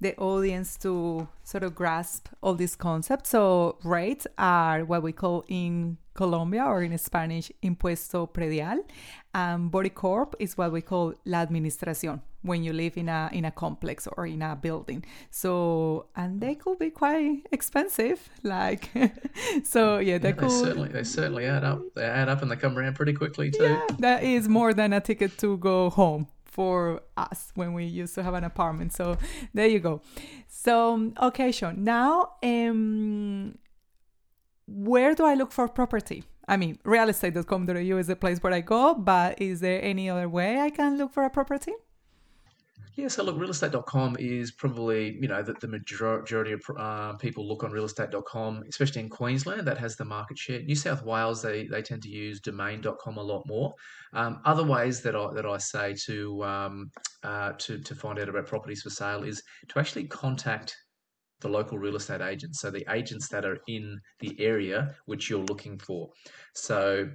the 0.00 0.16
audience 0.16 0.76
to 0.78 1.28
sort 1.44 1.62
of 1.62 1.74
grasp 1.74 2.28
all 2.42 2.54
these 2.54 2.74
concepts. 2.76 3.30
So 3.30 3.76
rates 3.84 4.26
are 4.38 4.84
what 4.84 5.02
we 5.02 5.12
call 5.12 5.44
in 5.48 5.98
Colombia 6.14 6.64
or 6.64 6.82
in 6.82 6.96
Spanish 6.98 7.50
impuesto 7.62 8.26
predial, 8.26 8.78
and 9.34 9.70
body 9.70 9.90
corp 9.90 10.34
is 10.38 10.56
what 10.58 10.72
we 10.72 10.80
call 10.80 11.14
la 11.24 11.44
administración 11.46 12.20
when 12.42 12.64
you 12.64 12.72
live 12.72 12.96
in 12.96 13.08
a 13.08 13.28
in 13.32 13.44
a 13.44 13.50
complex 13.50 14.08
or 14.16 14.26
in 14.26 14.42
a 14.42 14.56
building. 14.56 15.04
So 15.30 16.06
and 16.16 16.40
they 16.40 16.54
could 16.56 16.78
be 16.78 16.90
quite 16.90 17.46
expensive. 17.52 18.28
Like 18.42 18.90
so 19.64 19.98
yeah, 19.98 20.18
they 20.18 20.30
Yeah, 20.30 20.34
could 20.34 20.50
they 20.50 20.54
certainly 20.64 20.88
they 20.88 21.04
certainly 21.04 21.46
add 21.46 21.64
up. 21.64 21.80
They 21.94 22.04
add 22.04 22.28
up 22.28 22.42
and 22.42 22.50
they 22.50 22.56
come 22.56 22.76
around 22.76 22.96
pretty 22.96 23.12
quickly 23.12 23.50
too. 23.50 23.64
yeah, 23.64 23.82
that 23.98 24.22
is 24.24 24.48
more 24.48 24.74
than 24.74 24.92
a 24.92 25.00
ticket 25.00 25.38
to 25.38 25.56
go 25.58 25.90
home 25.90 26.26
for 26.50 27.02
us 27.16 27.52
when 27.54 27.72
we 27.72 27.84
used 27.84 28.14
to 28.16 28.22
have 28.22 28.34
an 28.34 28.44
apartment. 28.44 28.92
So 28.92 29.16
there 29.54 29.66
you 29.66 29.80
go. 29.80 30.02
So 30.48 31.12
okay, 31.22 31.52
Sean. 31.52 31.84
Now, 31.84 32.32
um, 32.42 33.58
where 34.66 35.14
do 35.14 35.24
I 35.24 35.34
look 35.34 35.52
for 35.52 35.68
property? 35.68 36.24
I 36.48 36.56
mean, 36.56 36.78
realestate.com.au 36.84 37.96
is 37.98 38.08
the 38.08 38.16
place 38.16 38.42
where 38.42 38.52
I 38.52 38.60
go, 38.60 38.94
but 38.94 39.40
is 39.40 39.60
there 39.60 39.80
any 39.82 40.10
other 40.10 40.28
way 40.28 40.58
I 40.58 40.70
can 40.70 40.98
look 40.98 41.12
for 41.12 41.22
a 41.22 41.30
property? 41.30 41.72
Yeah, 42.96 43.08
so 43.08 43.22
look, 43.22 43.36
realestate.com 43.36 44.16
is 44.18 44.50
probably, 44.50 45.16
you 45.20 45.28
know, 45.28 45.42
that 45.42 45.60
the 45.60 45.68
majority 45.68 46.52
of 46.52 46.62
uh, 46.76 47.14
people 47.14 47.46
look 47.46 47.62
on 47.62 47.70
realestate.com, 47.70 48.64
especially 48.68 49.02
in 49.02 49.08
Queensland, 49.08 49.66
that 49.66 49.78
has 49.78 49.96
the 49.96 50.04
market 50.04 50.36
share. 50.36 50.62
New 50.62 50.74
South 50.74 51.04
Wales, 51.04 51.40
they, 51.40 51.66
they 51.66 51.82
tend 51.82 52.02
to 52.02 52.08
use 52.08 52.40
domain.com 52.40 53.16
a 53.16 53.22
lot 53.22 53.42
more. 53.46 53.72
Um, 54.12 54.40
other 54.44 54.64
ways 54.64 55.02
that 55.02 55.14
I, 55.14 55.32
that 55.34 55.46
I 55.46 55.58
say 55.58 55.94
to, 56.06 56.44
um, 56.44 56.90
uh, 57.22 57.52
to, 57.58 57.78
to 57.78 57.94
find 57.94 58.18
out 58.18 58.28
about 58.28 58.46
properties 58.46 58.82
for 58.82 58.90
sale 58.90 59.22
is 59.22 59.42
to 59.68 59.78
actually 59.78 60.08
contact 60.08 60.76
the 61.40 61.48
local 61.48 61.78
real 61.78 61.96
estate 61.96 62.20
agents. 62.20 62.60
So 62.60 62.70
the 62.70 62.86
agents 62.90 63.28
that 63.28 63.44
are 63.44 63.58
in 63.68 64.00
the 64.18 64.34
area 64.40 64.94
which 65.06 65.30
you're 65.30 65.44
looking 65.44 65.78
for. 65.78 66.08
So 66.54 67.08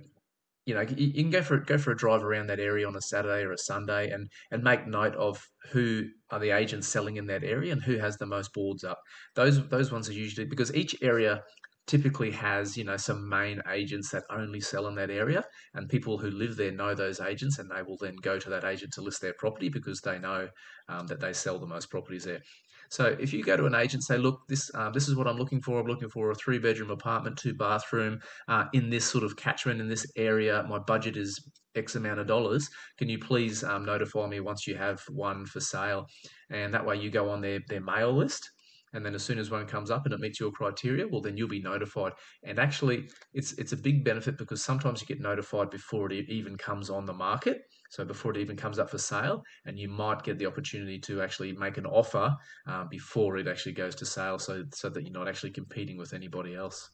you 0.65 0.73
know, 0.73 0.81
you, 0.81 1.13
can 1.13 1.29
go 1.29 1.43
for 1.43 1.57
go 1.59 1.77
for 1.77 1.91
a 1.91 1.97
drive 1.97 2.23
around 2.23 2.47
that 2.47 2.59
area 2.59 2.87
on 2.87 2.95
a 2.95 3.01
Saturday 3.01 3.43
or 3.43 3.51
a 3.51 3.57
Sunday, 3.57 4.09
and 4.09 4.29
and 4.51 4.63
make 4.63 4.87
note 4.87 5.15
of 5.15 5.47
who 5.71 6.05
are 6.31 6.39
the 6.39 6.51
agents 6.51 6.87
selling 6.87 7.17
in 7.17 7.27
that 7.27 7.43
area 7.43 7.71
and 7.71 7.83
who 7.83 7.97
has 7.97 8.17
the 8.17 8.25
most 8.25 8.51
boards 8.53 8.83
up. 8.83 8.99
Those 9.35 9.67
those 9.69 9.91
ones 9.91 10.09
are 10.09 10.13
usually 10.13 10.47
because 10.47 10.73
each 10.73 10.95
area 11.01 11.43
typically 11.87 12.31
has 12.31 12.75
you 12.75 12.83
know 12.83 12.97
some 12.97 13.29
main 13.29 13.61
agents 13.69 14.09
that 14.09 14.23
only 14.31 14.59
sell 14.59 14.87
in 14.87 14.95
that 14.95 15.11
area 15.11 15.43
and 15.75 15.87
people 15.87 16.17
who 16.17 16.31
live 16.31 16.55
there 16.55 16.71
know 16.71 16.95
those 16.95 17.19
agents 17.19 17.59
and 17.59 17.69
they 17.69 17.83
will 17.83 17.97
then 17.97 18.15
go 18.23 18.39
to 18.39 18.49
that 18.49 18.65
agent 18.65 18.91
to 18.91 19.01
list 19.01 19.21
their 19.21 19.35
property 19.37 19.69
because 19.69 20.01
they 20.01 20.17
know 20.17 20.47
um, 20.89 21.05
that 21.05 21.19
they 21.19 21.31
sell 21.31 21.59
the 21.59 21.67
most 21.67 21.91
properties 21.91 22.23
there 22.23 22.41
so 22.89 23.15
if 23.19 23.33
you 23.33 23.43
go 23.43 23.57
to 23.57 23.65
an 23.65 23.75
agent 23.75 24.03
say 24.03 24.17
look 24.17 24.41
this 24.47 24.71
um, 24.75 24.93
this 24.93 25.07
is 25.07 25.15
what 25.15 25.27
i'm 25.27 25.37
looking 25.37 25.61
for. 25.61 25.79
I'm 25.79 25.87
looking 25.87 26.09
for 26.09 26.31
a 26.31 26.35
three 26.35 26.59
bedroom 26.59 26.91
apartment 26.91 27.37
two 27.37 27.53
bathroom 27.53 28.19
uh, 28.47 28.65
in 28.73 28.89
this 28.89 29.05
sort 29.05 29.23
of 29.23 29.35
catchment 29.35 29.81
in 29.81 29.87
this 29.87 30.05
area. 30.15 30.65
My 30.69 30.79
budget 30.79 31.17
is 31.17 31.51
x 31.75 31.95
amount 31.95 32.19
of 32.19 32.27
dollars. 32.27 32.69
Can 32.97 33.09
you 33.09 33.19
please 33.19 33.63
um, 33.63 33.85
notify 33.85 34.27
me 34.27 34.39
once 34.39 34.65
you 34.65 34.75
have 34.75 35.01
one 35.09 35.45
for 35.45 35.59
sale? 35.59 36.07
And 36.49 36.73
that 36.73 36.85
way 36.85 36.97
you 36.97 37.09
go 37.09 37.29
on 37.29 37.41
their, 37.41 37.59
their 37.67 37.81
mail 37.81 38.13
list 38.13 38.49
and 38.93 39.05
then 39.05 39.13
as 39.13 39.23
soon 39.23 39.39
as 39.39 39.51
one 39.51 39.67
comes 39.67 39.91
up 39.91 40.05
and 40.05 40.13
it 40.13 40.21
meets 40.21 40.39
your 40.39 40.51
criteria 40.51 41.05
well 41.05 41.21
then 41.21 41.35
you'll 41.37 41.49
be 41.49 41.61
notified. 41.61 42.13
And 42.43 42.59
actually 42.59 43.09
it's 43.33 43.53
it's 43.53 43.73
a 43.73 43.77
big 43.77 44.03
benefit 44.03 44.37
because 44.37 44.63
sometimes 44.63 45.01
you 45.01 45.07
get 45.07 45.21
notified 45.21 45.69
before 45.69 46.11
it 46.11 46.29
even 46.29 46.57
comes 46.57 46.89
on 46.89 47.05
the 47.05 47.13
market 47.13 47.63
so 47.89 48.03
before 48.03 48.31
it 48.31 48.37
even 48.37 48.55
comes 48.55 48.79
up 48.79 48.89
for 48.89 48.97
sale 48.97 49.43
and 49.65 49.77
you 49.77 49.87
might 49.87 50.23
get 50.23 50.37
the 50.37 50.45
opportunity 50.45 50.99
to 50.99 51.21
actually 51.21 51.51
make 51.53 51.77
an 51.77 51.85
offer 51.85 52.35
uh, 52.67 52.83
before 52.85 53.37
it 53.37 53.47
actually 53.47 53.71
goes 53.73 53.95
to 53.95 54.05
sale 54.05 54.39
so 54.39 54.63
so 54.73 54.89
that 54.89 55.03
you're 55.03 55.13
not 55.13 55.27
actually 55.27 55.51
competing 55.51 55.97
with 55.97 56.13
anybody 56.13 56.55
else 56.55 56.91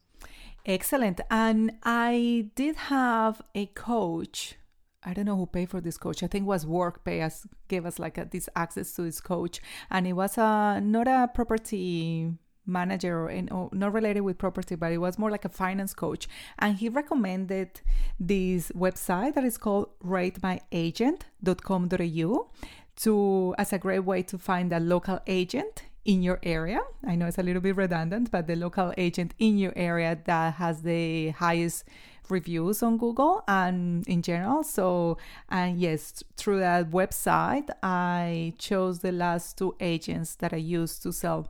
Excellent. 0.66 1.22
And 1.30 1.74
I 1.84 2.50
did 2.56 2.76
have 2.76 3.42
a 3.56 3.66
coach. 3.68 4.56
I 5.04 5.14
don't 5.14 5.26
know 5.26 5.36
who 5.36 5.48
paid 5.48 5.70
for 5.70 5.82
this 5.82 5.98
coach. 5.98 6.22
I 6.22 6.28
think 6.28 6.44
it 6.44 6.48
was 6.48 6.66
WorkPay 6.66 7.24
us 7.26 7.48
gave 7.68 7.86
us 7.86 7.98
like 7.98 8.20
a, 8.20 8.26
this 8.26 8.48
access 8.56 8.94
to 8.94 9.02
this 9.02 9.20
coach, 9.20 9.60
and 9.90 10.06
it 10.06 10.14
was 10.14 10.38
a 10.38 10.80
not 10.80 11.08
a 11.08 11.28
property 11.34 12.32
manager 12.66 13.22
or, 13.22 13.30
in, 13.30 13.50
or 13.50 13.70
not 13.72 13.94
related 13.94 14.22
with 14.22 14.38
property, 14.38 14.76
but 14.76 14.92
it 14.92 14.98
was 15.00 15.18
more 15.18 15.32
like 15.32 15.46
a 15.46 15.50
finance 15.50 15.94
coach. 15.94 16.28
And 16.60 16.78
he 16.78 16.90
recommended 16.90 17.82
this 18.20 18.72
website 18.72 19.36
that 19.36 19.44
is 19.44 19.58
called 19.58 19.90
ratemyagent.com.au 20.04 22.50
to 22.98 23.56
as 23.58 23.74
a 23.74 23.78
great 23.78 24.00
way 24.00 24.24
to 24.24 24.38
find 24.38 24.74
a 24.74 24.80
local 24.80 25.20
agent 25.28 25.84
in 26.06 26.24
your 26.24 26.40
area. 26.44 26.80
I 27.06 27.16
know 27.16 27.28
it's 27.28 27.38
a 27.38 27.44
little 27.44 27.62
bit 27.62 27.76
redundant, 27.76 28.32
but 28.32 28.48
the 28.48 28.56
local 28.56 28.94
agent 28.98 29.34
in 29.40 29.58
your 29.58 29.74
area 29.76 30.18
that 30.26 30.56
has 30.56 30.82
the 30.82 31.30
highest 31.30 31.86
reviews 32.30 32.82
on 32.82 32.98
Google 32.98 33.44
and 33.48 34.08
in 34.08 34.22
general. 34.22 34.64
So, 34.64 35.18
and 35.50 35.80
yes, 35.80 36.24
through 36.38 36.60
that 36.60 36.92
website, 36.92 37.70
I 37.84 38.54
chose 38.58 39.00
the 39.00 39.12
last 39.12 39.58
two 39.58 39.76
agents 39.80 40.36
that 40.36 40.54
I 40.54 40.58
used 40.58 41.04
to 41.04 41.12
sell 41.12 41.50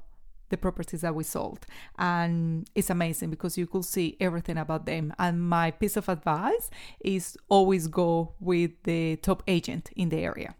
the 0.51 0.57
properties 0.57 1.01
that 1.01 1.15
we 1.15 1.23
sold. 1.23 1.65
And 1.97 2.69
it's 2.75 2.91
amazing 2.91 3.31
because 3.31 3.57
you 3.57 3.65
could 3.65 3.85
see 3.85 4.15
everything 4.19 4.57
about 4.57 4.85
them. 4.85 5.13
And 5.17 5.41
my 5.41 5.71
piece 5.71 5.97
of 5.97 6.07
advice 6.07 6.69
is 6.99 7.35
always 7.49 7.87
go 7.87 8.33
with 8.39 8.71
the 8.83 9.15
top 9.15 9.41
agent 9.47 9.89
in 9.95 10.09
the 10.09 10.17
area. 10.17 10.53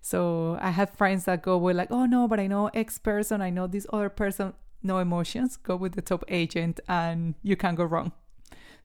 So 0.00 0.56
I 0.62 0.70
have 0.70 0.90
friends 0.90 1.24
that 1.24 1.42
go 1.42 1.58
with 1.58 1.76
like, 1.76 1.90
oh 1.90 2.06
no, 2.06 2.28
but 2.28 2.38
I 2.38 2.46
know 2.46 2.70
X 2.72 2.98
person, 2.98 3.42
I 3.42 3.50
know 3.50 3.66
this 3.66 3.86
other 3.92 4.08
person. 4.08 4.54
No 4.82 4.96
emotions. 4.96 5.58
Go 5.58 5.76
with 5.76 5.92
the 5.92 6.00
top 6.00 6.24
agent, 6.28 6.80
and 6.88 7.34
you 7.42 7.54
can't 7.54 7.76
go 7.76 7.84
wrong. 7.84 8.12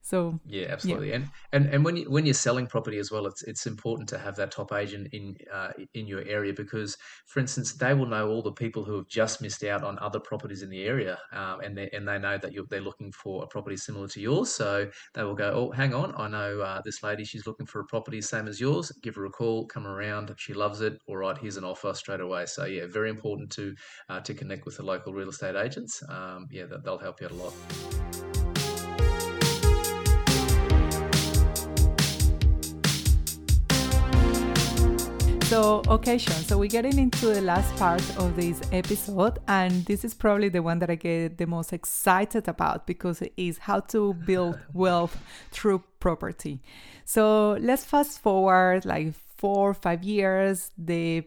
So 0.06 0.38
yeah, 0.46 0.68
absolutely. 0.68 1.08
Yeah. 1.08 1.16
And 1.16 1.30
and 1.50 1.66
and 1.66 1.84
when 1.84 1.96
you 1.96 2.08
when 2.08 2.26
you're 2.26 2.34
selling 2.34 2.68
property 2.68 2.98
as 2.98 3.10
well, 3.10 3.26
it's 3.26 3.42
it's 3.42 3.66
important 3.66 4.08
to 4.10 4.18
have 4.18 4.36
that 4.36 4.52
top 4.52 4.72
agent 4.72 5.08
in 5.12 5.36
uh, 5.52 5.70
in 5.94 6.06
your 6.06 6.22
area 6.22 6.52
because, 6.52 6.96
for 7.26 7.40
instance, 7.40 7.72
they 7.72 7.92
will 7.92 8.06
know 8.06 8.28
all 8.28 8.40
the 8.40 8.52
people 8.52 8.84
who 8.84 8.94
have 8.94 9.08
just 9.08 9.42
missed 9.42 9.64
out 9.64 9.82
on 9.82 9.98
other 9.98 10.20
properties 10.20 10.62
in 10.62 10.70
the 10.70 10.84
area, 10.84 11.18
um, 11.32 11.58
and 11.58 11.76
they 11.76 11.90
and 11.92 12.06
they 12.06 12.20
know 12.20 12.38
that 12.38 12.52
they're 12.70 12.80
looking 12.80 13.10
for 13.10 13.42
a 13.42 13.48
property 13.48 13.76
similar 13.76 14.06
to 14.06 14.20
yours. 14.20 14.48
So 14.48 14.88
they 15.14 15.24
will 15.24 15.34
go, 15.34 15.50
oh, 15.52 15.72
hang 15.72 15.92
on, 15.92 16.14
I 16.16 16.28
know 16.28 16.60
uh, 16.60 16.80
this 16.84 17.02
lady. 17.02 17.24
She's 17.24 17.48
looking 17.48 17.66
for 17.66 17.80
a 17.80 17.84
property 17.86 18.22
same 18.22 18.46
as 18.46 18.60
yours. 18.60 18.92
Give 19.02 19.16
her 19.16 19.24
a 19.24 19.30
call. 19.30 19.66
Come 19.66 19.88
around. 19.88 20.32
She 20.38 20.54
loves 20.54 20.82
it. 20.82 21.00
All 21.08 21.16
right, 21.16 21.36
here's 21.36 21.56
an 21.56 21.64
offer 21.64 21.92
straight 21.94 22.20
away. 22.20 22.46
So 22.46 22.64
yeah, 22.64 22.86
very 22.88 23.10
important 23.10 23.50
to 23.54 23.74
uh, 24.08 24.20
to 24.20 24.34
connect 24.34 24.66
with 24.66 24.76
the 24.76 24.84
local 24.84 25.12
real 25.12 25.30
estate 25.30 25.56
agents. 25.56 26.00
Um, 26.08 26.46
yeah, 26.52 26.66
they'll 26.84 26.96
help 26.96 27.20
you 27.20 27.26
out 27.26 27.32
a 27.32 27.34
lot. 27.34 28.35
So, 35.48 35.80
okay, 35.86 36.18
Sean. 36.18 36.42
So 36.42 36.58
we're 36.58 36.68
getting 36.68 36.98
into 36.98 37.26
the 37.26 37.40
last 37.40 37.74
part 37.76 38.02
of 38.18 38.34
this 38.34 38.60
episode, 38.72 39.38
and 39.46 39.84
this 39.84 40.04
is 40.04 40.12
probably 40.12 40.48
the 40.48 40.60
one 40.60 40.80
that 40.80 40.90
I 40.90 40.96
get 40.96 41.38
the 41.38 41.46
most 41.46 41.72
excited 41.72 42.48
about 42.48 42.84
because 42.84 43.22
it 43.22 43.32
is 43.36 43.58
how 43.58 43.78
to 43.94 44.14
build 44.14 44.58
wealth 44.72 45.16
through 45.52 45.84
property. 46.00 46.60
So 47.04 47.52
let's 47.60 47.84
fast 47.84 48.18
forward 48.18 48.84
like 48.84 49.14
four, 49.36 49.70
or 49.70 49.74
five 49.74 50.02
years. 50.02 50.72
The 50.76 51.22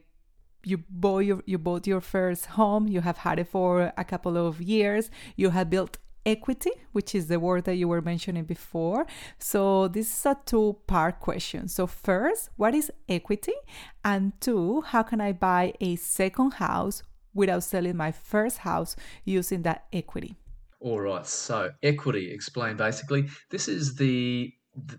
you 0.65 0.83
bought 0.89 1.19
your, 1.19 1.41
you 1.45 1.57
bought 1.57 1.87
your 1.87 2.01
first 2.01 2.47
home. 2.47 2.89
You 2.89 2.99
have 2.99 3.19
had 3.19 3.39
it 3.39 3.47
for 3.47 3.93
a 3.97 4.03
couple 4.03 4.35
of 4.35 4.61
years. 4.61 5.09
You 5.37 5.51
have 5.51 5.69
built 5.69 5.97
equity, 6.25 6.71
which 6.91 7.15
is 7.15 7.27
the 7.27 7.39
word 7.39 7.65
that 7.65 7.75
you 7.75 7.87
were 7.87 8.01
mentioning 8.01 8.43
before. 8.43 9.05
So, 9.37 9.87
this 9.87 10.07
is 10.13 10.25
a 10.25 10.37
two 10.45 10.77
part 10.87 11.19
question. 11.19 11.67
So, 11.67 11.87
first, 11.87 12.49
what 12.55 12.75
is 12.75 12.91
equity? 13.07 13.53
And 14.03 14.33
two, 14.41 14.81
how 14.81 15.03
can 15.03 15.21
I 15.21 15.33
buy 15.33 15.73
a 15.79 15.95
second 15.95 16.53
house 16.53 17.03
without 17.33 17.63
selling 17.63 17.95
my 17.97 18.11
first 18.11 18.59
house 18.59 18.95
using 19.23 19.63
that 19.63 19.85
equity? 19.93 20.35
All 20.81 21.01
right. 21.01 21.25
So, 21.25 21.71
equity, 21.83 22.31
explain 22.31 22.77
basically. 22.77 23.29
This 23.49 23.67
is 23.67 23.95
the 23.95 24.53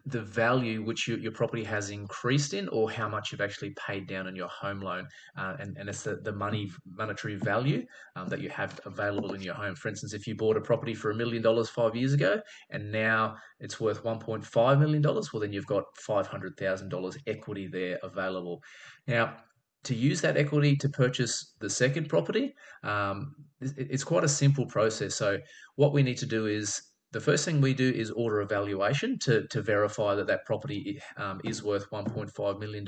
the 0.07 0.21
value 0.21 0.83
which 0.83 1.07
you, 1.07 1.17
your 1.17 1.33
property 1.33 1.65
has 1.65 1.91
increased 1.91 2.55
in 2.55 2.69
or 2.69 2.91
how 2.91 3.09
much 3.09 3.31
you've 3.31 3.41
actually 3.41 3.71
paid 3.71 4.07
down 4.07 4.27
on 4.27 4.35
your 4.35 4.49
home 4.49 4.81
loan 4.81 5.07
uh, 5.37 5.57
and, 5.59 5.77
and 5.77 5.89
it's 5.89 6.03
the, 6.03 6.17
the 6.17 6.33
money 6.33 6.71
monetary 6.97 7.37
value 7.37 7.85
um, 8.17 8.29
that 8.29 8.41
you 8.41 8.49
have 8.49 8.81
available 8.85 9.35
in 9.35 9.41
your 9.41 9.55
home. 9.55 9.75
For 9.75 9.89
instance 9.89 10.13
if 10.13 10.27
you 10.27 10.35
bought 10.35 10.57
a 10.57 10.61
property 10.61 10.95
for 10.95 11.11
a 11.11 11.15
million 11.15 11.43
dollars 11.43 11.69
five 11.69 11.95
years 11.95 12.13
ago 12.13 12.41
and 12.71 12.91
now 12.91 13.37
it's 13.61 13.81
worth 13.81 14.03
1.5 14.03 14.79
million 14.81 15.03
dollars 15.03 15.33
well 15.33 15.41
then 15.41 15.53
you've 15.53 15.67
got 15.67 15.85
$500000 16.07 17.17
equity 17.27 17.67
there 17.67 17.99
available. 18.03 18.63
Now 19.07 19.37
to 19.85 19.95
use 19.95 20.21
that 20.21 20.37
equity 20.37 20.77
to 20.77 20.89
purchase 20.89 21.55
the 21.61 21.71
second 21.71 22.09
property 22.09 22.55
um, 22.83 23.35
it's 23.61 24.05
quite 24.05 24.25
a 24.25 24.29
simple 24.29 24.67
process. 24.67 25.15
So 25.15 25.39
what 25.77 25.93
we 25.93 26.03
need 26.03 26.17
to 26.19 26.27
do 26.27 26.47
is 26.47 26.81
the 27.13 27.21
first 27.21 27.45
thing 27.45 27.61
we 27.61 27.75
do 27.75 27.91
is 27.91 28.11
order 28.13 28.41
a 28.41 28.47
valuation 28.47 29.19
to, 29.21 29.47
to 29.49 29.63
verify 29.63 30.15
that 30.15 30.29
that 30.29 30.45
property 30.45 31.01
um, 31.17 31.41
is 31.45 31.63
worth 31.63 31.91
$1.5 31.91 32.61
million. 32.61 32.87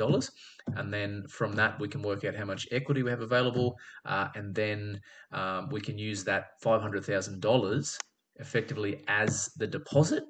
And 0.76 0.92
then 0.92 1.24
from 1.28 1.54
that, 1.54 1.80
we 1.80 1.88
can 1.88 2.02
work 2.02 2.24
out 2.24 2.36
how 2.36 2.44
much 2.44 2.68
equity 2.70 3.02
we 3.02 3.10
have 3.10 3.20
available. 3.20 3.76
Uh, 4.04 4.28
and 4.36 4.54
then 4.54 5.00
um, 5.32 5.70
we 5.70 5.80
can 5.80 5.98
use 5.98 6.22
that 6.24 6.60
$500,000 6.64 7.96
effectively 8.36 9.02
as 9.08 9.50
the 9.56 9.66
deposit 9.66 10.24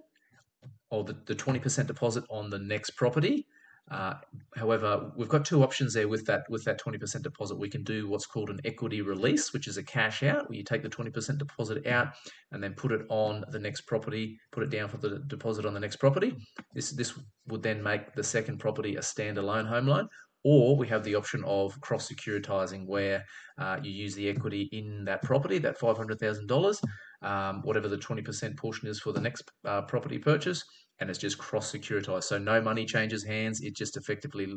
or 0.90 1.04
the, 1.04 1.16
the 1.26 1.34
20% 1.34 1.86
deposit 1.86 2.24
on 2.30 2.48
the 2.48 2.58
next 2.58 2.90
property 2.90 3.46
uh, 3.90 4.14
however, 4.56 5.10
we've 5.16 5.28
got 5.28 5.44
two 5.44 5.62
options 5.62 5.92
there 5.92 6.08
with 6.08 6.24
that 6.26 6.44
with 6.48 6.64
that 6.64 6.80
20% 6.80 7.22
deposit. 7.22 7.58
We 7.58 7.68
can 7.68 7.82
do 7.82 8.08
what's 8.08 8.26
called 8.26 8.48
an 8.48 8.60
equity 8.64 9.02
release, 9.02 9.52
which 9.52 9.66
is 9.66 9.76
a 9.76 9.82
cash 9.82 10.22
out, 10.22 10.48
where 10.48 10.56
you 10.56 10.64
take 10.64 10.82
the 10.82 10.88
20% 10.88 11.38
deposit 11.38 11.86
out 11.86 12.14
and 12.52 12.62
then 12.62 12.74
put 12.74 12.92
it 12.92 13.02
on 13.08 13.44
the 13.50 13.58
next 13.58 13.82
property, 13.82 14.38
put 14.52 14.62
it 14.62 14.70
down 14.70 14.88
for 14.88 14.98
the 14.98 15.18
deposit 15.26 15.66
on 15.66 15.74
the 15.74 15.80
next 15.80 15.96
property. 15.96 16.34
This 16.74 16.90
this 16.90 17.18
would 17.48 17.62
then 17.62 17.82
make 17.82 18.14
the 18.14 18.22
second 18.22 18.58
property 18.58 18.96
a 18.96 19.00
standalone 19.00 19.66
home 19.66 19.88
loan. 19.88 20.08
Or 20.44 20.76
we 20.76 20.88
have 20.88 21.04
the 21.04 21.14
option 21.14 21.44
of 21.44 21.80
cross 21.80 22.10
securitizing, 22.10 22.86
where 22.86 23.24
uh, 23.58 23.78
you 23.82 23.92
use 23.92 24.14
the 24.14 24.28
equity 24.28 24.68
in 24.72 25.04
that 25.04 25.22
property, 25.22 25.58
that 25.58 25.78
$500,000, 25.78 26.82
um, 27.22 27.62
whatever 27.62 27.88
the 27.88 27.96
20% 27.96 28.56
portion 28.56 28.88
is 28.88 28.98
for 29.00 29.12
the 29.12 29.20
next 29.20 29.50
uh, 29.64 29.82
property 29.82 30.18
purchase, 30.18 30.64
and 30.98 31.08
it's 31.08 31.18
just 31.18 31.38
cross 31.38 31.70
securitized. 31.72 32.24
So 32.24 32.38
no 32.38 32.60
money 32.60 32.84
changes 32.84 33.24
hands. 33.24 33.60
It 33.60 33.76
just 33.76 33.96
effectively 33.96 34.52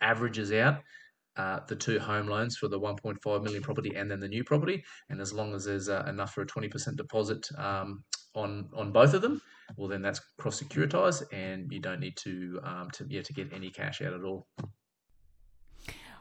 averages 0.00 0.52
out 0.52 0.80
uh, 1.38 1.60
the 1.68 1.76
two 1.76 1.98
home 2.00 2.26
loans 2.26 2.56
for 2.56 2.68
the 2.68 2.78
1.5 2.78 3.42
million 3.42 3.62
property 3.62 3.94
and 3.94 4.10
then 4.10 4.20
the 4.20 4.28
new 4.28 4.42
property. 4.42 4.82
And 5.08 5.20
as 5.20 5.32
long 5.32 5.54
as 5.54 5.64
there's 5.64 5.88
uh, 5.88 6.04
enough 6.08 6.34
for 6.34 6.42
a 6.42 6.46
20% 6.46 6.96
deposit 6.96 7.48
um, 7.56 8.02
on 8.34 8.68
on 8.76 8.92
both 8.92 9.14
of 9.14 9.22
them, 9.22 9.40
well 9.76 9.88
then 9.88 10.02
that's 10.02 10.20
cross 10.38 10.60
securitized, 10.60 11.22
and 11.32 11.72
you 11.72 11.80
don't 11.80 12.00
need 12.00 12.16
to 12.18 12.60
um, 12.64 12.90
to 12.92 13.06
yeah 13.08 13.22
to 13.22 13.32
get 13.32 13.52
any 13.52 13.70
cash 13.70 14.02
out 14.02 14.14
at 14.14 14.24
all. 14.24 14.48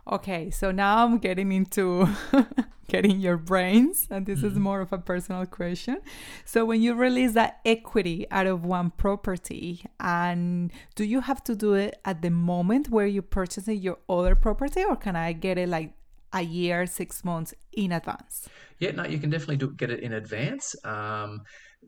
Okay, 0.09 0.49
so 0.49 0.71
now 0.71 1.03
I'm 1.03 1.17
getting 1.17 1.51
into 1.51 2.07
getting 2.87 3.19
your 3.19 3.35
brains, 3.35 4.07
and 4.09 4.25
this 4.25 4.39
mm-hmm. 4.39 4.47
is 4.47 4.55
more 4.55 4.79
of 4.79 4.93
a 4.93 4.97
personal 4.97 5.45
question. 5.45 5.97
So, 6.45 6.63
when 6.63 6.81
you 6.81 6.93
release 6.93 7.33
that 7.33 7.59
equity 7.65 8.25
out 8.31 8.47
of 8.47 8.63
one 8.63 8.91
property, 8.91 9.83
and 9.99 10.71
do 10.95 11.03
you 11.03 11.21
have 11.21 11.43
to 11.45 11.55
do 11.55 11.73
it 11.73 11.99
at 12.05 12.21
the 12.21 12.29
moment 12.29 12.89
where 12.89 13.05
you're 13.05 13.21
purchasing 13.21 13.81
your 13.81 13.97
other 14.07 14.33
property, 14.35 14.83
or 14.83 14.95
can 14.95 15.17
I 15.17 15.33
get 15.33 15.57
it 15.57 15.67
like 15.67 15.91
a 16.31 16.41
year, 16.41 16.85
six 16.85 17.25
months 17.25 17.53
in 17.73 17.91
advance? 17.91 18.47
Yeah, 18.79 18.91
no, 18.91 19.05
you 19.05 19.17
can 19.17 19.29
definitely 19.29 19.57
do, 19.57 19.73
get 19.73 19.91
it 19.91 19.99
in 19.99 20.13
advance. 20.13 20.73
Um, 20.85 21.41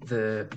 the 0.05 0.49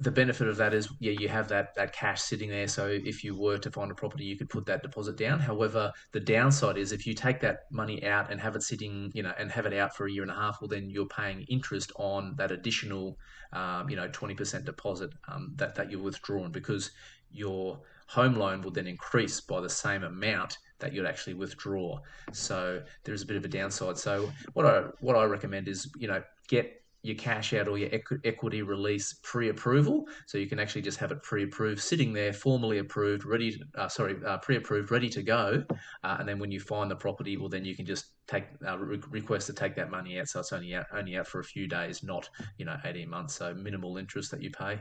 the 0.00 0.10
benefit 0.10 0.48
of 0.48 0.56
that 0.56 0.74
is 0.74 0.88
yeah 0.98 1.12
you 1.12 1.28
have 1.28 1.48
that 1.48 1.74
that 1.76 1.92
cash 1.92 2.20
sitting 2.20 2.50
there. 2.50 2.66
So 2.66 2.86
if 2.88 3.22
you 3.22 3.38
were 3.38 3.58
to 3.58 3.70
find 3.70 3.90
a 3.90 3.94
property 3.94 4.24
you 4.24 4.36
could 4.36 4.50
put 4.50 4.66
that 4.66 4.82
deposit 4.82 5.16
down. 5.16 5.38
However 5.40 5.92
the 6.12 6.20
downside 6.20 6.76
is 6.76 6.92
if 6.92 7.06
you 7.06 7.14
take 7.14 7.40
that 7.40 7.60
money 7.70 8.04
out 8.04 8.30
and 8.30 8.40
have 8.40 8.56
it 8.56 8.62
sitting 8.62 9.12
you 9.14 9.22
know 9.22 9.32
and 9.38 9.50
have 9.50 9.66
it 9.66 9.74
out 9.74 9.96
for 9.96 10.06
a 10.06 10.12
year 10.12 10.22
and 10.22 10.30
a 10.30 10.34
half 10.34 10.60
well 10.60 10.68
then 10.68 10.90
you're 10.90 11.06
paying 11.06 11.42
interest 11.48 11.92
on 11.96 12.34
that 12.36 12.50
additional 12.50 13.18
um, 13.52 13.88
you 13.88 13.96
know 13.96 14.08
20% 14.08 14.64
deposit 14.64 15.12
um, 15.28 15.52
that 15.56 15.74
that 15.76 15.90
you're 15.90 16.02
withdrawn 16.02 16.50
because 16.50 16.90
your 17.30 17.80
home 18.06 18.34
loan 18.34 18.62
will 18.62 18.70
then 18.70 18.86
increase 18.86 19.40
by 19.40 19.60
the 19.60 19.70
same 19.70 20.04
amount 20.04 20.58
that 20.78 20.92
you'd 20.92 21.06
actually 21.06 21.34
withdraw. 21.34 21.98
So 22.32 22.82
there's 23.04 23.22
a 23.22 23.26
bit 23.26 23.36
of 23.36 23.44
a 23.44 23.48
downside. 23.48 23.96
So 23.96 24.30
what 24.52 24.66
i 24.66 24.82
what 25.00 25.16
i 25.16 25.24
recommend 25.24 25.68
is 25.68 25.90
you 25.98 26.08
know 26.08 26.22
get 26.48 26.83
your 27.04 27.16
cash 27.16 27.52
out 27.52 27.68
or 27.68 27.76
your 27.76 27.90
equity 28.24 28.62
release 28.62 29.16
pre-approval. 29.22 30.08
So 30.26 30.38
you 30.38 30.46
can 30.46 30.58
actually 30.58 30.80
just 30.80 30.98
have 30.98 31.12
it 31.12 31.22
pre-approved, 31.22 31.78
sitting 31.78 32.14
there, 32.14 32.32
formally 32.32 32.78
approved, 32.78 33.26
ready. 33.26 33.52
To, 33.52 33.64
uh, 33.76 33.88
sorry, 33.88 34.16
uh, 34.26 34.38
pre-approved, 34.38 34.90
ready 34.90 35.10
to 35.10 35.22
go. 35.22 35.62
Uh, 36.02 36.16
and 36.18 36.26
then 36.26 36.38
when 36.38 36.50
you 36.50 36.60
find 36.60 36.90
the 36.90 36.96
property, 36.96 37.36
well, 37.36 37.50
then 37.50 37.62
you 37.62 37.76
can 37.76 37.84
just 37.84 38.06
take 38.26 38.46
uh, 38.66 38.78
re- 38.78 39.02
request 39.10 39.46
to 39.48 39.52
take 39.52 39.76
that 39.76 39.90
money 39.90 40.18
out. 40.18 40.28
So 40.28 40.40
it's 40.40 40.52
only 40.54 40.74
out 40.74 40.86
only 40.94 41.18
out 41.18 41.26
for 41.26 41.40
a 41.40 41.44
few 41.44 41.66
days, 41.66 42.02
not 42.02 42.30
you 42.56 42.64
know 42.64 42.78
eighteen 42.86 43.10
months. 43.10 43.34
So 43.34 43.52
minimal 43.52 43.98
interest 43.98 44.30
that 44.30 44.42
you 44.42 44.50
pay. 44.50 44.80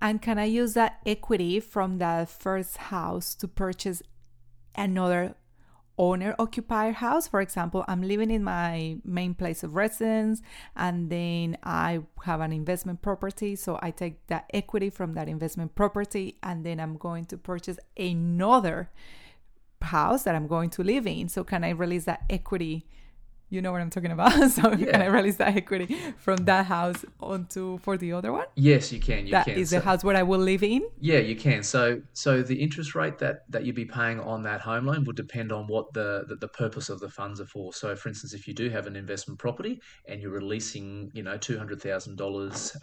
And 0.00 0.20
can 0.20 0.36
I 0.36 0.46
use 0.46 0.74
that 0.74 0.98
equity 1.06 1.60
from 1.60 1.98
the 1.98 2.26
first 2.28 2.76
house 2.76 3.36
to 3.36 3.46
purchase 3.46 4.02
another 4.74 5.36
owner 5.98 6.34
occupied 6.38 6.96
house. 6.96 7.26
For 7.26 7.40
example, 7.40 7.84
I'm 7.88 8.02
living 8.02 8.30
in 8.30 8.44
my 8.44 8.98
main 9.04 9.34
place 9.34 9.62
of 9.62 9.74
residence 9.74 10.42
and 10.74 11.10
then 11.10 11.58
I 11.62 12.00
have 12.24 12.40
an 12.40 12.52
investment 12.52 13.02
property. 13.02 13.56
So 13.56 13.78
I 13.82 13.90
take 13.90 14.26
that 14.26 14.50
equity 14.52 14.90
from 14.90 15.14
that 15.14 15.28
investment 15.28 15.74
property 15.74 16.38
and 16.42 16.64
then 16.64 16.80
I'm 16.80 16.96
going 16.96 17.24
to 17.26 17.36
purchase 17.36 17.78
another 17.96 18.90
house 19.82 20.24
that 20.24 20.34
I'm 20.34 20.46
going 20.46 20.70
to 20.70 20.82
live 20.82 21.06
in. 21.06 21.28
So 21.28 21.44
can 21.44 21.64
I 21.64 21.70
release 21.70 22.04
that 22.04 22.24
equity 22.28 22.86
you 23.48 23.62
know 23.62 23.70
what 23.70 23.80
I'm 23.80 23.90
talking 23.90 24.10
about. 24.10 24.32
so 24.50 24.72
yeah. 24.72 24.90
can 24.90 25.02
I 25.02 25.06
release 25.06 25.36
that 25.36 25.56
equity 25.56 25.96
from 26.18 26.36
that 26.44 26.66
house 26.66 27.04
onto 27.20 27.78
for 27.78 27.96
the 27.96 28.12
other 28.12 28.32
one? 28.32 28.46
Yes, 28.56 28.92
you 28.92 29.00
can. 29.00 29.26
You 29.26 29.32
that 29.32 29.46
can. 29.46 29.54
is 29.54 29.70
so, 29.70 29.78
the 29.78 29.84
house 29.84 30.02
where 30.02 30.16
I 30.16 30.22
will 30.22 30.40
live 30.40 30.62
in. 30.62 30.82
Yeah, 31.00 31.18
you 31.18 31.36
can. 31.36 31.62
So 31.62 32.02
so 32.12 32.42
the 32.42 32.56
interest 32.56 32.94
rate 32.94 33.18
that 33.18 33.44
that 33.50 33.64
you'd 33.64 33.76
be 33.76 33.84
paying 33.84 34.20
on 34.20 34.42
that 34.42 34.60
home 34.60 34.86
loan 34.86 35.04
would 35.04 35.16
depend 35.16 35.52
on 35.52 35.66
what 35.66 35.92
the, 35.92 36.24
the, 36.28 36.36
the 36.36 36.48
purpose 36.48 36.88
of 36.88 36.98
the 37.00 37.08
funds 37.08 37.40
are 37.40 37.46
for. 37.46 37.72
So 37.72 37.94
for 37.94 38.08
instance, 38.08 38.34
if 38.34 38.48
you 38.48 38.54
do 38.54 38.68
have 38.70 38.86
an 38.86 38.96
investment 38.96 39.38
property 39.38 39.80
and 40.06 40.20
you're 40.20 40.32
releasing 40.32 41.10
you 41.14 41.22
know 41.22 41.36
two 41.36 41.56
hundred 41.56 41.80
thousand 41.80 42.12
um, 42.12 42.16
dollars 42.16 42.76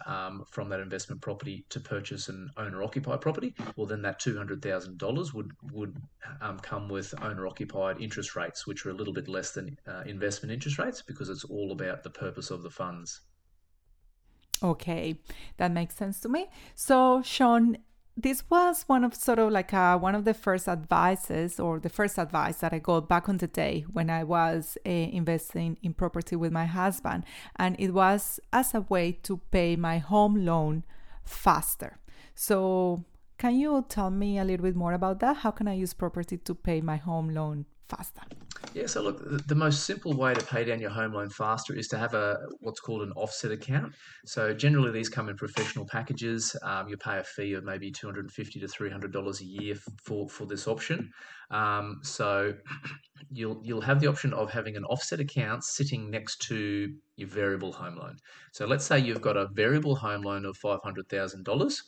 from 0.50 0.68
that 0.70 0.80
investment 0.80 1.20
property 1.20 1.64
to 1.68 1.80
purchase 1.80 2.28
an 2.28 2.48
owner 2.56 2.82
occupied 2.82 3.20
property, 3.20 3.54
well 3.76 3.86
then 3.86 4.00
that 4.02 4.18
two 4.18 4.36
hundred 4.36 4.62
thousand 4.62 4.96
dollars 4.98 5.34
would 5.34 5.50
would 5.72 5.94
um, 6.40 6.58
come 6.60 6.88
with 6.88 7.14
owner 7.22 7.46
occupied 7.46 8.00
interest 8.00 8.34
rates, 8.34 8.66
which 8.66 8.86
are 8.86 8.90
a 8.90 8.94
little 8.94 9.12
bit 9.12 9.28
less 9.28 9.50
than 9.50 9.76
uh, 9.86 10.02
investment 10.06 10.53
interest 10.54 10.78
rates 10.78 11.02
because 11.02 11.28
it's 11.28 11.44
all 11.44 11.72
about 11.72 12.02
the 12.02 12.10
purpose 12.10 12.50
of 12.50 12.62
the 12.62 12.70
funds. 12.70 13.20
Okay, 14.62 15.18
that 15.58 15.72
makes 15.72 15.96
sense 15.96 16.20
to 16.20 16.28
me. 16.28 16.46
So, 16.74 17.20
Sean, 17.22 17.76
this 18.16 18.48
was 18.48 18.84
one 18.86 19.02
of 19.04 19.14
sort 19.14 19.40
of 19.40 19.50
like 19.50 19.72
a, 19.72 19.76
uh, 19.76 19.98
one 19.98 20.14
of 20.14 20.24
the 20.24 20.34
first 20.34 20.68
advices 20.68 21.58
or 21.58 21.80
the 21.80 21.88
first 21.88 22.18
advice 22.18 22.58
that 22.58 22.72
I 22.72 22.78
got 22.78 23.08
back 23.08 23.28
on 23.28 23.38
the 23.38 23.48
day 23.48 23.84
when 23.92 24.08
I 24.08 24.22
was 24.22 24.78
uh, 24.86 24.90
investing 24.90 25.76
in 25.82 25.94
property 25.94 26.36
with 26.36 26.52
my 26.52 26.66
husband. 26.66 27.24
And 27.56 27.74
it 27.78 27.90
was 27.90 28.38
as 28.52 28.72
a 28.72 28.82
way 28.82 29.12
to 29.24 29.38
pay 29.50 29.74
my 29.74 29.98
home 29.98 30.44
loan 30.44 30.84
faster. 31.24 31.98
So, 32.34 33.04
can 33.36 33.56
you 33.56 33.84
tell 33.88 34.10
me 34.10 34.38
a 34.38 34.44
little 34.44 34.64
bit 34.64 34.76
more 34.76 34.92
about 34.92 35.18
that? 35.20 35.38
How 35.38 35.50
can 35.50 35.66
I 35.66 35.74
use 35.74 35.92
property 35.92 36.36
to 36.38 36.54
pay 36.54 36.80
my 36.80 36.96
home 36.96 37.34
loan 37.34 37.66
faster? 37.88 38.22
Yeah, 38.72 38.86
so 38.86 39.02
look, 39.02 39.46
the 39.46 39.54
most 39.54 39.84
simple 39.84 40.14
way 40.14 40.34
to 40.34 40.44
pay 40.44 40.64
down 40.64 40.80
your 40.80 40.90
home 40.90 41.12
loan 41.12 41.30
faster 41.30 41.74
is 41.74 41.86
to 41.88 41.98
have 41.98 42.14
a 42.14 42.38
what's 42.60 42.80
called 42.80 43.02
an 43.02 43.12
offset 43.12 43.52
account. 43.52 43.92
So 44.26 44.52
generally, 44.52 44.90
these 44.90 45.08
come 45.08 45.28
in 45.28 45.36
professional 45.36 45.86
packages. 45.86 46.56
Um, 46.62 46.88
you 46.88 46.96
pay 46.96 47.18
a 47.18 47.24
fee 47.24 47.52
of 47.52 47.64
maybe 47.64 47.92
two 47.92 48.06
hundred 48.06 48.24
and 48.24 48.32
fifty 48.32 48.58
to 48.60 48.68
three 48.68 48.90
hundred 48.90 49.12
dollars 49.12 49.40
a 49.40 49.44
year 49.44 49.76
for 50.02 50.28
for 50.28 50.46
this 50.46 50.66
option. 50.66 51.10
Um, 51.50 52.00
so 52.02 52.54
you'll 53.30 53.60
you'll 53.62 53.80
have 53.80 54.00
the 54.00 54.08
option 54.08 54.32
of 54.32 54.50
having 54.50 54.76
an 54.76 54.84
offset 54.84 55.20
account 55.20 55.62
sitting 55.62 56.10
next 56.10 56.42
to 56.48 56.92
your 57.16 57.28
variable 57.28 57.72
home 57.72 57.96
loan. 57.96 58.16
So 58.52 58.66
let's 58.66 58.84
say 58.84 58.98
you've 58.98 59.22
got 59.22 59.36
a 59.36 59.48
variable 59.52 59.94
home 59.94 60.22
loan 60.22 60.44
of 60.46 60.56
five 60.56 60.80
hundred 60.82 61.08
thousand 61.08 61.44
dollars, 61.44 61.82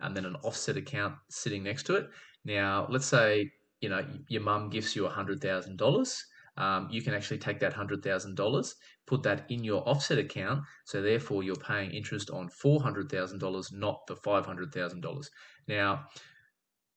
and 0.00 0.16
then 0.16 0.24
an 0.24 0.36
offset 0.42 0.76
account 0.76 1.14
sitting 1.30 1.62
next 1.62 1.84
to 1.84 1.94
it. 1.94 2.08
Now, 2.44 2.86
let's 2.90 3.06
say 3.06 3.50
you 3.84 3.90
know 3.90 4.02
your 4.28 4.40
mum 4.40 4.70
gives 4.70 4.96
you 4.96 5.04
a 5.04 5.10
hundred 5.18 5.42
thousand 5.42 5.76
dollars 5.76 6.24
um, 6.56 6.88
you 6.90 7.02
can 7.02 7.14
actually 7.14 7.38
take 7.46 7.58
that 7.60 7.74
hundred 7.74 8.02
thousand 8.02 8.34
dollars 8.34 8.76
put 9.06 9.22
that 9.22 9.44
in 9.50 9.62
your 9.62 9.86
offset 9.86 10.18
account 10.18 10.62
so 10.86 11.02
therefore 11.02 11.42
you're 11.42 11.64
paying 11.70 11.90
interest 11.90 12.30
on 12.30 12.48
four 12.48 12.80
hundred 12.80 13.10
thousand 13.10 13.40
dollars 13.40 13.70
not 13.72 14.00
the 14.08 14.16
five 14.16 14.46
hundred 14.46 14.72
thousand 14.72 15.02
dollars. 15.02 15.30
Now 15.68 16.06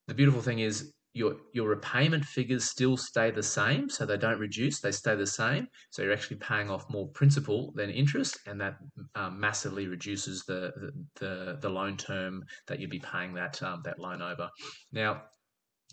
the 0.08 0.14
beautiful 0.14 0.42
thing 0.42 0.60
is 0.60 0.94
your 1.14 1.36
your 1.54 1.68
repayment 1.68 2.24
figures 2.24 2.64
still 2.64 2.96
stay 2.96 3.32
the 3.32 3.44
same 3.44 3.90
so 3.90 4.06
they 4.06 4.18
don't 4.18 4.40
reduce 4.40 4.80
they 4.80 4.92
stay 4.92 5.16
the 5.16 5.26
same 5.26 5.68
so 5.90 6.04
you're 6.04 6.14
actually 6.14 6.38
paying 6.38 6.70
off 6.70 6.86
more 6.90 7.08
principal 7.10 7.74
than 7.76 7.90
interest 7.90 8.38
and 8.46 8.62
that 8.62 8.76
um, 9.16 9.40
massively 9.40 9.88
reduces 9.88 10.44
the, 10.44 10.72
the 11.20 11.58
the 11.62 11.70
loan 11.70 11.98
term 11.98 12.44
that 12.68 12.80
you'd 12.80 12.92
be 12.98 13.00
paying 13.00 13.34
that 13.34 13.62
um, 13.64 13.82
that 13.84 14.00
loan 14.00 14.22
over. 14.22 14.50
Now 14.94 15.24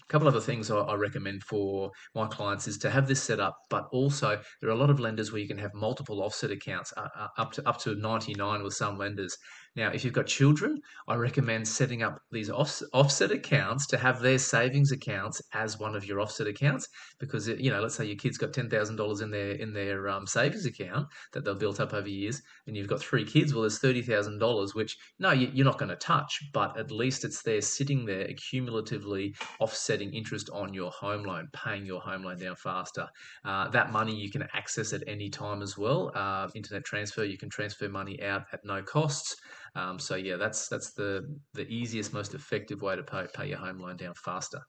a 0.09 0.13
couple 0.13 0.29
other 0.29 0.41
things 0.41 0.71
I, 0.71 0.77
I 0.77 0.95
recommend 0.95 1.43
for 1.43 1.91
my 2.15 2.27
clients 2.27 2.69
is 2.69 2.79
to 2.79 2.91
have 2.91 3.09
this 3.09 3.23
set 3.23 3.41
up, 3.41 3.57
but 3.71 3.89
also 3.93 4.41
there 4.61 4.71
are 4.71 4.75
a 4.75 4.77
lot 4.79 4.91
of 4.91 5.01
lenders 5.01 5.33
where 5.33 5.41
you 5.41 5.49
can 5.49 5.59
have 5.59 5.73
multiple 5.75 6.23
offset 6.23 6.51
accounts, 6.51 6.93
uh, 6.97 7.09
uh, 7.19 7.29
up 7.39 7.53
to 7.53 7.69
up 7.69 7.79
to 7.81 7.95
99 7.95 8.63
with 8.63 8.75
some 8.75 8.99
lenders. 8.99 9.37
Now, 9.77 9.91
if 9.91 10.05
you've 10.05 10.15
got 10.15 10.27
children, 10.27 10.81
I 11.09 11.17
recommend 11.17 11.67
setting 11.67 12.03
up 12.03 12.21
these 12.31 12.49
off, 12.49 12.81
offset 12.93 13.33
accounts 13.33 13.87
to 13.89 13.99
have 13.99 14.21
their 14.21 14.39
savings 14.39 14.93
accounts 14.93 15.43
as 15.53 15.79
one 15.79 15.97
of 15.97 16.05
your 16.05 16.21
offset 16.21 16.47
accounts 16.47 16.89
because 17.19 17.49
you 17.49 17.71
know, 17.71 17.81
let's 17.81 17.97
say 17.97 18.05
your 18.05 18.17
kid's 18.17 18.39
got 18.39 18.53
ten 18.53 18.71
thousand 18.71 18.97
dollars 18.97 19.21
in 19.21 19.31
their 19.31 19.53
in 19.53 19.73
their 19.73 20.09
um, 20.09 20.27
savings 20.27 20.65
account 20.65 21.09
that 21.33 21.45
they've 21.45 21.59
built 21.59 21.81
up 21.81 21.93
over 21.93 22.09
years, 22.09 22.41
and 22.67 22.77
you've 22.77 22.89
got 22.89 23.01
three 23.01 23.25
kids. 23.25 23.53
Well, 23.53 23.63
there's 23.63 23.79
thirty 23.79 24.03
thousand 24.03 24.39
dollars, 24.39 24.75
which 24.75 24.97
no, 25.19 25.33
you're 25.33 25.65
not 25.65 25.79
going 25.79 25.89
to 25.89 25.97
touch, 25.97 26.39
but 26.53 26.79
at 26.79 26.91
least 26.91 27.25
it's 27.25 27.43
there 27.43 27.61
sitting 27.61 28.05
there 28.05 28.29
accumulatively 28.29 29.35
offsetting 29.61 30.15
interest 30.15 30.51
on 30.53 30.73
your 30.73 30.91
home 30.91 31.25
loan, 31.25 31.49
paying 31.53 31.85
your 31.85 32.01
home 32.01 32.23
loan 32.23 32.39
down 32.39 32.57
faster. 32.57 33.09
Uh, 33.45 33.69
that 33.71 33.91
money 33.91 34.15
you 34.15 34.31
can 34.31 34.47
access 34.55 34.93
at 34.93 35.03
any 35.07 35.29
time 35.29 35.63
as 35.63 35.77
well. 35.77 36.13
Uh, 36.15 36.49
internet 36.55 36.85
transfer, 36.85 37.25
you 37.25 37.39
can 37.39 37.51
transfer 37.51 37.89
money 37.89 38.23
out 38.23 38.45
at 38.53 38.65
no 38.65 38.83
costs. 38.83 39.37
Um, 39.77 39.99
so 39.99 40.15
yeah, 40.15 40.37
that's 40.37 40.69
that's 40.69 40.93
the 40.93 41.23
the 41.55 41.67
easiest, 41.69 42.13
most 42.13 42.35
effective 42.35 42.83
way 42.83 42.97
to 42.97 43.03
pay 43.03 43.27
pay 43.35 43.49
your 43.49 43.59
home 43.59 43.79
loan 43.79 43.97
down 43.97 44.15
faster. 44.15 44.61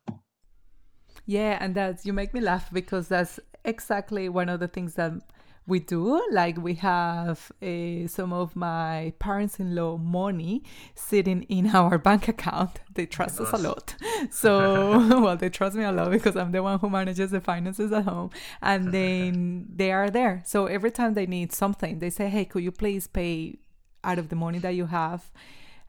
Yeah, 1.26 1.58
and 1.60 1.76
that's 1.76 2.06
you 2.06 2.14
make 2.14 2.34
me 2.34 2.42
laugh 2.42 2.72
because 2.72 3.08
that's 3.08 3.40
exactly 3.64 4.30
one 4.30 4.50
of 4.50 4.60
the 4.60 4.68
things 4.68 4.96
that 4.96 5.14
we 5.68 5.80
do. 5.80 6.22
Like 6.32 6.58
we 6.58 6.76
have 6.76 7.52
uh, 7.62 8.08
some 8.08 8.34
of 8.34 8.56
my 8.56 9.14
parents-in-law 9.20 9.98
money 9.98 10.64
sitting 10.96 11.44
in 11.44 11.68
our 11.76 11.98
bank 11.98 12.28
account. 12.28 12.82
They 12.94 13.06
trust 13.06 13.40
nice. 13.40 13.54
us 13.54 13.60
a 13.60 13.64
lot. 13.64 13.96
So 14.32 14.98
well, 15.22 15.38
they 15.38 15.50
trust 15.50 15.76
me 15.76 15.84
a 15.84 15.92
lot 15.92 16.12
because 16.12 16.36
I'm 16.36 16.52
the 16.52 16.64
one 16.64 16.80
who 16.80 16.90
manages 16.90 17.32
the 17.32 17.42
finances 17.42 17.92
at 17.92 18.06
home, 18.06 18.32
and 18.62 18.92
then 18.92 19.68
they 19.74 19.92
are 19.92 20.10
there. 20.10 20.42
So 20.46 20.66
every 20.66 20.92
time 20.92 21.14
they 21.14 21.26
need 21.26 21.54
something, 21.54 22.00
they 22.00 22.10
say, 22.10 22.30
"Hey, 22.30 22.46
could 22.46 22.64
you 22.64 22.72
please 22.72 23.08
pay 23.08 23.60
out 24.06 24.20
of 24.20 24.30
the 24.30 24.36
money 24.36 24.60
that 24.60 24.76
you 24.76 24.86
have 24.86 25.32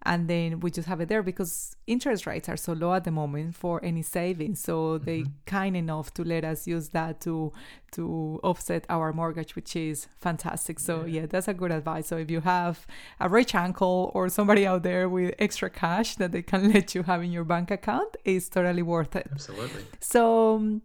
and 0.06 0.28
then 0.28 0.60
we 0.60 0.70
just 0.70 0.88
have 0.88 1.00
it 1.00 1.08
there 1.08 1.22
because 1.22 1.76
interest 1.86 2.26
rates 2.26 2.48
are 2.48 2.56
so 2.56 2.72
low 2.72 2.94
at 2.94 3.04
the 3.04 3.10
moment 3.10 3.54
for 3.54 3.84
any 3.84 4.02
savings 4.02 4.60
so 4.60 4.74
mm-hmm. 4.76 5.04
they 5.04 5.24
kind 5.44 5.76
enough 5.76 6.14
to 6.14 6.22
let 6.22 6.44
us 6.44 6.66
use 6.66 6.90
that 6.90 7.20
to 7.20 7.52
to 7.90 8.38
offset 8.42 8.86
our 8.88 9.12
mortgage 9.12 9.56
which 9.56 9.74
is 9.74 10.06
fantastic. 10.18 10.78
So 10.78 11.04
yeah. 11.04 11.20
yeah 11.20 11.26
that's 11.26 11.48
a 11.48 11.54
good 11.54 11.72
advice. 11.72 12.06
So 12.08 12.18
if 12.18 12.30
you 12.30 12.42
have 12.42 12.86
a 13.20 13.28
rich 13.28 13.54
uncle 13.54 14.10
or 14.14 14.28
somebody 14.28 14.66
out 14.66 14.82
there 14.82 15.08
with 15.08 15.34
extra 15.38 15.70
cash 15.70 16.16
that 16.16 16.30
they 16.32 16.42
can 16.42 16.72
let 16.74 16.94
you 16.94 17.02
have 17.02 17.22
in 17.22 17.32
your 17.32 17.44
bank 17.44 17.70
account 17.70 18.16
it's 18.24 18.48
totally 18.48 18.82
worth 18.82 19.16
it. 19.16 19.28
Absolutely. 19.32 19.82
So 20.00 20.80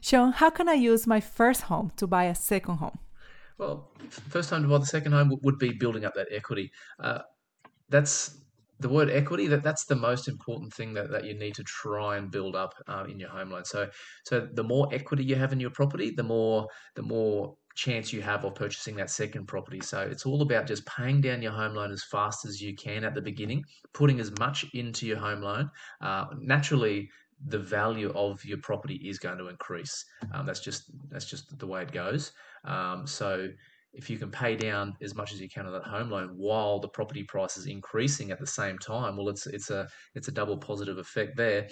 sean 0.00 0.32
how 0.32 0.48
can 0.48 0.70
i 0.70 0.72
use 0.72 1.06
my 1.06 1.20
first 1.20 1.62
home 1.62 1.92
to 1.96 2.06
buy 2.06 2.24
a 2.24 2.34
second 2.34 2.76
home 2.76 2.98
well, 3.58 3.90
first 4.28 4.50
time 4.50 4.62
to 4.62 4.68
buy 4.68 4.78
the 4.78 4.86
second 4.86 5.12
home 5.12 5.32
would 5.42 5.58
be 5.58 5.72
building 5.72 6.04
up 6.04 6.14
that 6.14 6.28
equity. 6.30 6.70
Uh, 6.98 7.20
that's 7.88 8.42
the 8.80 8.88
word 8.88 9.10
equity. 9.10 9.46
That 9.46 9.62
that's 9.62 9.86
the 9.86 9.96
most 9.96 10.28
important 10.28 10.74
thing 10.74 10.94
that, 10.94 11.10
that 11.10 11.24
you 11.24 11.38
need 11.38 11.54
to 11.54 11.64
try 11.64 12.16
and 12.16 12.30
build 12.30 12.54
up 12.54 12.74
uh, 12.88 13.04
in 13.08 13.18
your 13.18 13.30
home 13.30 13.50
loan. 13.50 13.64
So 13.64 13.88
so 14.24 14.46
the 14.52 14.64
more 14.64 14.88
equity 14.92 15.24
you 15.24 15.36
have 15.36 15.52
in 15.52 15.60
your 15.60 15.70
property, 15.70 16.10
the 16.10 16.22
more 16.22 16.68
the 16.94 17.02
more 17.02 17.56
chance 17.74 18.12
you 18.12 18.22
have 18.22 18.44
of 18.44 18.54
purchasing 18.54 18.96
that 18.96 19.10
second 19.10 19.46
property. 19.46 19.80
So 19.80 20.00
it's 20.00 20.26
all 20.26 20.42
about 20.42 20.66
just 20.66 20.86
paying 20.86 21.20
down 21.20 21.42
your 21.42 21.52
home 21.52 21.74
loan 21.74 21.92
as 21.92 22.02
fast 22.10 22.46
as 22.46 22.60
you 22.60 22.74
can 22.74 23.04
at 23.04 23.14
the 23.14 23.20
beginning, 23.20 23.64
putting 23.92 24.18
as 24.18 24.32
much 24.38 24.64
into 24.72 25.06
your 25.06 25.18
home 25.18 25.42
loan. 25.42 25.70
Uh, 26.00 26.24
naturally, 26.40 27.10
the 27.44 27.58
value 27.58 28.10
of 28.14 28.44
your 28.44 28.58
property 28.58 28.94
is 28.94 29.18
going 29.18 29.38
to 29.38 29.48
increase. 29.48 30.04
Um, 30.32 30.46
that's 30.46 30.60
just 30.60 30.90
that's 31.10 31.28
just 31.28 31.58
the 31.58 31.66
way 31.66 31.82
it 31.82 31.92
goes. 31.92 32.32
Um, 32.64 33.06
so 33.06 33.48
if 33.92 34.10
you 34.10 34.18
can 34.18 34.30
pay 34.30 34.56
down 34.56 34.94
as 35.02 35.14
much 35.14 35.32
as 35.32 35.40
you 35.40 35.48
can 35.48 35.66
on 35.66 35.72
that 35.72 35.84
home 35.84 36.10
loan 36.10 36.28
while 36.36 36.78
the 36.80 36.88
property 36.88 37.22
price 37.24 37.56
is 37.56 37.66
increasing 37.66 38.30
at 38.30 38.38
the 38.38 38.46
same 38.46 38.78
time, 38.78 39.16
well, 39.16 39.28
it's 39.28 39.46
it's 39.46 39.70
a 39.70 39.88
it's 40.14 40.28
a 40.28 40.32
double 40.32 40.56
positive 40.56 40.98
effect 40.98 41.36
there 41.36 41.68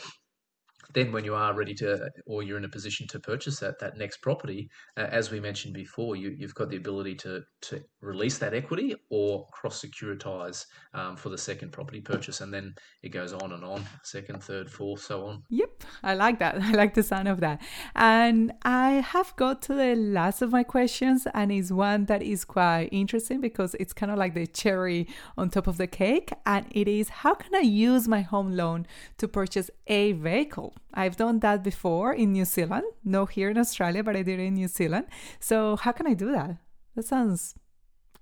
then 0.92 1.12
when 1.12 1.24
you 1.24 1.34
are 1.34 1.54
ready 1.54 1.74
to 1.74 2.08
or 2.26 2.42
you're 2.42 2.58
in 2.58 2.64
a 2.64 2.68
position 2.68 3.06
to 3.08 3.18
purchase 3.18 3.58
that 3.58 3.78
that 3.78 3.96
next 3.96 4.18
property 4.18 4.68
uh, 4.96 5.06
as 5.10 5.30
we 5.30 5.40
mentioned 5.40 5.74
before 5.74 6.16
you, 6.16 6.34
you've 6.36 6.54
got 6.54 6.68
the 6.68 6.76
ability 6.76 7.14
to 7.14 7.42
to 7.62 7.80
release 8.05 8.38
that 8.38 8.55
equity 8.55 8.94
or 9.11 9.46
cross 9.50 9.84
securitize 9.84 10.66
um, 10.92 11.16
for 11.16 11.28
the 11.28 11.38
second 11.38 11.72
property 11.72 12.00
purchase 12.00 12.40
and 12.40 12.52
then 12.52 12.74
it 13.02 13.09
goes 13.09 13.32
on 13.32 13.52
and 13.52 13.64
on 13.64 13.84
second 14.02 14.42
third 14.42 14.70
fourth 14.70 15.00
so 15.00 15.26
on 15.26 15.42
yep 15.48 15.82
i 16.02 16.14
like 16.14 16.38
that 16.38 16.57
i 16.61 16.72
like 16.72 16.94
the 16.94 17.02
sound 17.02 17.28
of 17.28 17.40
that 17.40 17.61
and 17.96 18.52
i 18.62 18.92
have 18.92 19.34
got 19.36 19.62
to 19.62 19.74
the 19.74 19.94
last 19.94 20.42
of 20.42 20.50
my 20.50 20.62
questions 20.62 21.26
and 21.34 21.50
is 21.50 21.72
one 21.72 22.05
that 22.05 22.22
is 22.22 22.44
quite 22.44 22.88
interesting 22.92 23.40
because 23.40 23.74
it's 23.80 23.92
kind 23.92 24.12
of 24.12 24.18
like 24.18 24.34
the 24.34 24.46
cherry 24.46 25.09
on 25.36 25.48
top 25.48 25.66
of 25.66 25.76
the 25.78 25.86
cake 25.86 26.32
and 26.46 26.66
it 26.70 26.88
is 26.88 27.09
how 27.09 27.34
can 27.34 27.55
i 27.55 27.61
use 27.61 28.07
my 28.07 28.20
home 28.20 28.52
loan 28.52 28.86
to 29.16 29.26
purchase 29.26 29.70
a 29.86 30.12
vehicle 30.12 30.74
I've 30.96 31.16
done 31.16 31.40
that 31.40 31.64
before 31.64 32.12
in 32.12 32.32
New 32.32 32.44
Zealand, 32.44 32.84
no 33.05 33.26
here 33.26 33.50
in 33.50 33.59
Australia, 33.59 34.05
but 34.05 34.14
I 34.14 34.22
did 34.22 34.38
it 34.38 34.44
in 34.44 34.55
New 34.55 34.68
Zealand. 34.68 35.07
So 35.40 35.74
how 35.74 35.90
can 35.90 36.07
I 36.07 36.14
do 36.14 36.30
that? 36.30 36.57
That 36.94 37.05
sounds 37.05 37.57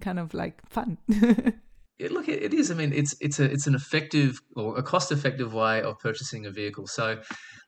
kind 0.03 0.19
of 0.19 0.35
like 0.35 0.61
fun. 0.69 0.99
yeah, 1.09 2.09
look, 2.11 2.29
it 2.29 2.53
is. 2.53 2.71
I 2.71 2.75
mean, 2.75 2.93
it's 2.93 3.15
it's 3.21 3.39
a 3.41 3.45
it's 3.45 3.67
an 3.67 3.75
effective 3.75 4.39
or 4.57 4.77
a 4.77 4.83
cost 4.83 5.13
effective 5.13 5.55
way 5.55 5.81
of 5.81 5.99
purchasing 6.01 6.45
a 6.45 6.51
vehicle. 6.51 6.87
So 6.87 7.21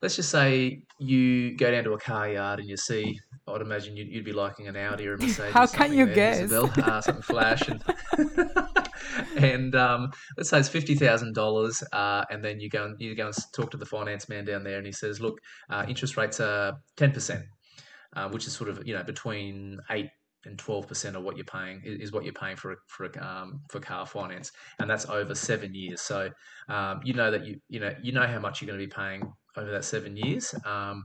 let's 0.02 0.16
just 0.16 0.30
say 0.30 0.82
you 0.98 1.56
go 1.56 1.70
down 1.70 1.84
to 1.84 1.92
a 1.92 1.98
car 1.98 2.28
yard 2.28 2.60
and 2.60 2.68
you 2.68 2.76
see. 2.76 3.18
I'd 3.46 3.60
imagine 3.60 3.94
you'd, 3.94 4.08
you'd 4.08 4.24
be 4.24 4.32
liking 4.32 4.68
an 4.68 4.76
Audi 4.76 5.06
or 5.06 5.14
a 5.14 5.18
Mercedes. 5.18 5.52
How 5.52 5.66
can 5.66 5.92
you 5.92 6.06
there, 6.06 6.14
guess? 6.14 6.40
Isabel, 6.40 6.72
uh, 6.82 7.00
something 7.02 7.22
flash 7.22 7.68
and. 7.68 7.82
and 9.36 9.74
um, 9.74 10.10
let's 10.36 10.48
say 10.48 10.58
it's 10.58 10.68
fifty 10.68 10.94
thousand 10.94 11.36
uh, 11.36 11.40
dollars, 11.40 11.82
and 11.92 12.42
then 12.42 12.58
you 12.58 12.70
go 12.70 12.84
and 12.84 12.96
you 12.98 13.14
go 13.14 13.26
and 13.26 13.34
talk 13.54 13.70
to 13.70 13.76
the 13.76 13.86
finance 13.86 14.28
man 14.28 14.44
down 14.44 14.64
there, 14.64 14.78
and 14.78 14.86
he 14.86 14.92
says, 14.92 15.20
"Look, 15.20 15.38
uh, 15.68 15.84
interest 15.86 16.16
rates 16.16 16.40
are 16.40 16.72
ten 16.96 17.12
percent, 17.12 17.44
uh, 18.16 18.28
which 18.30 18.46
is 18.46 18.54
sort 18.54 18.70
of 18.70 18.86
you 18.86 18.94
know 18.94 19.02
between 19.02 19.78
eight 19.90 20.08
and 20.46 20.58
twelve 20.58 20.86
percent 20.86 21.16
of 21.16 21.22
what 21.22 21.36
you're 21.36 21.44
paying 21.44 21.80
is 21.84 22.12
what 22.12 22.24
you're 22.24 22.32
paying 22.32 22.56
for 22.56 22.76
for 22.86 23.10
um, 23.22 23.60
for 23.70 23.80
car 23.80 24.06
finance, 24.06 24.52
and 24.80 24.88
that's 24.88 25.08
over 25.08 25.34
seven 25.34 25.74
years. 25.74 26.00
So 26.00 26.30
um, 26.68 27.00
you 27.04 27.14
know 27.14 27.30
that 27.30 27.44
you 27.44 27.58
you 27.68 27.80
know 27.80 27.94
you 28.02 28.12
know 28.12 28.26
how 28.26 28.38
much 28.38 28.60
you're 28.60 28.68
going 28.68 28.80
to 28.80 28.86
be 28.86 28.92
paying 28.92 29.22
over 29.56 29.70
that 29.70 29.84
seven 29.84 30.16
years. 30.16 30.54
Um, 30.64 31.04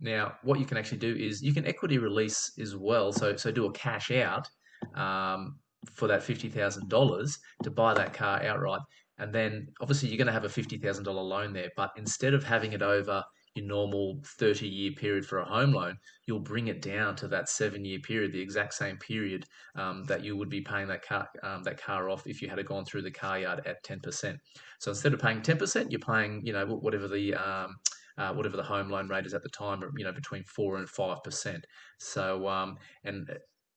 now, 0.00 0.34
what 0.42 0.58
you 0.58 0.66
can 0.66 0.76
actually 0.76 0.98
do 0.98 1.14
is 1.14 1.42
you 1.42 1.54
can 1.54 1.66
equity 1.66 1.98
release 1.98 2.52
as 2.60 2.76
well. 2.76 3.12
So 3.12 3.36
so 3.36 3.50
do 3.50 3.66
a 3.66 3.72
cash 3.72 4.10
out. 4.10 4.48
Um, 4.94 5.58
for 5.90 6.08
that 6.08 6.22
fifty 6.22 6.48
thousand 6.48 6.88
dollars 6.88 7.38
to 7.62 7.70
buy 7.70 7.94
that 7.94 8.12
car 8.12 8.42
outright, 8.42 8.80
and 9.18 9.32
then 9.32 9.68
obviously 9.80 10.08
you're 10.08 10.18
going 10.18 10.26
to 10.26 10.32
have 10.32 10.44
a 10.44 10.48
fifty 10.48 10.78
thousand 10.78 11.04
dollar 11.04 11.22
loan 11.22 11.52
there. 11.52 11.70
But 11.76 11.90
instead 11.96 12.34
of 12.34 12.44
having 12.44 12.72
it 12.72 12.82
over 12.82 13.22
your 13.56 13.66
normal 13.66 14.20
thirty 14.38 14.68
year 14.68 14.92
period 14.92 15.24
for 15.24 15.38
a 15.38 15.44
home 15.44 15.72
loan, 15.72 15.96
you'll 16.26 16.40
bring 16.40 16.68
it 16.68 16.82
down 16.82 17.16
to 17.16 17.28
that 17.28 17.48
seven 17.48 17.84
year 17.84 17.98
period, 18.00 18.32
the 18.32 18.40
exact 18.40 18.74
same 18.74 18.96
period 18.98 19.44
um, 19.76 20.04
that 20.04 20.22
you 20.22 20.36
would 20.36 20.50
be 20.50 20.60
paying 20.60 20.88
that 20.88 21.04
car 21.04 21.28
um, 21.42 21.62
that 21.62 21.80
car 21.80 22.08
off 22.08 22.26
if 22.26 22.42
you 22.42 22.48
had 22.48 22.64
gone 22.66 22.84
through 22.84 23.02
the 23.02 23.10
car 23.10 23.38
yard 23.38 23.62
at 23.66 23.82
ten 23.82 24.00
percent. 24.00 24.38
So 24.80 24.90
instead 24.90 25.14
of 25.14 25.20
paying 25.20 25.42
ten 25.42 25.56
percent, 25.56 25.90
you're 25.90 26.00
paying 26.00 26.42
you 26.44 26.52
know 26.52 26.66
whatever 26.66 27.08
the 27.08 27.34
um, 27.34 27.76
uh, 28.18 28.32
whatever 28.32 28.56
the 28.56 28.62
home 28.62 28.88
loan 28.88 29.08
rate 29.08 29.26
is 29.26 29.34
at 29.34 29.42
the 29.42 29.48
time, 29.50 29.82
you 29.96 30.04
know, 30.04 30.12
between 30.12 30.42
four 30.44 30.76
and 30.76 30.88
five 30.88 31.22
percent. 31.22 31.64
So, 31.98 32.48
um, 32.48 32.76
and 33.04 33.28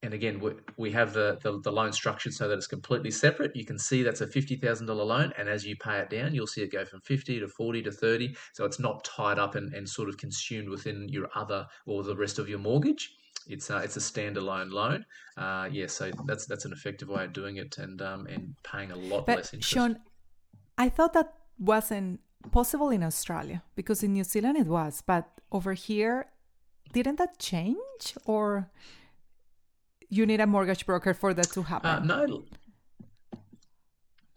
and 0.02 0.14
again, 0.14 0.39
we, 0.39 0.52
we 0.78 0.91
have 0.91 1.14
the, 1.14 1.38
the, 1.41 1.60
the, 1.60 1.72
loan 1.72 1.91
structured 1.91 2.34
so 2.34 2.47
that 2.47 2.58
it's 2.58 2.68
completely 2.68 3.12
separate. 3.12 3.54
You 3.54 3.66
can 3.66 3.78
see 3.78 4.02
that's 4.02 4.22
a 4.22 4.28
$50,000 4.28 4.88
loan. 4.88 5.34
And 5.38 5.50
as 5.50 5.66
you 5.66 5.76
pay 5.76 6.00
it 6.00 6.10
down, 6.10 6.34
you'll 6.34 6.47
see 6.47 6.62
it 6.62 6.72
go 6.72 6.86
from 6.86 7.02
50 7.02 7.41
to 7.41 7.47
40 7.47 7.82
to 7.84 7.91
30. 7.91 8.36
So 8.54 8.64
it's 8.64 8.80
not 8.80 9.04
tied 9.04 9.39
up 9.39 9.56
and, 9.56 9.74
and 9.74 9.88
sort 9.88 10.08
of 10.08 10.18
consumed 10.18 10.70
within 10.70 11.10
your 11.10 11.30
other 11.36 11.68
or 11.86 12.04
the 12.04 12.16
rest 12.16 12.39
of 12.39 12.47
your 12.47 12.60
mortgage. 12.60 13.14
It's, 13.47 13.70
uh, 13.70 13.82
it's 13.84 13.97
a 13.97 14.00
standalone 14.00 14.72
loan. 14.72 15.06
Uh, 15.38 15.68
yeah, 15.70 15.88
so 15.88 16.12
that's 16.26 16.45
that's 16.45 16.66
an 16.66 16.72
effective 16.72 17.10
way 17.10 17.26
of 17.26 17.34
doing 17.34 17.58
it 17.58 17.78
and, 17.78 18.02
um, 18.02 18.28
and 18.28 18.56
paying 18.64 18.91
a 18.91 18.95
lot 18.95 19.26
but 19.26 19.38
less 19.38 19.54
interest. 19.54 19.74
Sean, 19.74 20.00
I 20.78 20.88
thought 20.88 21.14
that 21.14 21.34
wasn't 21.58 22.22
possible 22.52 22.89
in 22.89 23.04
Australia 23.04 23.64
because 23.76 24.04
in 24.04 24.14
New 24.14 24.24
Zealand 24.24 24.58
it 24.58 24.68
was. 24.68 25.02
But 25.06 25.28
over 25.52 25.74
here, 25.74 26.28
didn't 26.93 27.18
that 27.18 27.39
change 27.39 28.16
or 28.26 28.70
you 30.10 30.26
need 30.26 30.41
a 30.41 30.47
mortgage 30.47 30.86
broker 30.86 31.14
for 31.14 31.34
that 31.34 31.51
to 31.53 31.64
happen. 31.64 31.89
Uh, 31.89 31.99
no. 31.99 32.43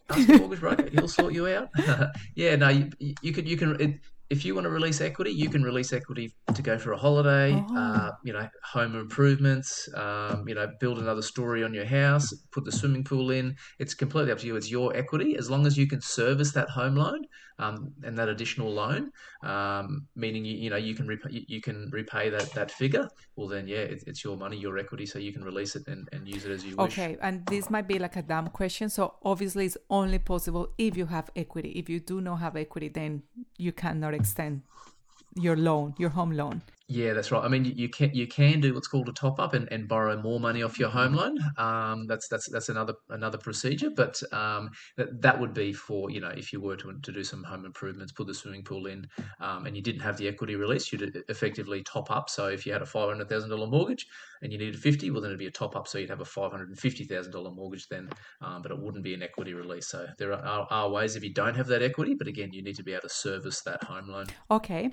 Ask 0.09 0.29
a 0.29 0.37
mortgage 0.37 0.59
broker; 0.59 0.89
he'll 0.91 1.07
sort 1.07 1.33
you 1.33 1.47
out. 1.47 1.69
yeah, 2.35 2.55
no, 2.55 2.69
you, 2.69 2.89
you 3.21 3.31
can 3.33 3.45
you 3.45 3.57
can. 3.57 3.79
It, 3.79 3.99
if 4.29 4.43
you 4.43 4.55
want 4.55 4.65
to 4.65 4.69
release 4.71 4.99
equity, 4.99 5.31
you 5.31 5.47
can 5.47 5.63
release 5.63 5.93
equity 5.93 6.33
to 6.55 6.61
go 6.63 6.77
for 6.79 6.93
a 6.93 6.97
holiday, 6.97 7.53
Oh. 7.69 7.77
uh, 7.77 8.11
you 8.23 8.33
know, 8.33 8.47
home 8.63 8.95
improvements, 8.95 9.87
um, 9.95 10.47
you 10.47 10.55
know, 10.55 10.67
build 10.79 10.97
another 10.97 11.21
story 11.21 11.63
on 11.63 11.71
your 11.73 11.85
house, 11.85 12.33
put 12.51 12.65
the 12.65 12.71
swimming 12.71 13.03
pool 13.03 13.29
in. 13.29 13.55
It's 13.79 13.93
completely 13.93 14.31
up 14.31 14.39
to 14.39 14.47
you. 14.47 14.55
It's 14.55 14.71
your 14.71 14.95
equity 14.95 15.35
as 15.37 15.51
long 15.51 15.67
as 15.67 15.77
you 15.77 15.87
can 15.87 16.01
service 16.01 16.51
that 16.53 16.69
home 16.69 16.95
loan 16.95 17.21
um, 17.59 17.93
and 18.03 18.17
that 18.17 18.29
additional 18.29 18.71
loan, 18.71 19.11
um, 19.43 20.07
meaning 20.15 20.45
you, 20.45 20.57
you 20.57 20.69
know 20.69 20.75
you 20.75 20.95
can 20.95 21.07
repay, 21.07 21.45
you 21.47 21.61
can 21.61 21.89
repay 21.91 22.29
that 22.29 22.51
that 22.53 22.71
figure. 22.71 23.07
Well, 23.35 23.47
then 23.47 23.67
yeah, 23.67 23.77
it, 23.77 24.03
it's 24.07 24.23
your 24.23 24.37
money, 24.37 24.57
your 24.57 24.77
equity, 24.77 25.05
so 25.05 25.19
you 25.19 25.33
can 25.33 25.43
release 25.43 25.75
it 25.75 25.87
and, 25.87 26.07
and 26.11 26.27
use 26.27 26.45
it 26.45 26.51
as 26.51 26.65
you 26.65 26.75
wish. 26.75 26.91
Okay, 26.91 27.17
and 27.21 27.45
this 27.45 27.69
might 27.69 27.87
be 27.87 27.99
like 27.99 28.15
a 28.15 28.21
dumb 28.21 28.47
question. 28.47 28.89
So 28.89 29.15
obviously, 29.23 29.65
it's 29.65 29.77
only 29.89 30.19
possible 30.19 30.73
if 30.77 30.97
you 30.97 31.05
have 31.07 31.29
equity. 31.35 31.69
If 31.71 31.89
you 31.89 31.99
do 31.99 32.21
not 32.21 32.37
have 32.37 32.55
equity, 32.55 32.89
then 32.89 33.23
you 33.57 33.71
cannot 33.71 34.13
extend 34.13 34.63
your 35.35 35.55
loan, 35.55 35.95
your 35.97 36.09
home 36.09 36.31
loan. 36.31 36.61
Yeah, 36.89 37.13
that's 37.13 37.31
right. 37.31 37.41
I 37.41 37.47
mean, 37.47 37.63
you, 37.63 37.87
can 37.87 38.13
you 38.13 38.27
can 38.27 38.59
do 38.59 38.73
what's 38.73 38.89
called 38.89 39.07
a 39.07 39.13
top 39.13 39.39
up 39.39 39.53
and, 39.53 39.71
and 39.71 39.87
borrow 39.87 40.21
more 40.21 40.37
money 40.37 40.63
off 40.63 40.77
your 40.77 40.89
home 40.89 41.13
loan. 41.13 41.37
Um, 41.57 42.07
that's 42.07 42.27
that's 42.27 42.49
that's 42.51 42.67
another 42.67 42.93
another 43.09 43.37
procedure, 43.37 43.89
but 43.89 44.21
um, 44.33 44.69
that 44.97 45.21
that 45.21 45.39
would 45.39 45.53
be 45.53 45.71
for 45.71 46.11
you 46.11 46.19
know 46.19 46.27
if 46.27 46.51
you 46.51 46.59
were 46.59 46.75
to 46.75 46.93
to 47.01 47.11
do 47.13 47.23
some 47.23 47.41
home 47.45 47.63
improvements, 47.65 48.11
put 48.11 48.27
the 48.27 48.33
swimming 48.33 48.63
pool 48.63 48.87
in, 48.87 49.07
um, 49.39 49.65
and 49.65 49.77
you 49.77 49.81
didn't 49.81 50.01
have 50.01 50.17
the 50.17 50.27
equity 50.27 50.55
release, 50.57 50.91
you'd 50.91 51.23
effectively 51.29 51.83
top 51.83 52.11
up. 52.11 52.29
So 52.29 52.47
if 52.47 52.65
you 52.65 52.73
had 52.73 52.81
a 52.81 52.85
five 52.85 53.07
hundred 53.07 53.29
thousand 53.29 53.51
dollar 53.51 53.67
mortgage 53.67 54.05
and 54.41 54.51
you 54.51 54.57
needed 54.57 54.77
fifty, 54.77 55.09
well 55.09 55.21
then 55.21 55.29
it'd 55.29 55.39
be 55.39 55.47
a 55.47 55.51
top 55.51 55.77
up, 55.77 55.87
so 55.87 55.99
you'd 55.99 56.09
have 56.09 56.19
a 56.19 56.25
five 56.25 56.51
hundred 56.51 56.67
and 56.67 56.77
fifty 56.77 57.05
thousand 57.05 57.31
dollar 57.31 57.51
mortgage 57.51 57.87
then, 57.87 58.09
um, 58.41 58.61
but 58.61 58.71
it 58.71 58.77
wouldn't 58.77 59.05
be 59.05 59.13
an 59.13 59.23
equity 59.23 59.53
release. 59.53 59.87
So 59.87 60.05
there 60.17 60.33
are, 60.33 60.67
are 60.69 60.89
ways 60.89 61.15
if 61.15 61.23
you 61.23 61.33
don't 61.33 61.55
have 61.55 61.67
that 61.67 61.81
equity, 61.81 62.13
but 62.13 62.27
again, 62.27 62.49
you 62.51 62.61
need 62.61 62.75
to 62.75 62.83
be 62.83 62.91
able 62.91 63.03
to 63.03 63.09
service 63.09 63.61
that 63.61 63.85
home 63.85 64.09
loan. 64.09 64.25
Okay, 64.51 64.91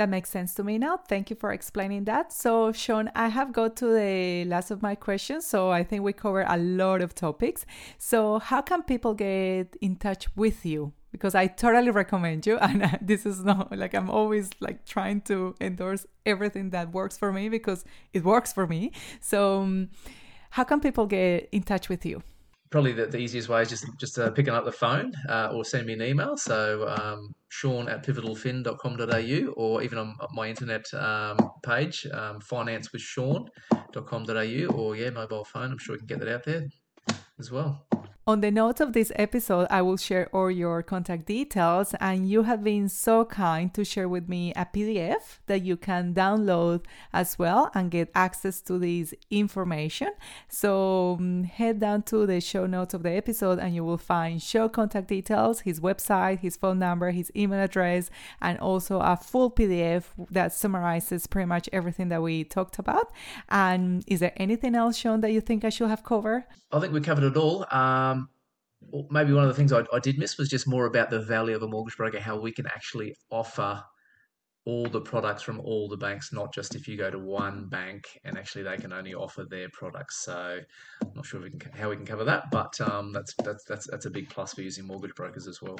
that 0.00 0.08
makes 0.08 0.30
sense 0.30 0.54
to 0.54 0.64
me 0.64 0.78
now. 0.78 0.96
Thank 0.96 1.28
you 1.28 1.36
for 1.36 1.52
explaining 1.52 2.04
that. 2.04 2.32
So, 2.32 2.72
Sean, 2.72 3.10
I 3.14 3.28
have 3.28 3.52
got 3.52 3.76
to 3.76 3.86
the 3.92 4.46
last 4.46 4.70
of 4.70 4.80
my 4.80 4.94
questions. 4.94 5.46
So, 5.46 5.68
I 5.70 5.84
think 5.84 6.02
we 6.02 6.14
cover 6.14 6.40
a 6.48 6.56
lot 6.56 7.02
of 7.02 7.14
topics. 7.14 7.66
So, 7.98 8.38
how 8.38 8.62
can 8.62 8.82
people 8.82 9.12
get 9.12 9.76
in 9.82 9.96
touch 9.96 10.34
with 10.34 10.64
you? 10.64 10.94
Because 11.12 11.34
I 11.34 11.48
totally 11.48 11.90
recommend 11.90 12.46
you, 12.46 12.56
and 12.66 12.98
this 13.02 13.26
is 13.26 13.44
not 13.44 13.76
like 13.76 13.94
I'm 13.94 14.08
always 14.08 14.48
like 14.58 14.86
trying 14.86 15.20
to 15.22 15.54
endorse 15.60 16.06
everything 16.24 16.70
that 16.70 16.92
works 16.92 17.18
for 17.18 17.30
me 17.30 17.50
because 17.50 17.84
it 18.14 18.24
works 18.24 18.54
for 18.54 18.66
me. 18.66 18.92
So, 19.20 19.60
um, 19.60 19.90
how 20.48 20.64
can 20.64 20.80
people 20.80 21.04
get 21.04 21.46
in 21.52 21.62
touch 21.62 21.90
with 21.90 22.06
you? 22.06 22.22
Probably 22.70 22.92
the, 22.92 23.06
the 23.06 23.18
easiest 23.18 23.48
way 23.48 23.62
is 23.62 23.68
just 23.68 23.86
just 23.98 24.18
uh, 24.18 24.30
picking 24.30 24.54
up 24.54 24.64
the 24.64 24.72
phone 24.72 25.12
uh, 25.28 25.50
or 25.52 25.64
send 25.64 25.86
me 25.86 25.92
an 25.92 26.02
email. 26.02 26.36
So 26.36 26.88
um, 26.88 27.32
Sean 27.48 27.88
at 27.88 28.04
pivotalfin.com.au 28.06 29.52
or 29.52 29.82
even 29.82 29.98
on 29.98 30.16
my 30.32 30.48
internet 30.48 30.92
um, 30.94 31.36
page, 31.62 32.06
um, 32.12 32.40
financewithsean.com.au 32.40 34.74
or 34.74 34.96
yeah, 34.96 35.10
mobile 35.10 35.44
phone. 35.44 35.72
I'm 35.72 35.78
sure 35.78 35.94
we 35.94 35.98
can 35.98 36.06
get 36.06 36.20
that 36.20 36.28
out 36.28 36.44
there 36.44 36.68
as 37.38 37.50
well. 37.50 37.86
On 38.30 38.40
the 38.40 38.52
notes 38.52 38.80
of 38.80 38.92
this 38.92 39.10
episode, 39.16 39.66
I 39.70 39.82
will 39.82 39.96
share 39.96 40.28
all 40.32 40.52
your 40.52 40.84
contact 40.84 41.26
details, 41.26 41.96
and 41.98 42.30
you 42.30 42.44
have 42.44 42.62
been 42.62 42.88
so 42.88 43.24
kind 43.24 43.74
to 43.74 43.84
share 43.84 44.08
with 44.08 44.28
me 44.28 44.52
a 44.54 44.66
PDF 44.66 45.40
that 45.48 45.62
you 45.62 45.76
can 45.76 46.14
download 46.14 46.84
as 47.12 47.40
well 47.40 47.72
and 47.74 47.90
get 47.90 48.08
access 48.14 48.60
to 48.60 48.78
this 48.78 49.12
information. 49.32 50.12
So 50.48 51.16
um, 51.18 51.42
head 51.42 51.80
down 51.80 52.04
to 52.04 52.24
the 52.24 52.40
show 52.40 52.66
notes 52.66 52.94
of 52.94 53.02
the 53.02 53.10
episode, 53.10 53.58
and 53.58 53.74
you 53.74 53.82
will 53.82 53.98
find 53.98 54.40
show 54.40 54.68
contact 54.68 55.08
details, 55.08 55.62
his 55.62 55.80
website, 55.80 56.38
his 56.38 56.56
phone 56.56 56.78
number, 56.78 57.10
his 57.10 57.32
email 57.34 57.60
address, 57.60 58.10
and 58.40 58.60
also 58.60 59.00
a 59.00 59.16
full 59.16 59.50
PDF 59.50 60.04
that 60.30 60.52
summarizes 60.52 61.26
pretty 61.26 61.46
much 61.46 61.68
everything 61.72 62.10
that 62.10 62.22
we 62.22 62.44
talked 62.44 62.78
about. 62.78 63.10
And 63.48 64.04
is 64.06 64.20
there 64.20 64.34
anything 64.36 64.76
else, 64.76 64.98
Sean, 64.98 65.20
that 65.22 65.32
you 65.32 65.40
think 65.40 65.64
I 65.64 65.68
should 65.70 65.88
have 65.88 66.04
covered? 66.04 66.44
I 66.72 66.78
think 66.78 66.92
we 66.92 67.00
covered 67.00 67.24
it 67.24 67.36
all. 67.36 67.66
Um, 67.72 68.19
maybe 69.10 69.32
one 69.32 69.44
of 69.44 69.48
the 69.48 69.54
things 69.54 69.72
I, 69.72 69.84
I, 69.92 69.98
did 69.98 70.18
miss 70.18 70.38
was 70.38 70.48
just 70.48 70.66
more 70.66 70.86
about 70.86 71.10
the 71.10 71.20
value 71.20 71.54
of 71.54 71.62
a 71.62 71.68
mortgage 71.68 71.96
broker, 71.96 72.20
how 72.20 72.38
we 72.38 72.52
can 72.52 72.66
actually 72.66 73.14
offer 73.30 73.82
all 74.66 74.86
the 74.86 75.00
products 75.00 75.42
from 75.42 75.58
all 75.60 75.88
the 75.88 75.96
banks, 75.96 76.32
not 76.32 76.52
just 76.52 76.74
if 76.74 76.86
you 76.86 76.96
go 76.96 77.10
to 77.10 77.18
one 77.18 77.68
bank 77.68 78.04
and 78.24 78.36
actually 78.36 78.62
they 78.62 78.76
can 78.76 78.92
only 78.92 79.14
offer 79.14 79.44
their 79.48 79.68
products. 79.72 80.24
So 80.24 80.60
I'm 81.02 81.12
not 81.14 81.24
sure 81.24 81.40
we 81.40 81.50
can, 81.50 81.72
how 81.72 81.88
we 81.90 81.96
can 81.96 82.06
cover 82.06 82.24
that, 82.24 82.50
but 82.50 82.78
um, 82.80 83.12
that's, 83.12 83.34
that's, 83.42 83.64
that's, 83.64 83.86
that's 83.88 84.06
a 84.06 84.10
big 84.10 84.28
plus 84.28 84.54
for 84.54 84.62
using 84.62 84.86
mortgage 84.86 85.14
brokers 85.14 85.46
as 85.46 85.62
well. 85.62 85.78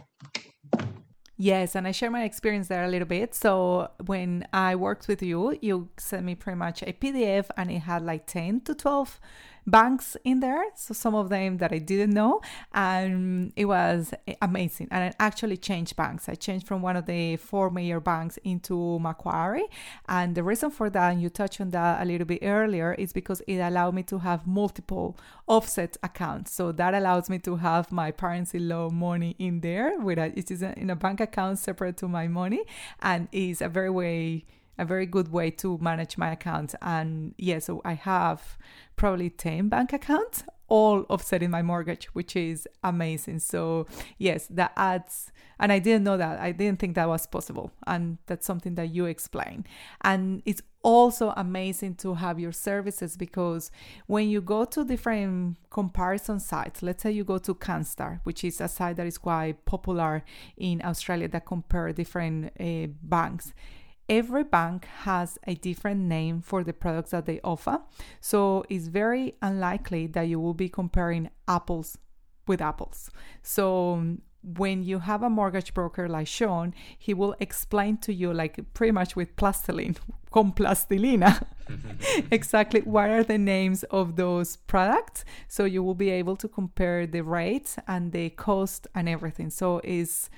Yes, 1.36 1.74
and 1.74 1.88
I 1.88 1.92
share 1.92 2.10
my 2.10 2.24
experience 2.24 2.68
there 2.68 2.84
a 2.84 2.88
little 2.88 3.08
bit. 3.08 3.34
So 3.34 3.90
when 4.04 4.46
I 4.52 4.76
worked 4.76 5.08
with 5.08 5.22
you, 5.22 5.58
you 5.62 5.88
sent 5.96 6.24
me 6.24 6.34
pretty 6.34 6.58
much 6.58 6.82
a 6.82 6.92
PDF 6.92 7.46
and 7.56 7.70
it 7.70 7.78
had 7.78 8.02
like 8.02 8.26
10 8.26 8.60
to 8.62 8.74
12 8.74 9.18
banks 9.66 10.16
in 10.24 10.40
there. 10.40 10.64
So 10.74 10.94
some 10.94 11.14
of 11.14 11.28
them 11.28 11.58
that 11.58 11.72
I 11.72 11.78
didn't 11.78 12.12
know. 12.12 12.40
And 12.72 13.52
it 13.56 13.66
was 13.66 14.12
amazing. 14.40 14.88
And 14.90 15.04
I 15.04 15.24
actually 15.24 15.56
changed 15.56 15.96
banks. 15.96 16.28
I 16.28 16.34
changed 16.34 16.66
from 16.66 16.82
one 16.82 16.96
of 16.96 17.06
the 17.06 17.36
four 17.36 17.70
major 17.70 18.00
banks 18.00 18.38
into 18.44 18.98
Macquarie. 18.98 19.68
And 20.08 20.34
the 20.34 20.42
reason 20.42 20.70
for 20.70 20.90
that, 20.90 21.12
and 21.12 21.22
you 21.22 21.28
touched 21.28 21.60
on 21.60 21.70
that 21.70 22.02
a 22.02 22.04
little 22.04 22.26
bit 22.26 22.40
earlier, 22.42 22.94
is 22.94 23.12
because 23.12 23.40
it 23.46 23.58
allowed 23.58 23.94
me 23.94 24.02
to 24.04 24.18
have 24.18 24.46
multiple 24.46 25.16
offset 25.46 25.96
accounts. 26.02 26.52
So 26.52 26.72
that 26.72 26.94
allows 26.94 27.28
me 27.28 27.38
to 27.40 27.56
have 27.56 27.90
my 27.90 28.10
parents 28.10 28.54
in 28.54 28.68
law 28.68 28.90
money 28.90 29.36
in 29.38 29.60
there, 29.60 29.98
a, 30.00 30.38
it 30.38 30.50
is 30.50 30.62
in 30.62 30.90
a 30.90 30.96
bank 30.96 31.20
account 31.20 31.58
separate 31.58 31.96
to 31.98 32.08
my 32.08 32.28
money. 32.28 32.64
And 33.00 33.28
is 33.32 33.60
a 33.60 33.68
very 33.68 33.90
way 33.90 34.44
a 34.80 34.84
very 34.84 35.06
good 35.06 35.30
way 35.30 35.50
to 35.50 35.78
manage 35.78 36.16
my 36.16 36.32
account. 36.32 36.74
And 36.80 37.34
yeah, 37.36 37.58
so 37.58 37.82
I 37.84 37.92
have 37.92 38.56
probably 38.96 39.30
10 39.30 39.68
bank 39.68 39.92
accounts, 39.92 40.42
all 40.68 41.04
offsetting 41.10 41.50
my 41.50 41.62
mortgage, 41.62 42.06
which 42.06 42.34
is 42.34 42.66
amazing. 42.82 43.40
So, 43.40 43.86
yes, 44.18 44.46
that 44.48 44.72
adds, 44.76 45.32
and 45.58 45.70
I 45.70 45.78
didn't 45.80 46.04
know 46.04 46.16
that. 46.16 46.40
I 46.40 46.52
didn't 46.52 46.80
think 46.80 46.94
that 46.94 47.08
was 47.08 47.26
possible. 47.26 47.70
And 47.86 48.18
that's 48.26 48.46
something 48.46 48.74
that 48.76 48.88
you 48.88 49.04
explain. 49.04 49.66
And 50.00 50.42
it's 50.46 50.62
also 50.82 51.34
amazing 51.36 51.96
to 51.96 52.14
have 52.14 52.40
your 52.40 52.52
services 52.52 53.16
because 53.18 53.70
when 54.06 54.30
you 54.30 54.40
go 54.40 54.64
to 54.64 54.82
different 54.84 55.56
comparison 55.68 56.40
sites, 56.40 56.82
let's 56.82 57.02
say 57.02 57.10
you 57.10 57.24
go 57.24 57.36
to 57.36 57.54
CanStar, 57.54 58.20
which 58.24 58.44
is 58.44 58.62
a 58.62 58.68
site 58.68 58.96
that 58.96 59.06
is 59.06 59.18
quite 59.18 59.64
popular 59.66 60.24
in 60.56 60.80
Australia 60.82 61.28
that 61.28 61.44
compare 61.44 61.92
different 61.92 62.52
uh, 62.58 62.86
banks 63.02 63.52
every 64.10 64.42
bank 64.42 64.84
has 65.04 65.38
a 65.46 65.54
different 65.54 66.00
name 66.00 66.42
for 66.42 66.64
the 66.64 66.72
products 66.72 67.12
that 67.12 67.26
they 67.26 67.40
offer. 67.44 67.80
So 68.20 68.64
it's 68.68 68.88
very 68.88 69.36
unlikely 69.40 70.08
that 70.08 70.22
you 70.22 70.40
will 70.40 70.52
be 70.52 70.68
comparing 70.68 71.30
apples 71.46 71.96
with 72.48 72.60
apples. 72.60 73.10
So 73.42 73.94
um, 73.94 74.22
when 74.42 74.82
you 74.82 74.98
have 74.98 75.22
a 75.22 75.30
mortgage 75.30 75.72
broker 75.74 76.08
like 76.08 76.26
Sean, 76.26 76.74
he 76.98 77.14
will 77.14 77.36
explain 77.38 77.98
to 77.98 78.12
you, 78.12 78.34
like 78.34 78.58
pretty 78.74 78.90
much 78.90 79.14
with 79.14 79.36
plastiline, 79.36 79.96
con 80.32 80.52
plastilina, 80.52 81.46
exactly 82.32 82.80
what 82.80 83.10
are 83.10 83.22
the 83.22 83.38
names 83.38 83.84
of 83.84 84.16
those 84.16 84.56
products. 84.56 85.24
So 85.46 85.64
you 85.64 85.84
will 85.84 85.94
be 85.94 86.10
able 86.10 86.34
to 86.36 86.48
compare 86.48 87.06
the 87.06 87.20
rates 87.20 87.76
and 87.86 88.10
the 88.10 88.30
cost 88.30 88.88
and 88.92 89.08
everything. 89.08 89.50
So 89.50 89.80
is 89.84 90.30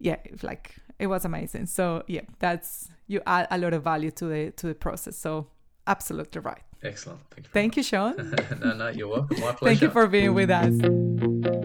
yeah, 0.00 0.16
like 0.42 0.74
it 0.98 1.06
was 1.06 1.24
amazing. 1.24 1.66
So 1.66 2.02
yeah, 2.08 2.22
that's 2.38 2.90
you 3.06 3.20
add 3.26 3.46
a 3.50 3.58
lot 3.58 3.74
of 3.74 3.82
value 3.82 4.10
to 4.12 4.24
the 4.26 4.50
to 4.52 4.66
the 4.68 4.74
process. 4.74 5.16
So 5.16 5.48
absolutely 5.86 6.40
right. 6.40 6.62
Excellent. 6.82 7.20
Thank 7.30 7.46
you, 7.46 7.52
Thank 7.52 7.76
you 7.76 7.82
Sean. 7.82 8.14
no, 8.60 8.74
no, 8.74 8.88
you're 8.88 9.08
welcome. 9.08 9.40
My 9.40 9.52
pleasure. 9.52 9.64
Thank 9.64 9.80
you 9.82 9.90
for 9.90 10.06
being 10.06 10.34
with 10.34 10.50
us. 10.50 11.62